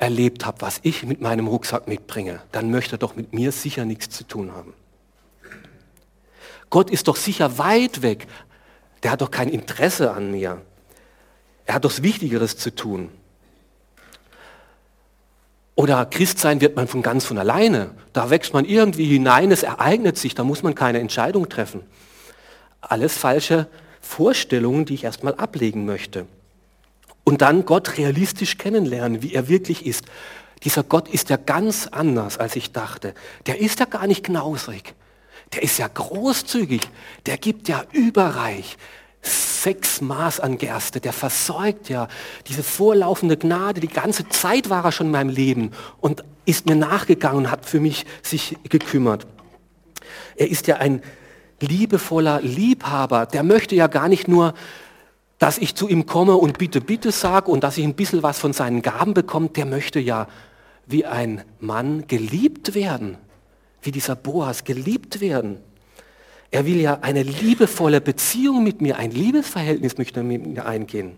erlebt 0.00 0.46
habe, 0.46 0.62
was 0.62 0.80
ich 0.82 1.04
mit 1.04 1.20
meinem 1.20 1.46
Rucksack 1.46 1.86
mitbringe, 1.86 2.40
dann 2.52 2.70
möchte 2.70 2.96
er 2.96 2.98
doch 2.98 3.16
mit 3.16 3.32
mir 3.34 3.52
sicher 3.52 3.84
nichts 3.84 4.08
zu 4.10 4.24
tun 4.24 4.52
haben. 4.52 4.72
Gott 6.70 6.90
ist 6.90 7.08
doch 7.08 7.16
sicher 7.16 7.58
weit 7.58 8.02
weg. 8.02 8.26
Der 9.02 9.12
hat 9.12 9.20
doch 9.20 9.30
kein 9.30 9.48
Interesse 9.48 10.12
an 10.12 10.30
mir. 10.30 10.62
Er 11.66 11.74
hat 11.74 11.84
doch 11.84 12.02
Wichtigeres 12.02 12.56
zu 12.56 12.74
tun. 12.74 13.10
Oder 15.74 16.04
Christsein 16.06 16.60
wird 16.60 16.76
man 16.76 16.88
von 16.88 17.02
ganz 17.02 17.24
von 17.24 17.38
alleine. 17.38 17.92
Da 18.12 18.30
wächst 18.30 18.52
man 18.52 18.64
irgendwie 18.64 19.06
hinein, 19.06 19.50
es 19.50 19.62
ereignet 19.62 20.18
sich, 20.18 20.34
da 20.34 20.44
muss 20.44 20.62
man 20.62 20.74
keine 20.74 21.00
Entscheidung 21.00 21.48
treffen. 21.48 21.82
Alles 22.80 23.16
falsche 23.16 23.66
Vorstellungen, 24.00 24.84
die 24.84 24.94
ich 24.94 25.04
erstmal 25.04 25.34
ablegen 25.34 25.84
möchte 25.84 26.26
und 27.24 27.42
dann 27.42 27.64
Gott 27.64 27.98
realistisch 27.98 28.58
kennenlernen, 28.58 29.22
wie 29.22 29.34
er 29.34 29.48
wirklich 29.48 29.86
ist. 29.86 30.04
Dieser 30.64 30.82
Gott 30.82 31.08
ist 31.08 31.30
ja 31.30 31.36
ganz 31.36 31.86
anders, 31.86 32.38
als 32.38 32.56
ich 32.56 32.72
dachte. 32.72 33.14
Der 33.46 33.60
ist 33.60 33.80
ja 33.80 33.86
gar 33.86 34.06
nicht 34.06 34.24
knausrig. 34.24 34.94
Der 35.54 35.62
ist 35.62 35.78
ja 35.78 35.88
großzügig. 35.88 36.82
Der 37.26 37.38
gibt 37.38 37.68
ja 37.68 37.84
überreich. 37.92 38.76
sechs 39.22 40.00
Maß 40.00 40.40
an 40.40 40.56
Gerste, 40.56 41.00
der 41.00 41.12
versorgt 41.12 41.90
ja 41.90 42.08
diese 42.46 42.62
vorlaufende 42.62 43.36
Gnade. 43.36 43.80
Die 43.80 43.88
ganze 43.88 44.28
Zeit 44.28 44.70
war 44.70 44.84
er 44.84 44.92
schon 44.92 45.08
in 45.08 45.12
meinem 45.12 45.28
Leben 45.28 45.72
und 46.00 46.24
ist 46.46 46.66
mir 46.66 46.76
nachgegangen 46.76 47.44
und 47.44 47.50
hat 47.50 47.66
für 47.66 47.80
mich 47.80 48.06
sich 48.22 48.56
gekümmert. 48.68 49.26
Er 50.36 50.50
ist 50.50 50.66
ja 50.66 50.76
ein 50.76 51.02
liebevoller 51.60 52.40
Liebhaber. 52.40 53.26
Der 53.26 53.42
möchte 53.42 53.74
ja 53.74 53.86
gar 53.86 54.08
nicht 54.08 54.26
nur, 54.26 54.54
dass 55.40 55.56
ich 55.56 55.74
zu 55.74 55.88
ihm 55.88 56.04
komme 56.04 56.36
und 56.36 56.58
bitte, 56.58 56.82
bitte 56.82 57.10
sage 57.10 57.50
und 57.50 57.64
dass 57.64 57.78
ich 57.78 57.84
ein 57.84 57.94
bisschen 57.94 58.22
was 58.22 58.38
von 58.38 58.52
seinen 58.52 58.82
Gaben 58.82 59.14
bekomme. 59.14 59.48
Der 59.48 59.64
möchte 59.64 59.98
ja 59.98 60.28
wie 60.86 61.06
ein 61.06 61.42
Mann 61.58 62.06
geliebt 62.06 62.74
werden, 62.74 63.16
wie 63.80 63.90
dieser 63.90 64.16
Boas 64.16 64.64
geliebt 64.64 65.22
werden. 65.22 65.56
Er 66.50 66.66
will 66.66 66.78
ja 66.78 66.98
eine 67.00 67.22
liebevolle 67.22 68.02
Beziehung 68.02 68.62
mit 68.62 68.82
mir, 68.82 68.98
ein 68.98 69.12
Liebesverhältnis 69.12 69.96
möchte 69.96 70.20
er 70.20 70.24
mit 70.24 70.46
mir 70.46 70.66
eingehen. 70.66 71.12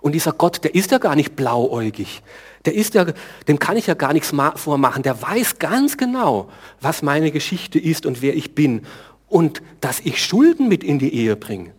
Und 0.00 0.12
dieser 0.12 0.32
Gott, 0.32 0.62
der 0.62 0.76
ist 0.76 0.92
ja 0.92 0.98
gar 0.98 1.16
nicht 1.16 1.34
blauäugig. 1.34 2.22
Der 2.64 2.74
ist 2.74 2.94
ja, 2.94 3.06
dem 3.48 3.58
kann 3.58 3.76
ich 3.76 3.88
ja 3.88 3.94
gar 3.94 4.12
nichts 4.12 4.32
vormachen. 4.54 5.02
Der 5.02 5.20
weiß 5.20 5.58
ganz 5.58 5.96
genau, 5.96 6.48
was 6.80 7.02
meine 7.02 7.32
Geschichte 7.32 7.80
ist 7.80 8.06
und 8.06 8.22
wer 8.22 8.36
ich 8.36 8.54
bin. 8.54 8.82
Und 9.26 9.62
dass 9.80 9.98
ich 9.98 10.22
Schulden 10.22 10.68
mit 10.68 10.84
in 10.84 11.00
die 11.00 11.12
Ehe 11.12 11.34
bringe. 11.34 11.72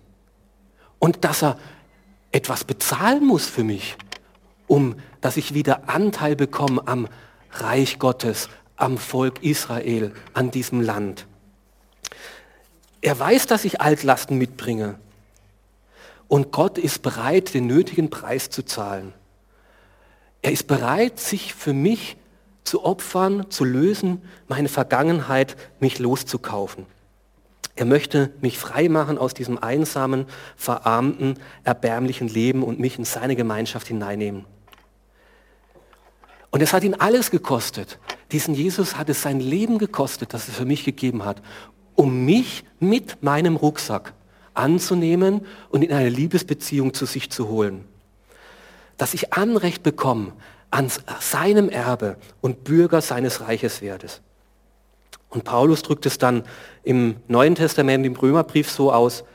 Und 1.06 1.24
dass 1.24 1.44
er 1.44 1.60
etwas 2.32 2.64
bezahlen 2.64 3.24
muss 3.24 3.46
für 3.46 3.64
mich, 3.64 3.96
um 4.66 4.96
dass 5.22 5.38
ich 5.38 5.54
wieder 5.54 5.88
Anteil 5.88 6.36
bekomme 6.36 6.82
am 6.88 7.08
Reich 7.52 8.00
Gottes, 8.00 8.50
am 8.76 8.98
Volk 8.98 9.44
Israel, 9.44 10.16
an 10.34 10.50
diesem 10.50 10.82
Land. 10.82 11.28
Er 13.02 13.20
weiß, 13.20 13.46
dass 13.46 13.66
ich 13.66 13.82
Altlasten 13.82 14.40
mitbringe. 14.40 14.98
Und 16.28 16.52
Gott 16.52 16.80
ist 16.80 17.04
bereit, 17.04 17.54
den 17.54 17.68
nötigen 17.68 18.10
Preis 18.10 18.50
zu 18.50 18.64
zahlen. 18.64 19.14
Er 20.42 20.54
ist 20.54 20.66
bereit, 20.66 21.20
sich 21.20 21.54
für 21.54 21.74
mich 21.74 22.18
zu 22.64 22.84
opfern, 22.84 23.52
zu 23.52 23.64
lösen, 23.64 24.24
meine 24.48 24.70
Vergangenheit, 24.70 25.56
mich 25.80 26.00
loszukaufen. 26.00 26.88
Er 27.76 27.86
möchte 27.86 28.32
mich 28.42 28.58
frei 28.58 28.88
machen 28.88 29.18
aus 29.18 29.34
diesem 29.34 29.58
einsamen, 29.58 30.26
verarmten, 30.56 31.38
erbärmlichen 31.64 32.28
Leben 32.28 32.64
und 32.64 32.80
mich 32.80 32.98
in 32.98 33.06
seine 33.06 33.36
Gemeinschaft 33.36 33.88
hineinnehmen. 33.88 34.46
Und 36.52 36.62
es 36.62 36.72
hat 36.72 36.86
ihn 36.86 36.94
alles 36.94 37.32
gekostet. 37.32 38.00
Diesen 38.32 38.56
Jesus 38.56 38.96
hat 38.98 39.10
es 39.10 39.22
sein 39.22 39.42
Leben 39.42 39.78
gekostet, 39.78 40.34
das 40.34 40.48
er 40.48 40.54
für 40.54 40.66
mich 40.66 40.86
gegeben 40.86 41.26
hat, 41.26 41.42
um 41.96 42.24
mich 42.24 42.64
mit 42.80 43.22
meinem 43.22 43.58
Rucksack 43.58 44.14
anzunehmen 44.54 45.46
und 45.70 45.84
in 45.84 45.92
eine 45.92 46.08
Liebesbeziehung 46.08 46.94
zu 46.94 47.06
sich 47.06 47.30
zu 47.30 47.50
holen. 47.50 47.84
Dass 48.96 49.14
ich 49.14 49.34
Anrecht 49.34 49.84
bekomme 49.84 50.32
an 50.72 50.90
seinem 51.20 51.68
Erbe 51.68 52.16
und 52.40 52.64
Bürger 52.64 53.02
seines 53.02 53.42
Reiches 53.42 53.82
werde. 53.82 54.08
Und 55.36 55.44
Paulus 55.44 55.84
drückt 55.84 56.06
es 56.06 56.18
dann 56.18 56.44
im 56.84 57.18
Neuen 57.28 57.56
Testament, 57.56 58.06
im 58.06 58.16
Römerbrief 58.16 58.72
so 58.72 58.92
aus, 58.92 59.26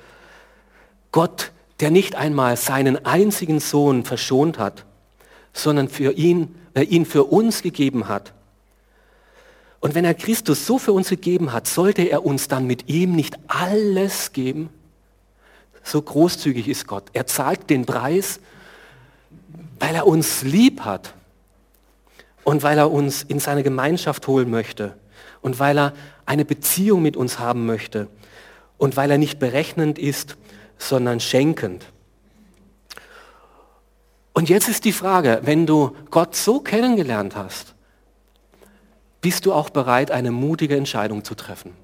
Gott, 1.13 1.53
der 1.81 1.91
nicht 1.91 2.15
einmal 2.17 2.57
seinen 2.57 3.05
einzigen 3.05 3.61
Sohn 3.61 4.05
verschont 4.05 4.59
hat, 4.59 4.87
sondern 5.53 5.91
für 5.91 6.13
ihn, 6.13 6.55
äh, 6.73 6.83
ihn 6.83 7.05
für 7.05 7.25
uns 7.25 7.61
gegeben 7.61 8.09
hat. 8.09 8.33
Und 9.81 9.95
wenn 9.95 10.07
er 10.07 10.15
Christus 10.15 10.67
so 10.67 10.79
für 10.79 10.93
uns 10.93 11.11
gegeben 11.11 11.53
hat, 11.53 11.67
sollte 11.67 12.03
er 12.03 12.25
uns 12.25 12.49
dann 12.49 12.67
mit 12.67 12.89
ihm 12.89 13.15
nicht 13.15 13.39
alles 13.47 14.33
geben? 14.33 14.71
So 15.83 16.01
großzügig 16.01 16.67
ist 16.67 16.87
Gott. 16.87 17.05
Er 17.13 17.27
zahlt 17.27 17.69
den 17.69 17.85
Preis, 17.85 18.41
weil 19.79 19.95
er 19.95 20.07
uns 20.07 20.43
lieb 20.43 20.81
hat 20.81 21.13
und 22.45 22.63
weil 22.63 22.79
er 22.79 22.91
uns 22.91 23.23
in 23.23 23.39
seine 23.39 23.63
Gemeinschaft 23.63 24.27
holen 24.29 24.49
möchte 24.49 24.95
und 25.43 25.59
weil 25.59 25.79
er 25.79 25.93
eine 26.27 26.45
Beziehung 26.45 27.03
mit 27.03 27.17
uns 27.17 27.39
haben 27.39 27.67
möchte 27.67 28.09
und 28.79 28.97
weil 28.97 29.11
er 29.11 29.19
nicht 29.19 29.39
berechnend 29.39 29.99
ist, 29.99 30.37
sondern 30.79 31.21
schenkend. 31.21 31.87
Und 34.33 34.49
jetzt 34.49 34.69
ist 34.69 34.85
die 34.85 34.93
Frage, 34.93 35.41
wenn 35.43 35.67
du 35.67 35.95
Gott 36.11 36.37
so 36.37 36.61
kennengelernt 36.61 37.37
hast, 37.37 37.75
bist 39.21 39.45
du 39.45 39.53
auch 39.53 39.71
bereit, 39.71 40.11
eine 40.11 40.31
mutige 40.31 40.77
Entscheidung 40.77 41.25
zu 41.25 41.35
treffen? 41.35 41.75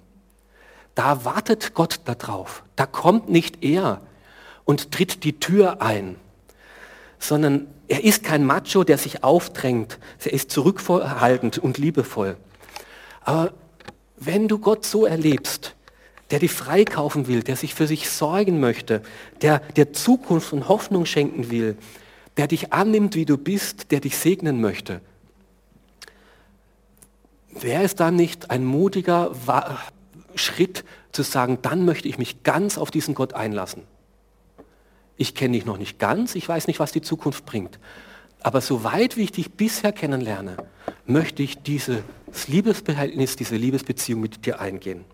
Da 0.95 1.25
wartet 1.25 1.75
Gott 1.75 2.01
darauf. 2.07 2.63
Da 2.77 2.87
kommt 2.87 3.29
nicht 3.29 3.63
er 3.63 4.01
und 4.65 4.91
tritt 4.93 5.23
die 5.25 5.39
Tür 5.39 5.83
ein, 5.83 6.17
sondern 7.19 7.67
er 7.89 8.05
ist 8.05 8.25
kein 8.25 8.45
Macho, 8.45 8.85
der 8.85 8.97
sich 8.97 9.23
aufdrängt. 9.23 9.99
Er 10.25 10.33
ist 10.33 10.51
zurückhaltend 10.51 11.59
und 11.59 11.77
liebevoll. 11.79 12.37
Aber 13.27 13.53
wenn 14.17 14.47
du 14.49 14.59
Gott 14.59 14.87
so 14.87 15.05
erlebst, 15.05 15.75
der 16.31 16.39
dich 16.39 16.53
freikaufen 16.53 17.27
will, 17.27 17.43
der 17.43 17.57
sich 17.57 17.75
für 17.75 17.87
sich 17.87 18.09
sorgen 18.09 18.61
möchte, 18.61 19.03
der 19.43 19.59
der 19.59 19.93
Zukunft 19.93 20.53
und 20.53 20.69
Hoffnung 20.69 21.07
schenken 21.07 21.51
will, 21.51 21.77
der 22.37 22.47
dich 22.47 22.73
annimmt, 22.73 23.17
wie 23.17 23.25
du 23.25 23.37
bist, 23.37 23.91
der 23.91 24.01
dich 24.01 24.17
segnen 24.17 24.61
möchte, 24.61 25.01
wäre 27.51 27.83
es 27.83 27.97
dann 27.97 28.15
nicht 28.15 28.51
ein 28.51 28.65
mutiger 28.65 29.33
Schritt 30.37 30.85
zu 31.11 31.23
sagen, 31.23 31.59
dann 31.63 31.85
möchte 31.85 32.09
ich 32.09 32.19
mich 32.19 32.45
ganz 32.45 32.79
auf 32.79 32.93
diesen 32.93 33.15
Gott 33.15 33.33
einlassen? 33.33 33.83
Ich 35.17 35.35
kenne 35.35 35.57
dich 35.57 35.67
noch 35.67 35.79
nicht 35.79 35.99
ganz, 35.99 36.37
ich 36.37 36.49
weiß 36.49 36.69
nicht, 36.69 36.79
was 36.79 36.93
die 36.93 37.03
Zukunft 37.03 37.45
bringt. 37.45 37.81
Aber 38.43 38.61
soweit 38.61 39.17
wie 39.17 39.23
ich 39.23 39.33
dich 39.33 39.53
bisher 39.53 39.93
kennenlerne, 39.93 40.57
möchte 41.05 41.43
ich 41.43 41.63
dieses 41.63 42.03
Liebesverhältnis, 42.47 43.37
diese 43.37 43.57
Liebesbeziehung 43.57 44.21
mit 44.21 44.47
dir 44.47 44.61
eingehen. 44.61 45.05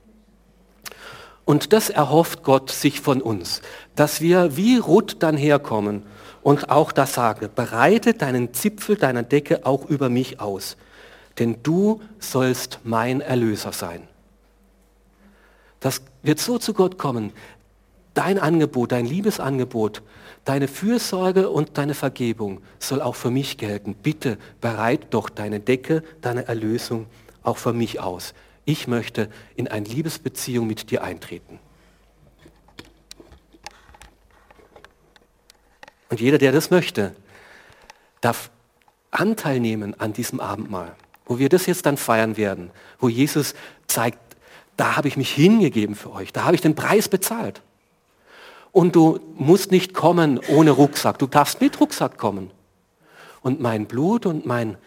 Und 1.44 1.72
das 1.72 1.90
erhofft 1.90 2.42
Gott 2.44 2.70
sich 2.70 3.00
von 3.00 3.20
uns, 3.20 3.62
dass 3.96 4.20
wir 4.20 4.56
wie 4.56 4.76
Ruth 4.76 5.16
dann 5.20 5.36
herkommen 5.36 6.02
und 6.42 6.70
auch 6.70 6.92
das 6.92 7.14
sage, 7.14 7.48
bereite 7.48 8.14
deinen 8.14 8.54
Zipfel 8.54 8.96
deiner 8.96 9.22
Decke 9.22 9.66
auch 9.66 9.86
über 9.86 10.08
mich 10.08 10.40
aus, 10.40 10.76
denn 11.38 11.56
du 11.62 12.00
sollst 12.18 12.80
mein 12.84 13.20
Erlöser 13.20 13.72
sein. 13.72 14.06
Das 15.80 16.02
wird 16.22 16.38
so 16.38 16.58
zu 16.58 16.74
Gott 16.74 16.96
kommen. 16.96 17.32
Dein 18.14 18.38
Angebot, 18.38 18.92
dein 18.92 19.06
Liebesangebot, 19.06 20.02
deine 20.44 20.68
Fürsorge 20.68 21.48
und 21.48 21.78
deine 21.78 21.94
Vergebung 21.94 22.60
soll 22.78 23.00
auch 23.00 23.14
für 23.14 23.30
mich 23.30 23.56
gelten. 23.56 23.94
Bitte 23.94 24.38
bereit 24.60 25.06
doch 25.10 25.30
deine 25.30 25.60
Decke, 25.60 26.02
deine 26.20 26.46
Erlösung 26.46 27.06
auch 27.42 27.56
für 27.56 27.72
mich 27.72 28.00
aus. 28.00 28.34
Ich 28.64 28.86
möchte 28.86 29.30
in 29.56 29.66
eine 29.68 29.86
Liebesbeziehung 29.86 30.66
mit 30.66 30.90
dir 30.90 31.02
eintreten. 31.02 31.58
Und 36.10 36.20
jeder, 36.20 36.36
der 36.36 36.52
das 36.52 36.70
möchte, 36.70 37.14
darf 38.20 38.50
Anteil 39.10 39.60
nehmen 39.60 39.98
an 39.98 40.12
diesem 40.12 40.40
Abendmahl, 40.40 40.94
wo 41.24 41.38
wir 41.38 41.48
das 41.48 41.66
jetzt 41.66 41.86
dann 41.86 41.96
feiern 41.96 42.36
werden, 42.36 42.70
wo 42.98 43.08
Jesus 43.08 43.54
zeigt, 43.86 44.18
da 44.76 44.96
habe 44.96 45.08
ich 45.08 45.16
mich 45.16 45.32
hingegeben 45.32 45.94
für 45.94 46.12
euch, 46.12 46.32
da 46.32 46.44
habe 46.44 46.54
ich 46.54 46.60
den 46.60 46.74
Preis 46.74 47.08
bezahlt. 47.08 47.62
Und 48.72 48.96
du 48.96 49.20
musst 49.36 49.70
nicht 49.70 49.94
kommen 49.94 50.40
ohne 50.48 50.70
Rucksack, 50.70 51.18
du 51.18 51.26
darfst 51.26 51.60
mit 51.60 51.78
Rucksack 51.78 52.18
kommen. 52.18 52.50
Und 53.42 53.60
mein 53.60 53.86
Blut 53.86 54.24
und 54.26 54.46
mein 54.46 54.78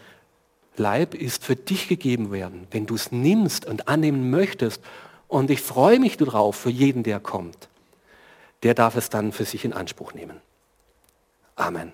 Leib 0.77 1.13
ist 1.13 1.43
für 1.43 1.55
dich 1.55 1.87
gegeben 1.87 2.31
werden, 2.31 2.67
wenn 2.71 2.85
du 2.85 2.95
es 2.95 3.11
nimmst 3.11 3.65
und 3.65 3.87
annehmen 3.87 4.29
möchtest. 4.29 4.81
Und 5.27 5.49
ich 5.49 5.61
freue 5.61 5.99
mich 5.99 6.17
darauf 6.17 6.55
für 6.55 6.69
jeden, 6.69 7.03
der 7.03 7.19
kommt. 7.19 7.69
Der 8.63 8.73
darf 8.73 8.95
es 8.95 9.09
dann 9.09 9.31
für 9.31 9.45
sich 9.45 9.63
in 9.65 9.73
Anspruch 9.73 10.13
nehmen. 10.13 10.41
Amen. 11.55 11.93